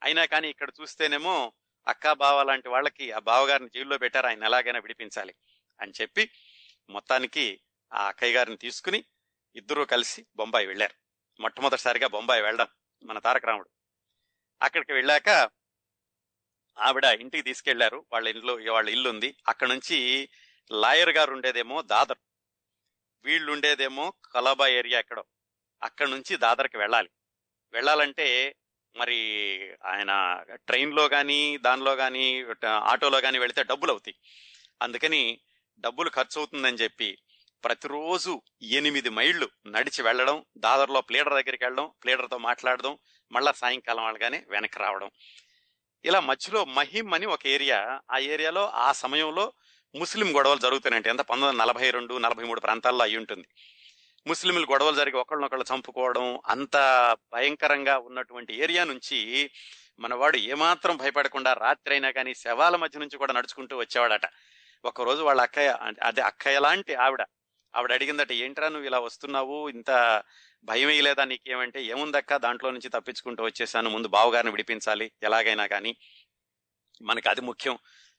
[0.03, 1.53] అయినా కానీ ఇక్కడ చూస్తేనేమో
[1.87, 5.35] అక్క బావ లాంటి వాళ్ళకి ఆ బావగారిని జైల్లో పెట్టారు ఆయన ఎలాగైనా విడిపించాలి
[5.81, 6.31] అని చెప్పి
[6.89, 7.61] మొత్తానికి
[7.93, 9.03] ఆ అక్కయ్య గారిని తీసుకుని
[9.55, 10.93] ఇద్దరూ కలిసి బొంబాయి వెళ్ళారు.
[11.41, 12.67] మొట్టమొదటిసారిగా బొంబాయి వెళ్ళడం
[13.03, 13.69] మన తారక రాముడు.
[14.61, 15.29] అక్కడికి వెళ్ళాక
[16.79, 18.05] ఆవిడ ఇంటికి తీసుకెళ్ళారు.
[18.11, 19.35] వాళ్ళ ఇంట్లో వాళ్ళ ఇల్లు ఉంది.
[19.47, 20.29] అక్కడ నుంచి
[20.71, 22.17] లాయర్ గారు ఉండేదేమో దాదర్.
[23.23, 25.25] వీళ్ళు ఉండేదేమో కలాబా ఏరియా ఎక్కడో.
[25.83, 27.09] అక్కడ నుంచి దాదర్కి వెళ్ళాలి.
[27.71, 28.55] వెళ్ళాలంటే
[28.95, 29.17] మరి
[29.85, 34.15] ఆయన ట్రైన్లో కానీ దానిలో కానీ ఆటోలో కానీ వెళితే డబ్బులు అవుతాయి
[34.81, 35.39] అందుకని
[35.79, 37.17] డబ్బులు ఖర్చు అవుతుందని చెప్పి
[37.63, 42.97] ప్రతిరోజు ఎనిమిది మైళ్ళు నడిచి వెళ్ళడం దాదర్లో ప్లేడర్ దగ్గరికి వెళ్ళడం ప్లేడర్తో మాట్లాడడం
[43.31, 45.11] మళ్ళా సాయంకాలం వాళ్ళగానే వెనక్కి రావడం.
[46.05, 49.53] ఇలా మధ్యలో మహిమ్ అని ఒక ఏరియా ఆ ఏరియాలో ఆ సమయంలో
[49.95, 51.09] ముస్లిం గొడవలు జరుగుతున్నాయంటే.
[51.09, 51.19] ఎంత?
[51.19, 53.47] పంతొమ్మిది వందల నలభై రెండు నలభై మూడు ప్రాంతాల్లో అయి ఉంటుంది
[54.27, 56.75] ముస్లింలు గొడవలు జరిగి ఒకళ్ళనొకళ్ళు చంపుకోవడం అంత
[57.33, 59.49] భయంకరంగా ఉన్నటువంటి ఏరియా నుంచి
[59.99, 64.21] మనవాడు ఏమాత్రం భయపడకుండా రాత్రి అయినా కానీ శవాల మధ్య నుంచి కూడా నడుచుకుంటూ వచ్చేవాడట.
[64.85, 67.25] ఒకరోజు వాళ్ళ అక్కయ్య అదే అక్కయ్య లాంటి ఆవిడ
[67.75, 69.69] ఆవిడ అడిగిందట ఏంట్రా నువ్వు ఇలా వస్తున్నావు?
[69.69, 70.23] ఇంత
[70.63, 73.89] భయం వేయలేదా నీకేమంటే ఏముందక్క దాంట్లో నుంచి తప్పించుకుంటూ వచ్చేసాను.
[73.89, 75.95] ముందు బావగారిని విడిపించాలి ఎలాగైనా కానీ.
[77.01, 77.77] మనకి అది ముఖ్యం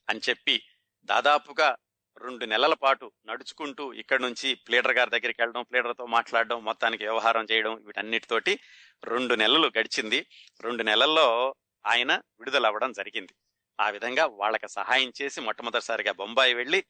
[0.09, 0.63] అని చెప్పి
[1.05, 1.77] దాదాపుగా
[2.19, 7.75] రెండు నెలల పాటు నడుచుకుంటూ ఇక్కడ నుంచి ప్లేడర్ గారి దగ్గరికి వెళ్ళడం ప్లేడర్తో మాట్లాడడం మొత్తానికి వ్యవహారం చేయడం
[7.75, 8.59] వీటన్నిటితోటి
[9.05, 10.27] రెండు నెలలు గడిచింది.
[10.61, 11.55] రెండు నెలల్లో
[11.87, 13.35] ఆయన విడుదల అవ్వడం జరిగింది.
[13.81, 16.85] ఆ విధంగా వాళ్ళకి సహాయం చేసి మొట్టమొదటిసారిగా బొంబాయి వెళ్ళి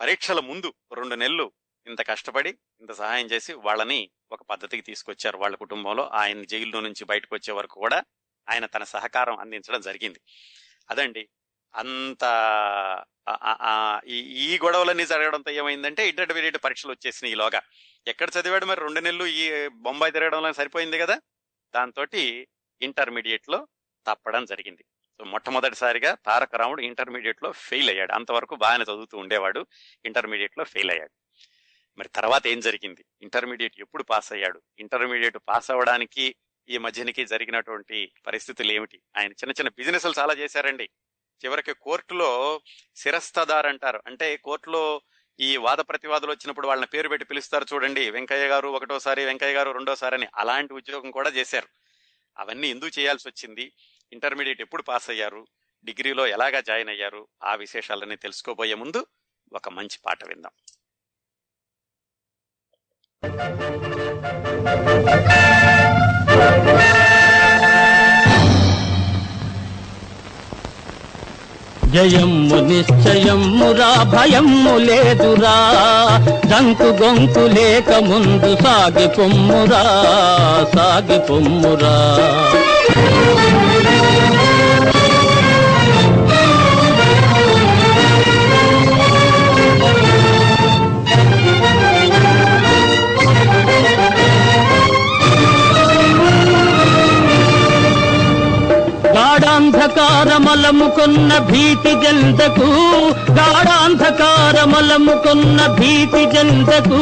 [0.00, 1.52] పరీక్షల ముందు రెండు నెలలు
[1.86, 6.04] ఇంత కష్టపడి ఇంత సహాయం చేసి వాళ్ళని ఒక పద్ధతికి తీసుకొచ్చారు వాళ్ళ కుటుంబంలో.
[6.04, 8.04] ఆయన జైల్లో నుంచి బయటకు వచ్చే వరకు కూడా
[8.50, 10.20] ఆయన తన సహకారం అందించడం జరిగింది.
[10.90, 11.28] అదండి.
[11.74, 12.20] అంత
[14.06, 17.62] ఈ గొడవలన్నీ జరగడంతో ఏమైందంటే ఇంటర్మీడియట్ పరీక్షలు వచ్చేసినాయి ఈలోగా
[18.08, 21.20] ఎక్కడ చదివాడు మరి రెండు నెలలు ఈ బొంబాయి తిరగడంలో సరిపోయింది కదా?
[21.74, 22.06] దాంతో
[22.82, 23.68] ఇంటర్మీడియట్లో
[24.06, 24.84] తప్పడం జరిగింది.
[25.18, 28.12] సో మొట్టమొదటిసారిగా తారక రాముడు ఇంటర్మీడియట్లో ఫెయిల్ అయ్యాడు.
[28.12, 29.66] అంతవరకు బాగానే చదువుతూ ఉండేవాడు.
[30.04, 31.10] ఇంటర్మీడియట్లో ఫెయిల్ అయ్యాడు.
[31.98, 33.04] మరి తర్వాత ఏం జరిగింది?
[33.22, 34.62] ఇంటర్మీడియట్ ఎప్పుడు పాస్ అయ్యాడు?
[34.78, 36.36] ఇంటర్మీడియట్ పాస్ అవ్వడానికి
[36.68, 39.00] ఈ మధ్యనికి జరిగినటువంటి పరిస్థితులు ఏమిటి?
[39.18, 40.90] ఆయన చిన్న చిన్న బిజినెస్లు చాలా చేశారండి.
[41.44, 42.60] చివరికి కోర్టులో
[42.96, 44.02] శిరస్తదార్ అంటారు.
[44.06, 45.00] అంటే కోర్టులో
[45.40, 48.10] ఈ వాద ప్రతివాదులు వచ్చినప్పుడు వాళ్ళని పేరు పెట్టి పిలుస్తారు చూడండి.
[48.10, 51.68] వెంకయ్య గారు ఒకటోసారి వెంకయ్య గారు రెండోసారి అని అలాంటి ఉద్యోగం కూడా చేశారు.
[52.38, 53.72] అవన్నీ ఎందుకు చేయాల్సి వచ్చింది?
[54.12, 55.46] ఇంటర్మీడియట్ ఎప్పుడు పాస్ అయ్యారు?
[55.84, 57.28] డిగ్రీలో ఎలాగా జాయిన్ అయ్యారు?
[57.44, 59.06] ఆ విశేషాలన్నీ తెలుసుకోబోయే ముందు
[59.52, 60.52] ఒక మంచి పాట విందాం.
[71.96, 75.54] జయమ్ము నిశ్చయమ్మురా భయమ్ము లేదురా.
[76.50, 79.82] దంకు గొంకు లేక ముందు సాగి పొమ్మురా
[80.74, 81.94] సాగి పొమ్మురా.
[100.56, 102.68] గాఢాంధకారమలముకున్న భీతి జంతకు
[103.38, 107.00] గాఢాంధకారమలముకున్న భీతి జంతకు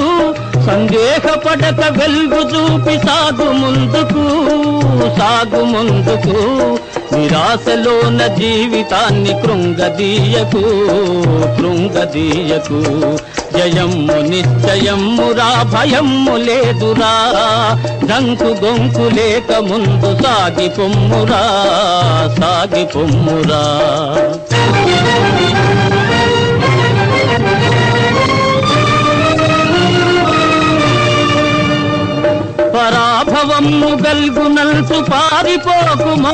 [0.67, 4.25] సందేహపడక వెలుగు చూపి సాగు ముందుకు
[5.19, 6.37] సాగు ముందుకు.
[7.15, 10.63] నిరాశలోన జీవితాన్ని కృంగదీయకు
[11.59, 12.81] కృంగదీయకు.
[13.55, 17.13] జయమ్ము నిశ్చయమ్మురా భయమ్ము లేదురా
[18.05, 21.43] దంకు గొంకు లేక ముందు సాగి పొమ్మురా
[22.41, 23.63] సాగి పొమ్మురా
[33.44, 36.34] పరాభవము గల్గునల్సు పారిపోకుమా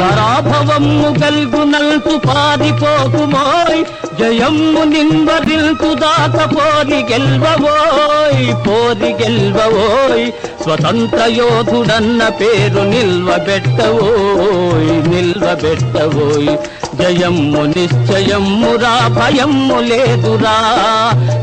[0.00, 3.80] పరాభవము గల్గునల్సు పారిపోకుమోయ్
[4.18, 10.26] జయమ్ము నింబరిల్తు దాక పోరి గెల్వవోయ్ పోరి గెల్వవోయ్
[10.63, 16.57] స్వతంత్ర యోధుడన్న పేరు నిల్వబెట్టవోయ్ నిల్వబెట్టవోయ్.
[16.99, 20.55] జయమ్ము నిశ్చయమ్మురా భయమ్ము లేదురా.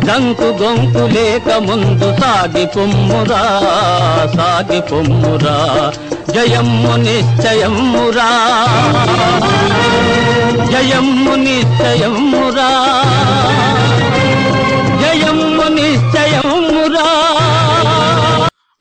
[0.05, 3.43] దంకు గొంకు లేక ముందు సాగి పొమ్మురా
[4.37, 5.57] సాగి పొమ్మురా
[6.35, 8.31] జయమ్ము నిశ్చయమ్మురా
[10.73, 12.71] జయమ్ము నిశ్చయమ్మురా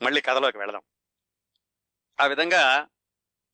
[0.08, 0.82] మళ్ళీ కథలోకి వెళదాం.
[2.20, 2.88] ఆ విధంగా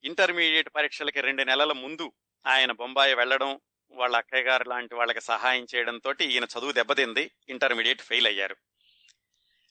[0.05, 2.13] ఇంటర్మీడియట్ పరీక్షలకి రెండు నెలల ముందు
[2.47, 8.27] ఆయన బొంబాయి వెళ్ళడం వాళ్ళ అక్కయ్య గారు లాంటి వాళ్ళకి సహాయం చేయడంతో ఈయన చదువు దెబ్బతింది ఇంటర్మీడియట్ ఫెయిల్
[8.27, 8.57] అయ్యారు.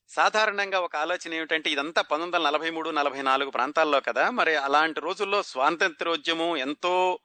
[0.10, 5.00] సాధారణంగా ఒక ఆలోచన ఏమిటంటే ఇదంతా పంతొమ్మిది వందల నలభై మూడు నలభై నాలుగు ప్రాంతాల్లో కదా మరి అలాంటి
[5.00, 7.20] రోజుల్లో స్వాతంత్ర్యోద్యమం ఎంతో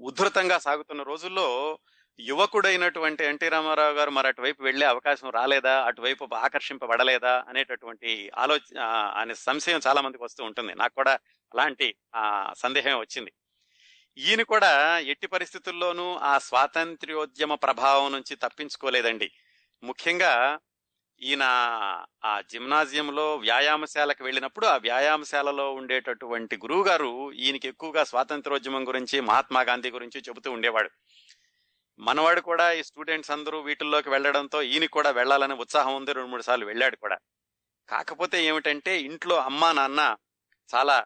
[0.00, 1.78] ఉధృతంగా సాగుతున్న రోజుల్లో
[2.18, 5.84] యువకుడైనటువంటి ఎన్టీ రామారావు గారు మరి అటువైపు వెళ్ళే అవకాశం రాలేదా?
[5.84, 7.44] అటువైపు ఆకర్షింపబడలేదా?
[7.48, 8.78] అనేటటువంటి ఆలోచన
[9.16, 10.74] అనే సంశయం చాలా మందికి వస్తూ ఉంటుంది.
[10.74, 11.18] నాకు కూడా
[11.54, 13.32] అలాంటి ఆ సందేహం వచ్చింది.
[14.18, 19.30] ఈయన కూడా ఎట్టి పరిస్థితుల్లోనూ ఆ స్వాతంత్ర్యోద్యమ ప్రభావం నుంచి తప్పించుకోలేదండి.
[19.82, 20.60] ముఖ్యంగా
[21.22, 21.42] ఈయన
[22.24, 29.90] ఆ జిమ్నాజియంలో వ్యాయామశాలకు వెళ్ళినప్పుడు ఆ వ్యాయామశాలలో ఉండేటటువంటి గురువు గారు ఈయనకి ఎక్కువగా స్వాతంత్రోద్యమం గురించి మహాత్మా గాంధీ
[29.90, 30.90] గురించి చెబుతూ ఉండేవాడు.
[32.02, 36.12] మనవాడు కూడా ఈ స్టూడెంట్స్ అందరూ వీటిల్లోకి వెళ్ళడంతో ఈయన కూడా వెళ్ళాలనే ఉత్సాహం ఉంది.
[36.12, 37.18] రెండు మూడు సార్లు వెళ్ళాడు కూడా.
[37.88, 40.16] కాకపోతే ఏమిటంటే ఇంట్లో అమ్మా నాన్న
[40.74, 41.04] చాలా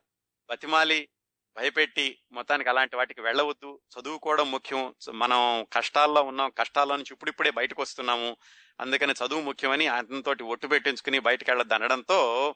[0.51, 1.09] బతిమాలి
[1.57, 3.81] భయపెట్టి మొత్తానికి అలాంటి వాటికి వెళ్ళవద్దు.
[4.01, 4.95] చదువుకోవడం ముఖ్యం.
[5.13, 6.51] మనం కష్టాల్లో ఉన్నాం.
[6.59, 8.37] కష్టాల్లో నుంచి ఇప్పుడిప్పుడే బయటకు వస్తున్నాము.
[8.81, 12.55] అందుకని చదువు ముఖ్యమని అతనితోటి ఒట్టు పెట్టించుకుని బయటకు వెళ్ళొద్దు అనడంతో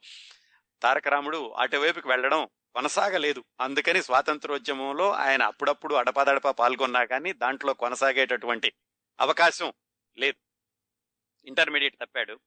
[0.82, 3.45] తారక రాముడు అటువైపుకి వెళ్ళడం కొనసాగలేదు.
[3.61, 8.73] అందుకని స్వాతంత్రోద్యమంలో ఆయన అప్పుడప్పుడు అడపాదడపా పాల్గొన్నా కానీ దాంట్లో కొనసాగేటటువంటి
[9.21, 9.73] అవకాశం
[10.18, 10.39] లేదు.
[11.47, 12.41] ఇంటర్మీడియట్ తప్పాడు.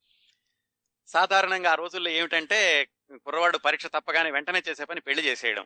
[1.08, 5.66] సాధారణంగా ఆ రోజుల్లో ఏమిటంటే కుర్రవాడు పరీక్ష తప్పగానే వెంటనే చేసే పని పెళ్ళి చేసేయడం.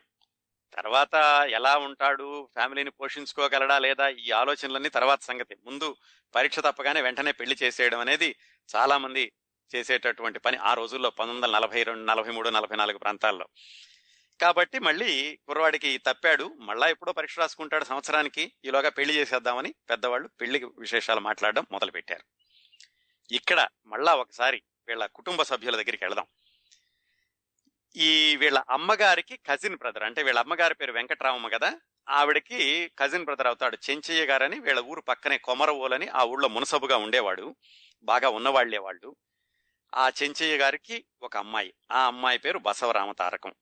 [0.74, 1.14] తర్వాత
[1.48, 5.56] ఎలా ఉంటాడు ఫ్యామిలీని పోషించుకోగలడా లేదా ఈ ఆలోచనలన్నీ తర్వాత సంగతి.
[5.64, 5.96] ముందు
[6.34, 8.36] పరీక్ష తప్పగానే వెంటనే పెళ్ళి చేసేయడం అనేది
[8.76, 9.32] చాలా మంది
[9.74, 13.48] చేసేటటువంటి పని ఆ రోజుల్లో పంతొమ్మిది వందల నలభై రెండు నలభై మూడు నలభై నాలుగు ప్రాంతాల్లో.
[14.40, 16.56] కాబట్టి మళ్ళీ కుర్రవాడికి తప్పాడు.
[16.60, 18.52] మళ్ళా ఎప్పుడో పరీక్ష రాసుకుంటాడు సంవత్సరానికి.
[18.64, 22.22] ఈలోగా పెళ్ళి చేసేద్దామని పెద్దవాళ్ళు పెళ్ళి విశేషాలు మాట్లాడడం మొదలుపెట్టారు.
[23.32, 26.26] ఇక్కడ మళ్ళా ఒకసారి వీళ్ళ కుటుంబ సభ్యుల దగ్గరికి వెళదాం.
[27.96, 31.80] ఈ వీళ్ళ అమ్మగారికి కజిన్ బ్రదర్ అంటే వీళ్ళ అమ్మగారి పేరు వెంకట్రామమ్మ కదా.
[32.08, 37.56] ఆవిడకి కజిన్ బ్రదర్ అవుతాడు చెంచయ్య గారని వీళ్ళ ఊరు పక్కనే కొమరవోలని ఆ ఊళ్ళో మునసబుగా ఉండేవాడు.
[38.02, 39.16] బాగా ఉన్నవాళ్ళే వాళ్ళు.
[39.94, 41.74] ఆ చెంచయ్య గారికి ఒక అమ్మాయి.
[41.92, 43.52] ఆ అమ్మాయి పేరు బసవరామ తారకం.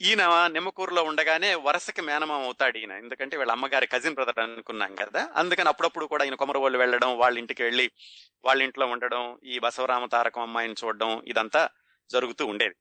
[0.00, 2.92] ఈయన నిమ్మకూరులో ఉండగానే వరుసకి మేనమామ అవుతాడు ఈయన.
[2.92, 5.32] ఎందుకంటే వీళ్ళ అమ్మగారి కజిన్ బ్రదర్ అనుకున్నాం కదా.
[5.36, 7.90] అందుకని అప్పుడప్పుడు కూడా ఈయన కొమరవాళ్ళు వెళ్ళడం వాళ్ళ ఇంటికి వెళ్ళి
[8.44, 11.68] వాళ్ళ ఇంట్లో ఉండడం ఈ బసవరామ తారకం అమ్మాయిని చూడడం ఇదంతా
[12.10, 12.74] జరుగుతూ ఉండేది.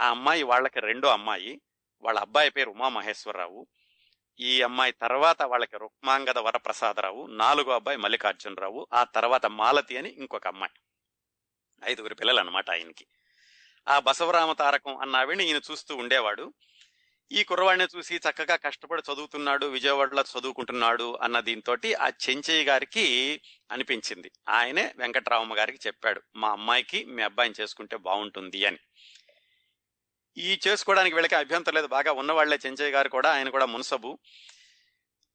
[0.00, 1.60] ఆ అమ్మాయి వాళ్ళకి రెండో అమ్మాయి
[2.02, 3.66] వాళ్ళ అబ్బాయి పేరు ఉమామహేశ్వరరావు.
[4.40, 10.80] ఈ అమ్మాయి తర్వాత వాళ్ళకి రుక్మాంగద వరప్రసాదరావు నాలుగో అబ్బాయి మల్లికార్జునరావు ఆ తర్వాత మాలతి అని ఇంకొక అమ్మాయి.
[11.92, 13.06] ఐదుగురు పిల్లలు అనమాట ఆయనకి.
[13.88, 16.52] ఆ బసవరామ తారకం అన్న ఆవిడని ఈయన చూస్తూ ఉండేవాడు.
[17.32, 24.30] ఈ కుర్రవాడిని చూసి చక్కగా కష్టపడి చదువుతున్నాడు విజయవాడలో చదువుకుంటున్నాడు అన్న దీంతో ఆ చెంచయ్య గారికి అనిపించింది.
[24.48, 28.78] ఆయనే వెంకటరామమ్మ గారికి చెప్పాడు మా అమ్మాయికి మీ అబ్బాయిని చేసుకుంటే బాగుంటుంది అని.
[30.38, 31.86] ఈ చేసుకోవడానికి వీళ్ళకి అభ్యంతరం లేదు.
[31.86, 34.18] బాగా ఉన్నవాళ్ళే చెంచయ్య గారు కూడా ఆయన కూడా మున్సబు.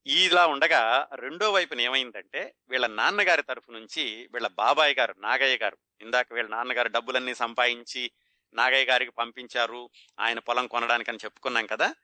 [0.06, 6.34] ఇలా ఉండగా రెండో వైపున ఏమైందంటే వీళ్ళ నాన్నగారి తరఫు నుంచి వీళ్ళ బాబాయ్ గారు నాగయ్య గారు ఇందాక
[6.34, 8.12] వీళ్ళ నాన్నగారు డబ్బులన్నీ సంపాదించి
[8.54, 9.90] నాగయ్య గారికి పంపించారు
[10.20, 11.96] ఆయన పొలం కొనడానికని చెప్పుకున్నాం కదా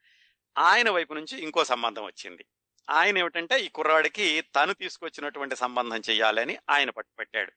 [0.58, 2.46] ఆయన వైపు నుంచి ఇంకో సంబంధం వచ్చింది.
[2.90, 7.52] ఆయన ఏమిటంటే ఈ కుర్రాడికి తను తీసుకొచ్చినటువంటి సంబంధం చేయాలని ఆయన పట్టుపెట్టాడు.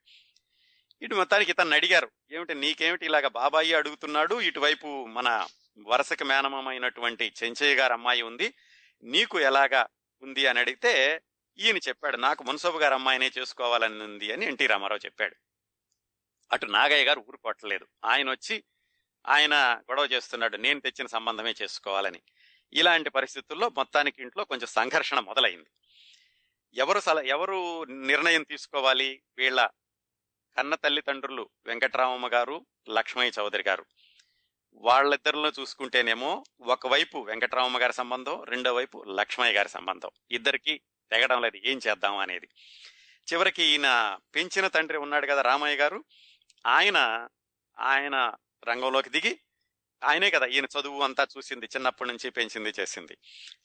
[1.02, 4.40] ఇటు మొత్తానికి తను అడిగారు ఏమిటి నీకేమిటి ఇలాగ బాబాయి అడుగుతున్నాడు?
[4.40, 5.46] ఇటువైపు మన
[5.78, 8.54] వరసకి మేనమైనటువంటి చెంచయ్య గారు అమ్మాయి ఉంది
[9.02, 9.86] నీకు ఎలాగా
[10.22, 11.22] ఉంది అని అడిగితే
[11.58, 15.36] ఈయన చెప్పాడు నాకు మున్సబు గారు అమ్మాయినే చేసుకోవాలని ఉంది అని ఎన్టీ రామారావు చెప్పాడు.
[16.52, 17.86] అటు నాగయ్య గారు ఊరుకోవట్లేదు.
[18.04, 18.64] ఆయన వచ్చి
[19.28, 19.54] ఆయన
[19.90, 22.20] గొడవ చేస్తున్నాడు నేను తెచ్చిన సంబంధమే చేసుకోవాలని.
[22.72, 25.70] ఇలాంటి పరిస్థితుల్లో మొత్తానికి ఇంట్లో కొంచెం సంఘర్షణ మొదలైంది.
[26.74, 29.22] ఎవరు సల ఎవరు నిర్ణయం తీసుకోవాలి?
[29.38, 29.68] వీళ్ళ
[30.56, 33.86] కన్న తల్లిదండ్రులు వెంకటరామమ్మ గారు లక్ష్మయ్య చౌదరి గారు.
[34.74, 40.10] వాళ్ళిద్దరిలో చూసుకుంటేనేమో ఒకవైపు వెంకటరామమ్మ గారి సంబంధం రెండో వైపు లక్ష్మయ్య గారి సంబంధం.
[40.30, 42.48] ఇద్దరికి తెగడం లేదు ఏం చేద్దాం అనేది.
[43.32, 46.04] చివరికి ఈయన పెంచిన తండ్రి ఉన్నాడు కదా రామయ్య గారు.
[46.66, 47.28] ఆయన
[47.78, 48.32] ఆయన
[48.64, 49.40] రంగంలోకి దిగి
[50.04, 53.16] ఆయనే కదా ఈయన చదువు అంతా చూసింది చిన్నప్పటి నుంచి పెంచింది చేసింది.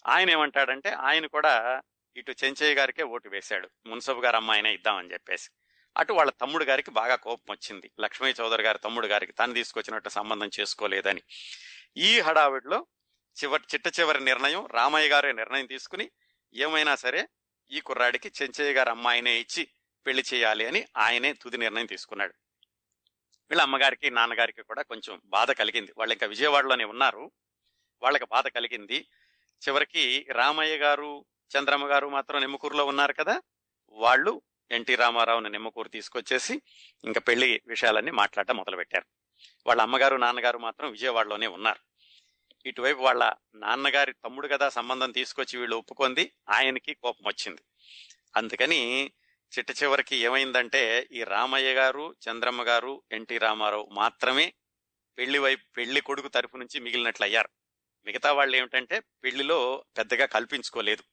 [0.07, 1.81] ఆయన ఏమంటాడంటే ఆయన కూడా
[2.17, 3.69] ఇటు చెంచయ్య గారికే ఓటు వేశాడు.
[3.85, 5.49] మున్సబు గారు అమ్మాయినే ఇద్దామని చెప్పేసి.
[5.97, 7.91] అటు వాళ్ళ తమ్ముడు గారికి బాగా కోపం వచ్చింది.
[7.99, 11.21] లక్ష్మీ చౌదరి గారి తమ్ముడు గారికి తను తీసుకొచ్చినట్టు సంబంధం చేసుకోలేదని.
[11.97, 12.85] ఈ హడావిడిలో
[13.43, 16.11] చివరి చిట్ట చివరి నిర్ణయం రామయ్య గారే నిర్ణయం తీసుకుని
[16.53, 17.27] ఏమైనా సరే
[17.71, 19.67] ఈ కుర్రాడికి చెంచయ్య గారి అమ్మాయినే ఇచ్చి
[20.05, 22.33] పెళ్ళి చేయాలి అని ఆయనే తుది నిర్ణయం తీసుకున్నాడు.
[23.51, 25.93] వీళ్ళ అమ్మగారికి నాన్నగారికి కూడా కొంచెం బాధ కలిగింది.
[25.97, 27.31] వాళ్ళు ఇంకా విజయవాడలోనే ఉన్నారు.
[28.03, 29.07] వాళ్ళకి బాధ కలిగింది.
[29.67, 31.25] చివరికి రామయ్య గారు
[31.57, 33.41] చంద్రమ్మ గారు మాత్రం నిమ్మకూరులో ఉన్నారు కదా?
[33.89, 34.41] వాళ్ళు
[34.71, 36.61] ఎన్టీ రామారావుని నిమ్మకూరు తీసుకొచ్చేసి
[37.03, 39.05] ఇంకా పెళ్ళి విషయాలన్నీ మాట్లాడటం మొదలుపెట్టారు.
[39.67, 41.79] వాళ్ళ అమ్మగారు నాన్నగారు మాత్రం విజయవాడలోనే ఉన్నారు.
[42.65, 47.61] ఇటువైపు వాళ్ళ నాన్నగారి తమ్ముడు కదా సంబంధం తీసుకొచ్చి వీళ్ళు ఒప్పుకుంది ఆయనకి కోపం వచ్చింది
[48.35, 49.11] అందుకని
[49.51, 54.53] చిట్ట చివరికి ఏమైందంటే ఈ రామయ్య గారు చంద్రమ్మ గారు ఎన్టీ రామారావు మాత్రమే
[55.17, 57.49] పెళ్ళి వైపు పెళ్ళి కొడుకు తరపు నుంచి మిగిలినట్లు అయ్యారు
[58.05, 61.03] మిగతా వాళ్ళు ఏమిటంటే పెళ్ళిలో పెద్దగా కల్పించుకోలేదు.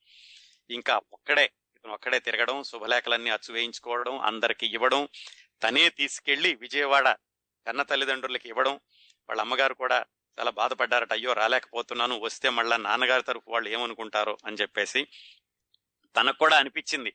[0.71, 1.45] ఇంకా ఒక్కడే
[1.77, 5.09] ఇతను ఒక్కడే తిరగడం శుభలేఖలన్నీ అచ్చు వేయించుకోవడం అందరికి ఇవ్వడం
[5.63, 7.09] తనే తీసుకెళ్ళి విజయవాడ
[7.67, 8.75] కన్న తల్లిదండ్రులకి ఇవ్వడం
[9.29, 9.99] వాళ్ళ అమ్మగారు కూడా
[10.39, 15.01] చాలా బాధపడ్డారట అయ్యో రాలేకపోతున్నాను వస్తే మళ్ళా నాన్నగారి తరఫు వాళ్ళు ఏమనుకుంటారో అని చెప్పేసి
[16.17, 17.13] తనకు కూడా అనిపించింది.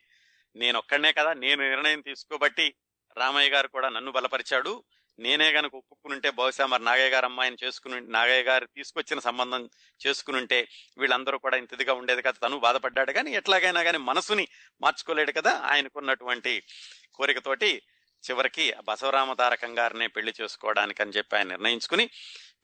[0.55, 2.75] నేను ఒక్కడనే కదా నేను నిర్ణయం తీసుకోబట్టి
[3.17, 4.83] రామయ్య గారు కూడా నన్ను బలపరిచాడు.
[5.19, 9.69] నేనే గనక ఒప్పుకునుంటే బహుశా మరి నాగయ్య గారు అమ్మాయిని చేసుకుని నాగయ్య గారు తీసుకొచ్చిన సంబంధం
[10.07, 14.47] చేసుకునుంటే వీళ్ళందరూ కూడా ఇంతదిగా ఉండేది కదా తను బాధపడ్డాడు కానీ ఎట్లాగైనా కానీ మనసుని
[14.81, 16.63] మార్చుకోలేడు కదా ఆయనకున్నటువంటి
[17.13, 17.81] కోరికతోటి
[18.23, 22.09] చివరికి బసవరామ తారకం గారినే పెళ్ళి చేసుకోవడానికి అని చెప్పి ఆయన నిర్ణయించుకుని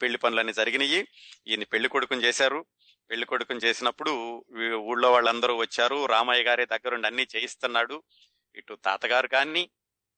[0.01, 1.07] పెళ్ళి పనులన్నీ జరిగినాయి
[1.47, 2.65] ఈయన పెళ్ళి కొడుకుని చేశారు.
[3.09, 4.45] పెళ్ళి కొడుకుని చేసినప్పుడు
[4.75, 6.05] ఊళ్ళో వాళ్ళందరూ వచ్చారు.
[6.05, 8.03] రామయ్య గారి దగ్గరుండి అన్ని చేయిస్తున్నాడు.
[8.55, 9.69] ఇటు తాతగారు కానీ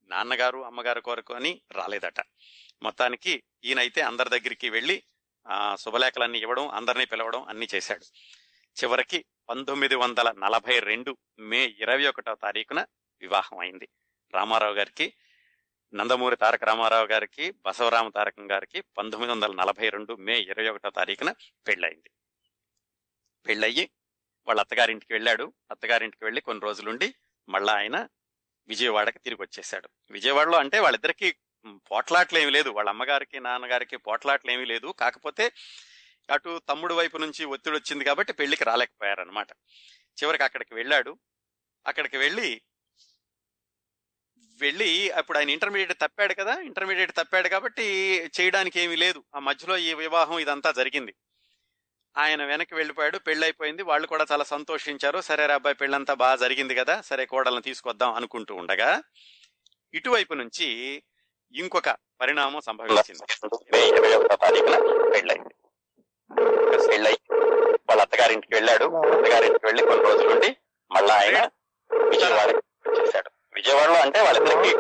[0.04, 2.20] నాన్నగారు అమ్మగారు కొరకు అని రాలేదట.
[2.84, 5.04] మొత్తానికి ఈయనైతే అందరి దగ్గరికి వెళ్ళి
[5.48, 8.06] ఆ శుభలేఖలన్నీ ఇవ్వడం అందరినీ పిలవడం అన్ని చేశాడు.
[8.84, 12.86] చివరికి పంతొమ్మిది వందల నలభై రెండు మే ఇరవై ఒకటో తారీఖున
[13.22, 13.88] వివాహం అయింది.
[14.34, 15.14] రామారావు గారికి
[15.94, 21.34] నందమూరి తారక రామారావు గారికి బసవరామ తారకం గారికి పంతొమ్మిది వందల నలభై రెండు మే ఇరవై ఒకటో తారీఖున
[21.68, 22.10] పెళ్ళయింది.
[23.48, 23.90] పెళ్ళయ్యి
[24.48, 25.54] వాళ్ళ అత్తగారింటికి వెళ్ళాడు.
[25.72, 27.14] అత్తగారింటికి వెళ్ళి కొన్ని రోజులుండి
[27.50, 28.08] మళ్ళా ఆయన
[28.68, 31.36] విజయవాడకి తిరిగి వచ్చేసాడు విజయవాడలో అంటే వాళ్ళిద్దరికి
[31.92, 32.70] పోట్లాట్లు ఏమీ లేదు.
[32.70, 34.94] వాళ్ళ అమ్మగారికి నాన్నగారికి పోట్లాట్లు ఏమీ లేదు.
[35.00, 35.52] కాకపోతే
[36.32, 39.52] అటు తమ్ముడు వైపు నుంచి ఒత్తిడి వచ్చింది కాబట్టి పెళ్ళికి రాలేకపోయారనమాట
[40.24, 41.18] చివరికి అక్కడికి వెళ్ళాడు.
[41.88, 42.62] అక్కడికి వెళ్ళి
[44.54, 46.60] వెళ్ళి అప్పుడు ఆయన ఇంటర్మీడియట్ తప్పాడు కదా.
[46.60, 47.84] ఇంటర్మీడియట్ తప్పాడు కాబట్టి
[48.42, 49.24] చేయడానికి ఏమీ లేదు.
[49.36, 51.16] ఆ మధ్యలో ఈ వివాహం ఇదంతా జరిగింది.
[52.18, 55.22] ఆయన వెనక్కి వెళ్ళిపోయాడు పెళ్ళి అయిపోయింది వాళ్ళు కూడా చాలా సంతోషించారు.
[55.22, 59.02] సరే రా అబ్బాయి పెళ్ళంతా బాగా జరిగింది కదా సరే కోడలను తీసుకొద్దాం అనుకుంటూ ఉండగా
[59.94, 60.68] ఇటువైపు నుంచి
[61.54, 61.90] ఇంకొక
[62.22, 63.24] పరిణామం సంభవించింది.
[63.88, 64.76] ఇరవై ఒకటో తారీఖున
[67.90, 68.86] వాళ్ళ అత్తగారింటికి వెళ్ళాడు.
[68.86, 70.58] అత్తగారింటికి వెళ్ళి కొన్ని రోజులుండి
[70.92, 71.50] మళ్ళా ఆయన
[72.10, 72.50] విజయవాడ
[72.90, 74.78] వచ్చేసాడు విజయవాడలో అంటే వాళ్ళిద్దరికి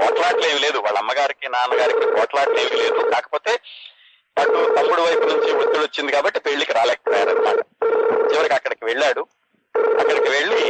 [0.00, 0.78] పోట్లాట్లు ఏమి లేదు.
[0.78, 3.10] వాళ్ళ అమ్మగారికి నాన్నగారికి పోట్లాట్లు ఏమి లేదు.
[3.10, 3.58] కాకపోతే
[4.40, 7.58] అటు తమ్ముడు వైపు నుంచి ఒత్తిడి వచ్చింది కాబట్టి పెళ్ళికి రాలేకపోయారు అనమాట
[8.32, 9.22] చివరికి అక్కడికి వెళ్ళాడు.
[10.00, 10.62] అక్కడికి వెళ్ళి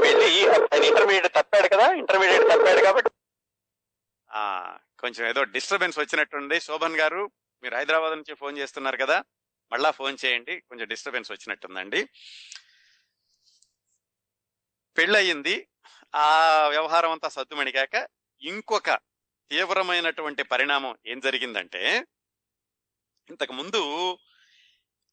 [0.00, 0.28] వెళ్ళి
[0.88, 3.10] ఇంటర్మీడియట్ తప్పాడు కదా ఇంటర్మీడియట్ తప్పాడు కాబట్టి
[5.00, 6.60] కొంచెం ఏదో డిస్టర్బెన్స్ వచ్చినట్టుంది.
[6.60, 7.30] శోభన్ గారు
[7.62, 9.22] మీరు హైదరాబాద్ నుంచి ఫోన్ చేస్తున్నారు కదా
[9.72, 10.54] మళ్ళా ఫోన్ చేయండి.
[10.60, 12.00] కొంచెం డిస్టర్బెన్స్ వచ్చినట్టుందండి.
[14.98, 15.68] పెళ్ళయింది.
[16.14, 16.28] ఆ
[16.68, 18.08] వ్యవహారం అంతా సద్దుమణిగాక
[18.42, 18.90] ఇంకొక
[19.50, 22.06] తీవ్రమైనటువంటి పరిణామం ఏం జరిగిందంటే
[23.30, 23.80] ఇంతకు ముందు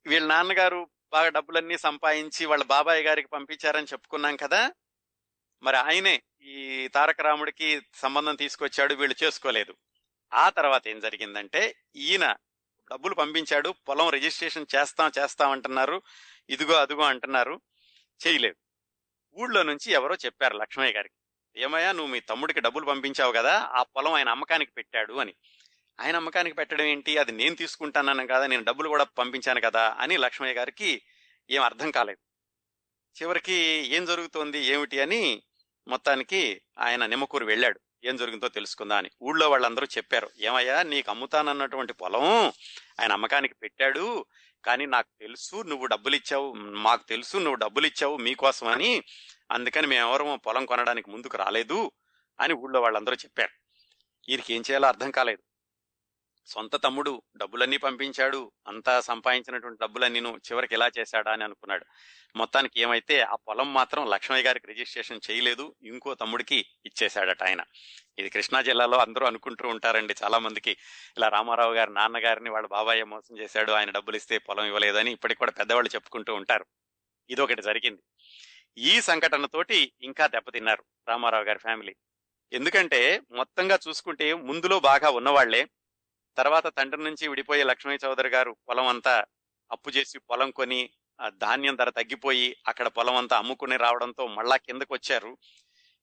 [0.06, 4.74] వీళ్ళ నాన్నగారు బాగా డబ్బులన్నీ సంపాదించి వాళ్ళ బాబాయ్ గారికి పంపించారని చెప్పుకున్నాం కదా
[5.64, 9.74] మరి ఆయనే ఈ తారక రాముడికి సంబంధం తీసుకొచ్చాడు వీళ్ళు చేసుకోలేదు.
[10.34, 12.36] ఆ తర్వాత ఏం జరిగిందంటే ఈయన
[12.92, 16.02] డబ్బులు పంపించాడు పొలం రిజిస్ట్రేషన్ చేస్తాం చేస్తాం అంటున్నారు
[16.50, 17.62] ఇదిగో అదిగో అంటున్నారు
[18.22, 18.58] చేయలేదు.
[19.36, 21.21] ఊళ్ళో నుంచి ఎవరో చెప్పారు లక్ష్మయ్య గారికి.
[21.58, 25.34] ఏమయ్యా నువ్వు మీ తమ్ముడికి డబ్బులు పంపించావు కదా ఆ పొలం ఆయన అమ్మకానికి పెట్టాడు అని.
[26.00, 27.18] ఆయన అమ్మకానికి పెట్టడం ఏంటి?
[27.18, 31.02] అది నేను తీసుకుంటానన్నాను కదా నేను డబ్బులు కూడా పంపించాను కదా అని లక్ష్మయ్య గారికి
[31.50, 32.20] ఏం అర్థం కాలేదు.
[33.22, 33.54] చివరికి
[33.92, 35.44] ఏం జరుగుతోంది ఏమిటి అని
[35.88, 37.80] మొత్తానికి ఆయన నిమ్మకూరు వెళ్ళాడు.
[38.04, 39.10] ఏం జరిగిందో తెలుసుకుందా అని.
[39.22, 42.24] ఊళ్ళో వాళ్ళందరూ చెప్పారు ఏమయ్యా నీకు అమ్ముతానన్నటువంటి పొలం
[43.00, 44.26] ఆయన అమ్మకానికి పెట్టాడు
[44.66, 48.18] కానీ నాకు తెలుసు నువ్వు డబ్బులు ఇచ్చావు మాకు తెలుసు నువ్వు డబ్బులు ఇచ్చావు
[48.68, 49.04] అని
[49.52, 51.92] అందుకని మేమెవరము పొలం కొనడానికి ముందుకు రాలేదు
[52.40, 53.50] అని ఊళ్ళో వాళ్ళందరూ చెప్పారు.
[54.28, 55.44] వీరికి ఏం చేయాలో అర్థం కాలేదు.
[56.46, 58.52] సొంత తమ్ముడు డబ్బులన్నీ పంపించాడు.
[58.68, 61.86] అంతా సంపాదించినటువంటి డబ్బులన్నీ చివరికి ఇలా చేశాడా అని అనుకున్నాడు.
[62.36, 65.76] మొత్తానికి ఏమైతే ఆ పొలం మాత్రం లక్ష్మయ్య గారికి రిజిస్ట్రేషన్ చేయలేదు.
[65.82, 67.64] ఇంకో తమ్ముడికి ఇచ్చేశాడట ఆయన.
[68.20, 70.72] ఇది కృష్ణా జిల్లాలో అందరూ అనుకుంటూ ఉంటారండి చాలా మందికి
[71.18, 73.72] ఇలా రామారావు గారి నాన్నగారిని వాళ్ళ బాబాయ్ మోసం చేశాడు.
[73.72, 76.66] ఆయన డబ్బులు ఇస్తే పొలం ఇవ్వలేదని ఇప్పటికి కూడా పెద్దవాళ్ళు చెప్పుకుంటూ ఉంటారు.
[77.30, 78.02] ఇదొకటి జరిగింది.
[78.78, 81.96] ఈ సంఘటనతోటి ఇంకా దెబ్బతిన్నారు రామారావు గారి ఫ్యామిలీ.
[82.52, 85.70] ఎందుకంటే మొత్తంగా చూసుకుంటే ముందులో బాగా ఉన్నవాళ్ళే
[86.38, 89.24] తర్వాత తండ్రి నుంచి విడిపోయే లక్ష్మయ్య చౌదరి గారు పొలం అంతా
[89.72, 94.94] అప్పు చేసి పొలం కొని ఆ ధాన్యం ధర తగ్గిపోయి అక్కడ పొలం అంతా అమ్ముకుని రావడంతో మళ్ళా కిందకు
[94.94, 95.38] వచ్చారు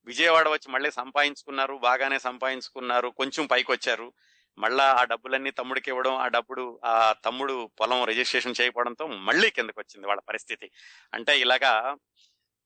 [0.07, 4.13] విజయవాడ వచ్చి మళ్ళీ సంపాదించుకున్నారు బాగానే సంపాదించుకున్నారు కొంచెం పైకి వచ్చారు
[4.57, 10.07] మళ్ళా ఆ డబ్బులన్నీ తమ్ముడికి ఇవ్వడం ఆ డబ్బుడు ఆ తమ్ముడు పొలం రిజిస్ట్రేషన్ చేయకపోవడంతో మళ్ళీ కిందకు వచ్చింది
[10.07, 10.71] వాళ్ళ పరిస్థితి.
[11.13, 11.95] అంటే ఇలాగా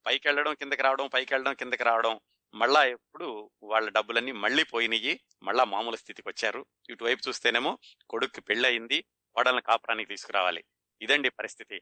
[0.05, 2.19] పైకి వెళ్ళడం కిందకి రావడం పైకి వెళ్ళడం కిందకి రావడం
[2.55, 7.77] మళ్ళా ఎప్పుడు వాళ్ళ డబ్బులన్నీ మళ్ళీ పోయినాయి మళ్ళా మామూలు స్థితికి వచ్చారు ఇటువైపు చూస్తేనేమో
[8.09, 9.03] కొడుక్కి పెళ్ళయింది
[9.35, 10.63] కోడల్ని కాపురానికి తీసుకురావాలి.
[11.01, 11.81] ఇదండి పరిస్థితి.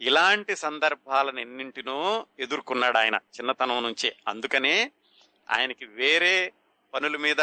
[0.00, 4.16] ఇలాంటి సందర్భాలను ఎన్నింటినో ఎదుర్కొన్నాడు ఆయన చిన్నతనం నుంచే.
[4.28, 4.92] అందుకనే
[5.50, 6.52] ఆయనకి వేరే
[6.94, 7.40] పనుల మీద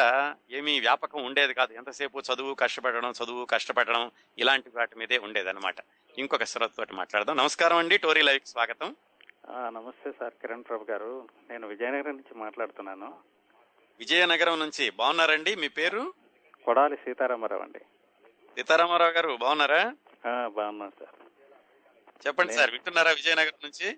[0.51, 1.73] ఏమీ వ్యాపకం ఉండేది కాదు.
[1.73, 5.75] ఎంతసేపు చదువు కష్టపడడం చదువు కష్టపడడం ఇలాంటి వాటి మీదే ఉండేదన్నమాట.
[6.17, 7.37] ఇంకొక శ్రోతతోటి మాట్లాడదాం.
[7.37, 7.97] నమస్కారం అండి.
[7.97, 8.95] టోరీ లైఫ్ స్వాగతం.
[9.49, 11.27] నమస్తే సార్ కిరణ్ ప్రభు గారు.
[11.49, 13.17] నేను విజయనగరం నుంచి మాట్లాడుతున్నాను.
[13.99, 15.55] విజయనగరం నుంచి బాగున్నారండి?
[15.55, 16.13] మీ పేరు?
[16.65, 17.79] కొడాలి సీతారామరావు అండి.
[18.55, 19.95] సీతారామారావు గారు బాగున్నారా?
[20.27, 21.15] ఆ, బాగున్నాను సార్.
[22.27, 23.97] చెప్పండి సార్ వింటున్నారా విజయనగరం నుంచి?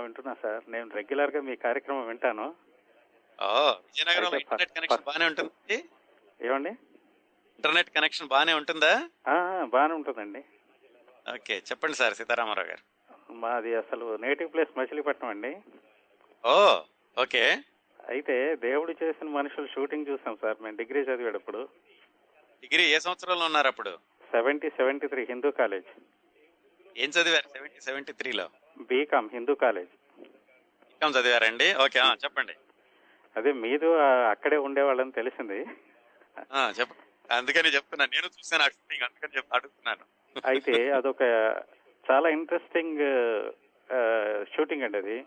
[0.00, 0.70] వింటున్నా సార్.
[0.70, 2.54] నేను రెగ్యులర్గా మీ కార్యక్రమం వింటాను.
[3.40, 5.84] ప- ఇంటర్నెట్ కనెక్షన్ ఉంటుంది
[6.42, 6.70] ఏమండి?
[7.54, 9.08] ఇంటర్నెట్ కనెక్షన్ బానే ఉంటుందా?
[9.64, 10.44] బాగానే ఉంటుందండి.
[11.34, 13.01] ఓకే చెప్పండి సార్ సీతారామారావు గారు.
[13.30, 15.56] మాది అసలు నేటివ్ ప్లేస్ మచిలీపట్నం అండి.
[16.44, 16.80] Oh
[17.18, 17.62] okay.
[18.08, 21.68] అయితే దేవుడు చేసిన మనుషులు షూటింగ్ చూసాం సార్ మేము డిగ్రీ చదివేటప్పుడు.
[22.62, 23.90] డిగ్రీ ఏ సంవత్సరంలో ఉన్నారు అప్పుడు?
[24.32, 25.84] Seventy seventy three Hindu college.
[26.96, 28.50] ఏం చదివారు సెవెంటీ సెవెంటీ త్రీలో?
[28.80, 29.88] BCom Hindu college.
[30.88, 31.74] బీకామ్ చదివారండి?
[31.74, 32.52] ఓకే ఆ, చెప్పండి.
[33.36, 35.66] అదే మీరు ఆ, అక్కడే ఉండేవాళ్ళని తెలిసింది.
[36.52, 36.92] ఆ, చెప్ప
[37.30, 40.04] అందుకని చెప్తున్నా నేను చూసాను ఆ షూటింగ్ అందుకని చెప్ అడుగుతున్నాను.
[40.46, 41.22] అయితే అదొక
[42.10, 42.98] చాలా ఇంట్రెస్టింగ్
[44.56, 45.24] షూటింగ్ అండి అది.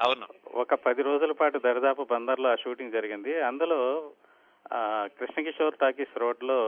[0.00, 0.26] అవును.
[0.54, 3.40] ఒక పది రోజుల పాటు దరిదాపు బందర్లో ఆ షూటింగ్ జరిగింది.
[3.40, 4.10] అందులో
[5.06, 6.58] కృష్ణకిషోర్ టాకీస్ రోడ్లో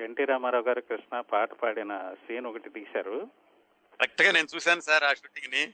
[0.00, 3.28] ఎన్టీ రామారావు గారు కృష్ణ పాట పాడిన సీన్ ఒకటి తీశారు.
[4.00, 5.64] కరెక్ట్గా నేను చూశాను సార్ ఆ షూటింగ్ని.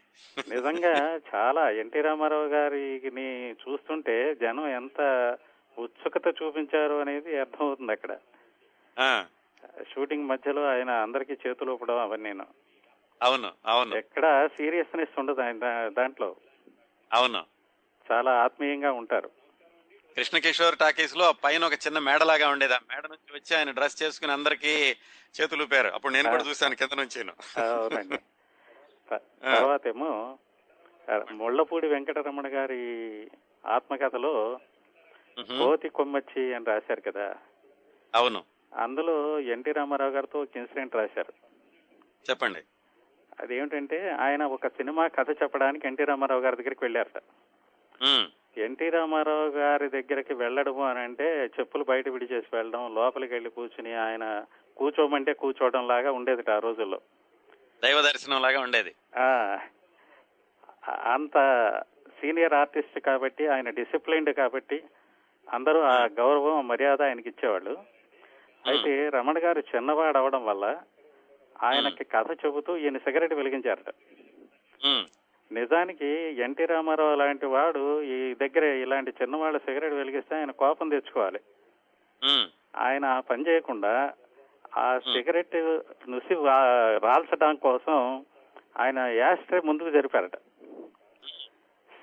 [0.54, 5.00] నిజంగా చాలా ఎన్టీ రామారావు గారిని చూస్తుంటే జనం ఎంత
[5.78, 8.18] ఉత్సుకత చూపించారు అనేది అర్థమవుతుంది అక్కడ.
[9.94, 12.32] షూటింగ్ మధ్యలో ఆయన అందరికీ చేతులు ఊపడం అవన్నీ
[13.22, 13.96] అవును అవును.
[13.96, 16.36] ఎక్కడ సీరియస్నెస్ ఉండదు ఆయన దాంట్లో.
[17.12, 17.46] అవును.
[18.12, 19.30] చాలా ఆత్మీయంగా ఉంటారు.
[20.16, 22.74] కృష్ణకిషోర్ టాకీస్లో పైన ఒక చిన్న మేడలాగా ఉండేది.
[22.74, 24.96] ఆ మేడ నుంచి వచ్చి ఆయన డ్రెస్ చేసుకుని అందరికి
[25.34, 27.20] చేతులు ఊపారు అప్పుడు నేను కూడా చూశాను కింద నుంచి
[27.60, 28.18] అవునండి.
[29.44, 30.38] తర్వాత ఏమో
[31.30, 32.82] ముళ్ళపూడి వెంకటరమణ గారి
[33.66, 34.60] ఆత్మకథలో
[35.38, 37.36] కోతి కొమ్మచ్చి అని రాశారు కదా.
[38.14, 38.44] అవును.
[38.74, 41.32] అందులో ఎన్టీ రామారావు గారితో ఒక ఇన్సిడెంట్ రాశారు.
[42.30, 42.60] చెప్పండి.
[43.38, 47.26] అదేమిటంటే ఆయన ఒక సినిమా కథ చెప్పడానికి ఎన్టీ రామారావు గారి దగ్గరికి వెళ్ళారు సార్.
[48.00, 48.26] ఉమ్,
[48.56, 51.26] ఎన్టీ రామారావు గారి దగ్గరికి వెళ్ళడము అని అంటే
[51.56, 54.24] చెప్పులు బయట విడిచేసి వెళ్ళడం లోపలికి వెళ్ళి కూర్చుని ఆయన
[54.76, 56.98] కూర్చోమంటే కూర్చోవడం లాగా ఉండేది ఆ రోజుల్లో.
[57.82, 58.92] దైవ దర్శనం లాగా ఉండేది.
[61.14, 61.36] అంత
[62.18, 64.78] సీనియర్ ఆర్టిస్ట్ కాబట్టి ఆయన డిసిప్లైన్డ్ కాబట్టి
[65.46, 67.74] అందరూ ఆ గౌరవం మర్యాద ఆయనకి ఇచ్చేవాళ్ళు.
[68.64, 70.64] అయితే రమణ గారు చిన్నవాడు అవడం వల్ల
[71.62, 73.94] ఆయనకి కథ చెబుతూ ఈయన సిగరెట్ వెలిగించారట.
[75.52, 76.06] నిజానికి
[76.40, 81.40] ఎన్టీ రామారావు లాంటి వాడు ఈ దగ్గర ఇలాంటి చిన్నవాళ్ళ సిగరెట్ వెలిగిస్తే ఆయన కోపం తెచ్చుకోవాలి.
[82.76, 84.12] ఆయన పని చేయకుండా
[84.76, 85.56] ఆ సిగరెట్
[86.10, 86.34] నుసి
[87.04, 88.24] రాల్చడం కోసం
[88.78, 90.36] ఆయన యాస్ట్రే ముందుకు జరిపారట.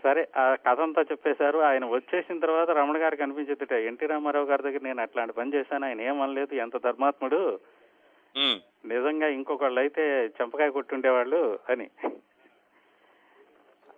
[0.03, 1.57] సరే ఆ కథ అంతా చెప్పేశారు.
[1.57, 5.85] ఆయన వచ్చేసిన తర్వాత రమణ గారికి అనిపించేదిట ఎన్టీ రామారావు గారి దగ్గర నేను అట్లాంటి పని చేశాను.
[5.85, 6.55] ఆయన ఏమనలేదు.
[6.55, 7.59] ఎంత ధర్మాత్ముడు.
[8.37, 11.89] నిజంగా ఇంకొకళ్ళు అయితే చెంపకాయ కొట్టుండేవాళ్ళు అని.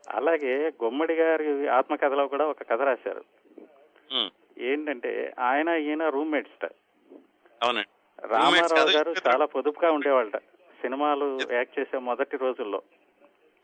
[0.10, 3.24] అలాగే గుమ్మడి గారి ఆత్మకథలో కూడా ఒక కథ రాశారు.
[4.58, 6.66] ఏంటంటే ఆయన ఈయన రూమ్మేట్స్
[7.64, 8.28] అవునండి.
[8.28, 10.38] రామారావు గారు చాలా పొదుపుగా ఉండేవాళ్ళట.
[10.82, 12.82] సినిమాలు యాక్ట్ చేసే మొదటి రోజుల్లో.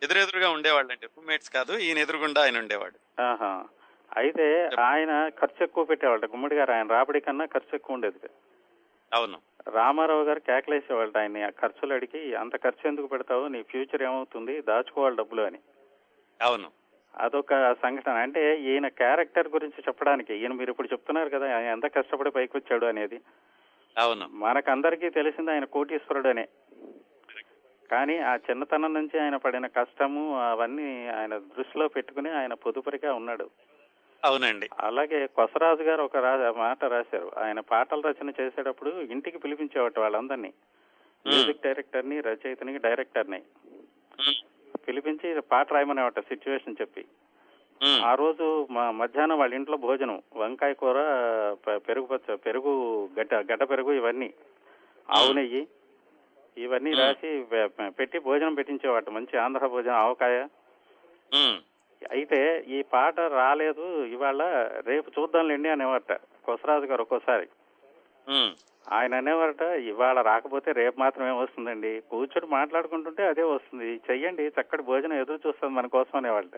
[0.03, 1.05] ఎదురెదురుగా ఉండేవాళ్ళండి.
[1.05, 3.21] రూమ్మేట్స్ కాదు ఈయన ఎదురుగుండా ఆయన ఉండేవాడు.
[3.21, 3.65] ఆహా.
[4.17, 6.29] అయితే ఆయన ఖర్చు ఎక్కువ పెట్టేవాళ్ళట.
[6.29, 8.29] గుమ్మడి గారు ఆయన రాబడి కన్నా ఖర్చు ఎక్కువ ఉండేది.
[9.13, 9.37] అవును.
[9.69, 13.47] రామారావు గారు కేకలేసేవాళ్ళట ఆయన ఆ ఖర్చులు అడిగి అంత ఖర్చు ఎందుకు పెడతావు?
[13.47, 14.61] నీ ఫ్యూచర్ ఏమవుతుంది?
[14.61, 15.57] దాచుకోవాలి డబ్బులు అని.
[16.41, 16.71] అవును.
[17.17, 18.11] అదొక సంఘటన.
[18.11, 22.85] అంటే ఈయన క్యారెక్టర్ గురించి చెప్పడానికి ఈయన మీరు ఇప్పుడు చెప్తున్నారు కదా ఆయన ఎంత కష్టపడి పైకి వచ్చాడు
[22.85, 23.21] అనేది.
[23.97, 24.27] అవును.
[24.31, 26.47] మనకందరికీ తెలిసింది ఆయన కోటీశ్వరుడు అనే
[27.91, 33.49] కానీ ఆ చిన్నతనం నుంచి ఆయన పడిన కష్టము అవన్నీ ఆయన దృష్టిలో పెట్టుకుని ఆయన పొదుపరిగా ఉన్నాడు.
[34.25, 34.69] అవునండి.
[34.79, 36.17] అలాగే కొసరాజు గారు ఒక
[36.57, 37.31] మాట రాశారు.
[37.37, 40.53] ఆయన పాటల రచన చేసేటప్పుడు ఇంటికి పిలిపించేవాట వాళ్ళందరినీ.
[41.27, 43.41] మ్యూజిక్ డైరెక్టర్ని రచయితని డైరెక్టర్ని
[44.87, 47.05] పిలిపించి పాట రాయమనేవాట సిచ్యువేషన్ చెప్పి.
[48.01, 50.21] ఆ రోజు మా మధ్యాహ్నం వాళ్ళ ఇంట్లో భోజనం.
[50.35, 50.95] వంకాయ కూర
[51.77, 54.33] పెరుగు పచ్చ పెరుగు గడ్డ గడ్డ పెరుగు ఇవన్నీ.
[55.09, 55.67] ఆవు నెయ్యి.
[56.57, 56.91] ఇవన్నీ.
[56.93, 57.45] రాసి
[57.89, 59.09] పెట్టి భోజనం పెట్టించేవాట.
[59.09, 60.47] మంచి ఆంధ్ర భోజనం ఆవకాయ.
[62.01, 64.41] అయితే ఈ పాట రాలేదు ఇవాళ
[64.85, 66.13] రేపు చూద్దాంలేండి అనేవారట
[66.45, 67.47] కొసరాజు గారు ఒక్కోసారి.
[68.87, 71.91] ఆయన అనేవారట ఇవాళ రాకపోతే రేపు మాత్రమే వస్తుందండి.
[72.11, 73.89] కూర్చొని మాట్లాడుకుంటుంటే అదే వస్తుంది.
[74.07, 76.57] చెయ్యండి చక్కటి భోజనం ఎదురు చూస్తుంది మన కోసం అనేవాళ్ళట.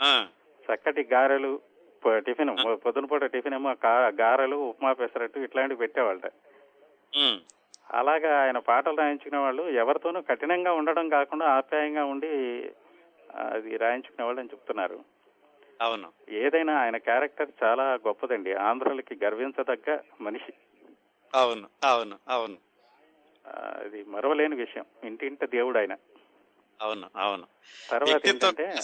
[0.00, 0.12] ఆ,
[0.64, 1.52] చక్కటి గారెలు
[2.20, 2.50] టిఫిన్
[2.82, 3.70] పొద్దున పూట టిఫిన్ ఏమో
[4.20, 6.26] గారెలు ఉప్మా పెసరట్టు ఇట్లాంటివి పెట్టేవాళ్ళట.
[7.12, 7.38] ఉమ్,
[7.94, 12.30] అలాగా ఆయన పాటలు రాయించుకునే వాళ్ళు ఎవరితోనూ కఠినంగా ఉండడం కాకుండా ఆప్యాయంగా ఉండి
[13.36, 15.04] అది రాయించుకునే వాళ్ళు అని చెప్తున్నారు.
[15.80, 16.12] అవును.
[16.28, 18.54] ఏదైనా ఆయన క్యారెక్టర్ చాలా గొప్పదండి.
[18.54, 20.52] ఆంధ్రులకి గర్వించదగ్గ మనిషి.
[21.34, 22.56] అవును అవును అవును.
[23.46, 24.84] అది మరవలేని విషయం.
[25.04, 25.96] ఇంటింట దేవుడు ఆయన
[26.82, 27.46] అవును అవును.
[27.90, 28.74] తర్వాత ఏంటంటే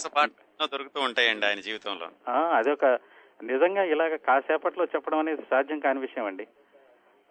[0.65, 2.31] దొరుకుతూ ఉంటాయండి ఆయన జీవితంలో.
[2.31, 2.85] అదొక
[3.43, 6.47] నిజంగా ఇలాగ కాసేపట్లో చెప్పడం అనేది సాధ్యం కాని విషయం అండి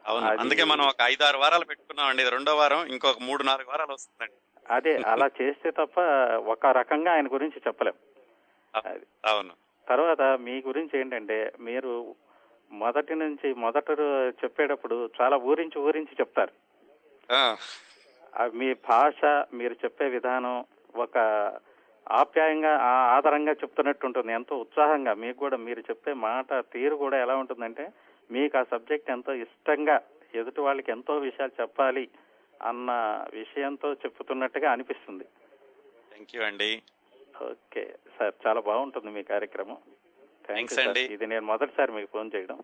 [0.07, 2.23] అవును అది- అందుకే మనం ఒక ఐదు ఆరు వారాలు పెట్టుకున్నామండి.
[2.23, 4.50] ఇది రెండో వారం ఇంకొక మూడు నాలుగు వారాలు వస్తుందండి.
[4.71, 6.01] అదే అలా చేస్తే తప్ప
[6.47, 7.95] ఒక రకంగా ఆయన గురించి చెప్పలేం.
[9.27, 9.53] అవును.
[9.89, 12.17] తర్వాత మీ గురించి ఏంటంటే మీరు
[12.73, 13.91] మొదటి నుంచి మొదట
[14.45, 16.53] చెప్పేటప్పుడు చాలా ఊరించి ఊరించి చెప్తారు.
[18.55, 20.65] మీ భాష మీరు చెప్పే విధానం
[20.97, 21.17] ఒక
[22.11, 24.33] ఆప్యాయంగా ఆ- ఆదరంగా చెప్తున్నట్టు ఉంటుంది.
[24.33, 27.93] ఎంతో ఉత్సాహంగా మీకు కూడా మీరు చెప్పే మాట తీరు కూడా ఎలా ఉంటుందంటే
[28.31, 30.01] మీకు ఆ సబ్జెక్ట్ ఎంతో ఇష్టంగా
[30.35, 32.09] ఎదుటి వాళ్ళకి ఎంతో విషయాలు చెప్పాలి
[32.61, 32.91] అన్న
[33.32, 35.24] విషయంతో చెప్తున్నట్టుగా అనిపిస్తుంది.
[36.11, 36.82] థ్యాంక్ యూ అండి.
[37.43, 39.78] ఓకే సార్ చాలా బాగుంటుంది మీ కార్యక్రమం.
[40.45, 40.89] Thank Thanks you sir.
[40.89, 41.15] అండి.
[41.15, 42.59] ఇది నేను మొదటిసారి మీకు ఫోన్ చేయడం.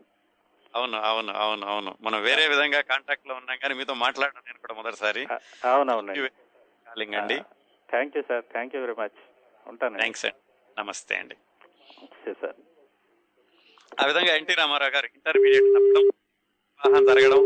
[0.74, 1.96] అవును అవును అవును అవును.
[2.00, 5.26] మనం వేరే విధంగా కాంటాక్ట్లో ఉన్నాం కానీ మీతో మాట్లాడడం నేను కూడా మొదటిసారి.
[5.32, 6.28] ఆ, అవునవునండి.
[6.86, 7.38] కాలింగ్ అండి.
[7.88, 8.44] Thank you sir.
[8.52, 9.18] Thank you very much
[9.66, 10.40] ఉంటాను థ్యాంక్స్ అండి.
[10.80, 11.36] నమస్తే అండి.
[12.40, 12.56] సార్.
[14.00, 16.04] ఆ విధంగా ఎన్టీ రామారావు గారు ఇంటర్మీడియట్ తప్పడం
[16.80, 17.42] వివాహం జరగడం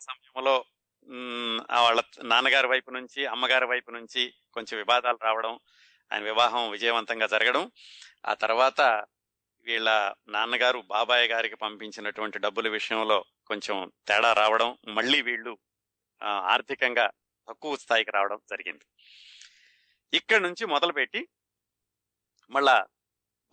[0.00, 0.54] సమయంలో
[1.84, 5.58] వాళ్ళ నాన్నగారి వైపు నుంచి అమ్మగారి వైపు నుంచి కొంచెం వివాదాలు రావడం
[6.10, 7.70] ఆయన వివాహం విజయవంతంగా జరగడం
[8.26, 8.80] ఆ తర్వాత
[9.66, 9.88] వీళ్ళ
[10.28, 15.58] నాన్నగారు బాబాయ్ గారికి పంపించినటువంటి డబ్బుల విషయంలో కొంచెం తేడా రావడం మళ్ళీ వీళ్ళు
[16.46, 17.06] ఆర్థికంగా
[17.48, 18.84] తక్కువ స్థాయికి రావడం జరిగింది.
[20.12, 21.28] ఇక్కడి నుంచి మొదలుపెట్టి
[22.50, 22.86] మళ్ళా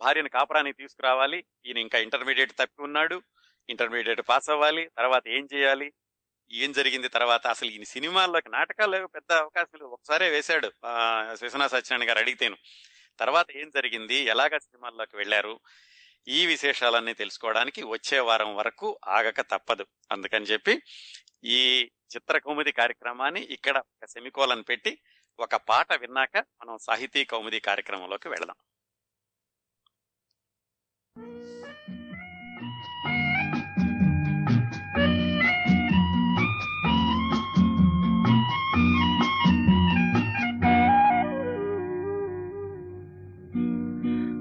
[0.00, 3.22] భార్యను కాపురానికి తీసుకురావాలి ఈయన ఇంకా ఇంటర్మీడియట్ తప్పి ఉన్నాడు
[3.68, 5.88] ఇంటర్మీడియట్ పాస్ అవ్వాలి తర్వాత ఏం చేయాలి
[6.52, 7.46] ఏం జరిగింది తర్వాత?
[7.46, 12.56] అసలు ఈ సినిమాల్లోకి నాటకాలు పెద్ద అవకాశం లేదు ఒకసారే వేశాడు ఆ, విశ్వనాథ్ సత్యనారాయణ గారు అడిగితేను.
[13.18, 14.14] తర్వాత ఏం జరిగింది?
[14.14, 15.60] ఎలాగ సినిమాల్లోకి వెళ్ళారు?
[16.28, 19.86] ఈ విశేషాలన్నీ తెలుసుకోవడానికి వచ్చే వారం వరకు ఆగక తప్పదు.
[20.12, 20.82] అందుకని చెప్పి
[21.44, 24.98] ఈ చిత్ర కౌముది కార్యక్రమాన్ని ఇక్కడ ఒక సెమికోలను పెట్టి
[25.38, 28.56] ఒక పాట విన్నాక మనం సాహితీ కౌముది కార్యక్రమంలోకి వెళదాం.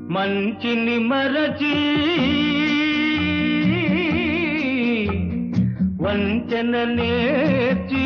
[0.10, 1.74] మంచిని మరచి
[6.04, 8.06] వంచన నేర్చి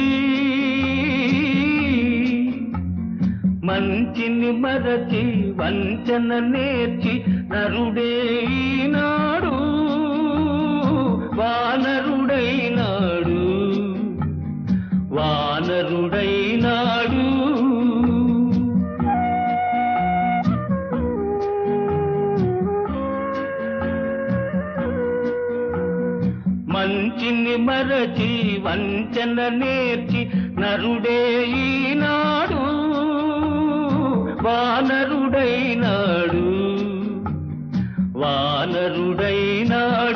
[3.63, 5.21] మంచిని మరచి
[5.59, 7.13] వంచన నేర్చి
[7.53, 8.11] నరుడే
[8.87, 9.55] నాడు
[11.39, 13.39] వానరుడైనాడు
[15.15, 17.32] వానరుడైనాడు.
[27.57, 30.29] మరచి వంచన నేర్చి
[30.61, 32.73] నరుడే ఈనాడు
[34.43, 35.23] వానరుడైనాడు.
[38.19, 40.12] వానరుడైనాడు.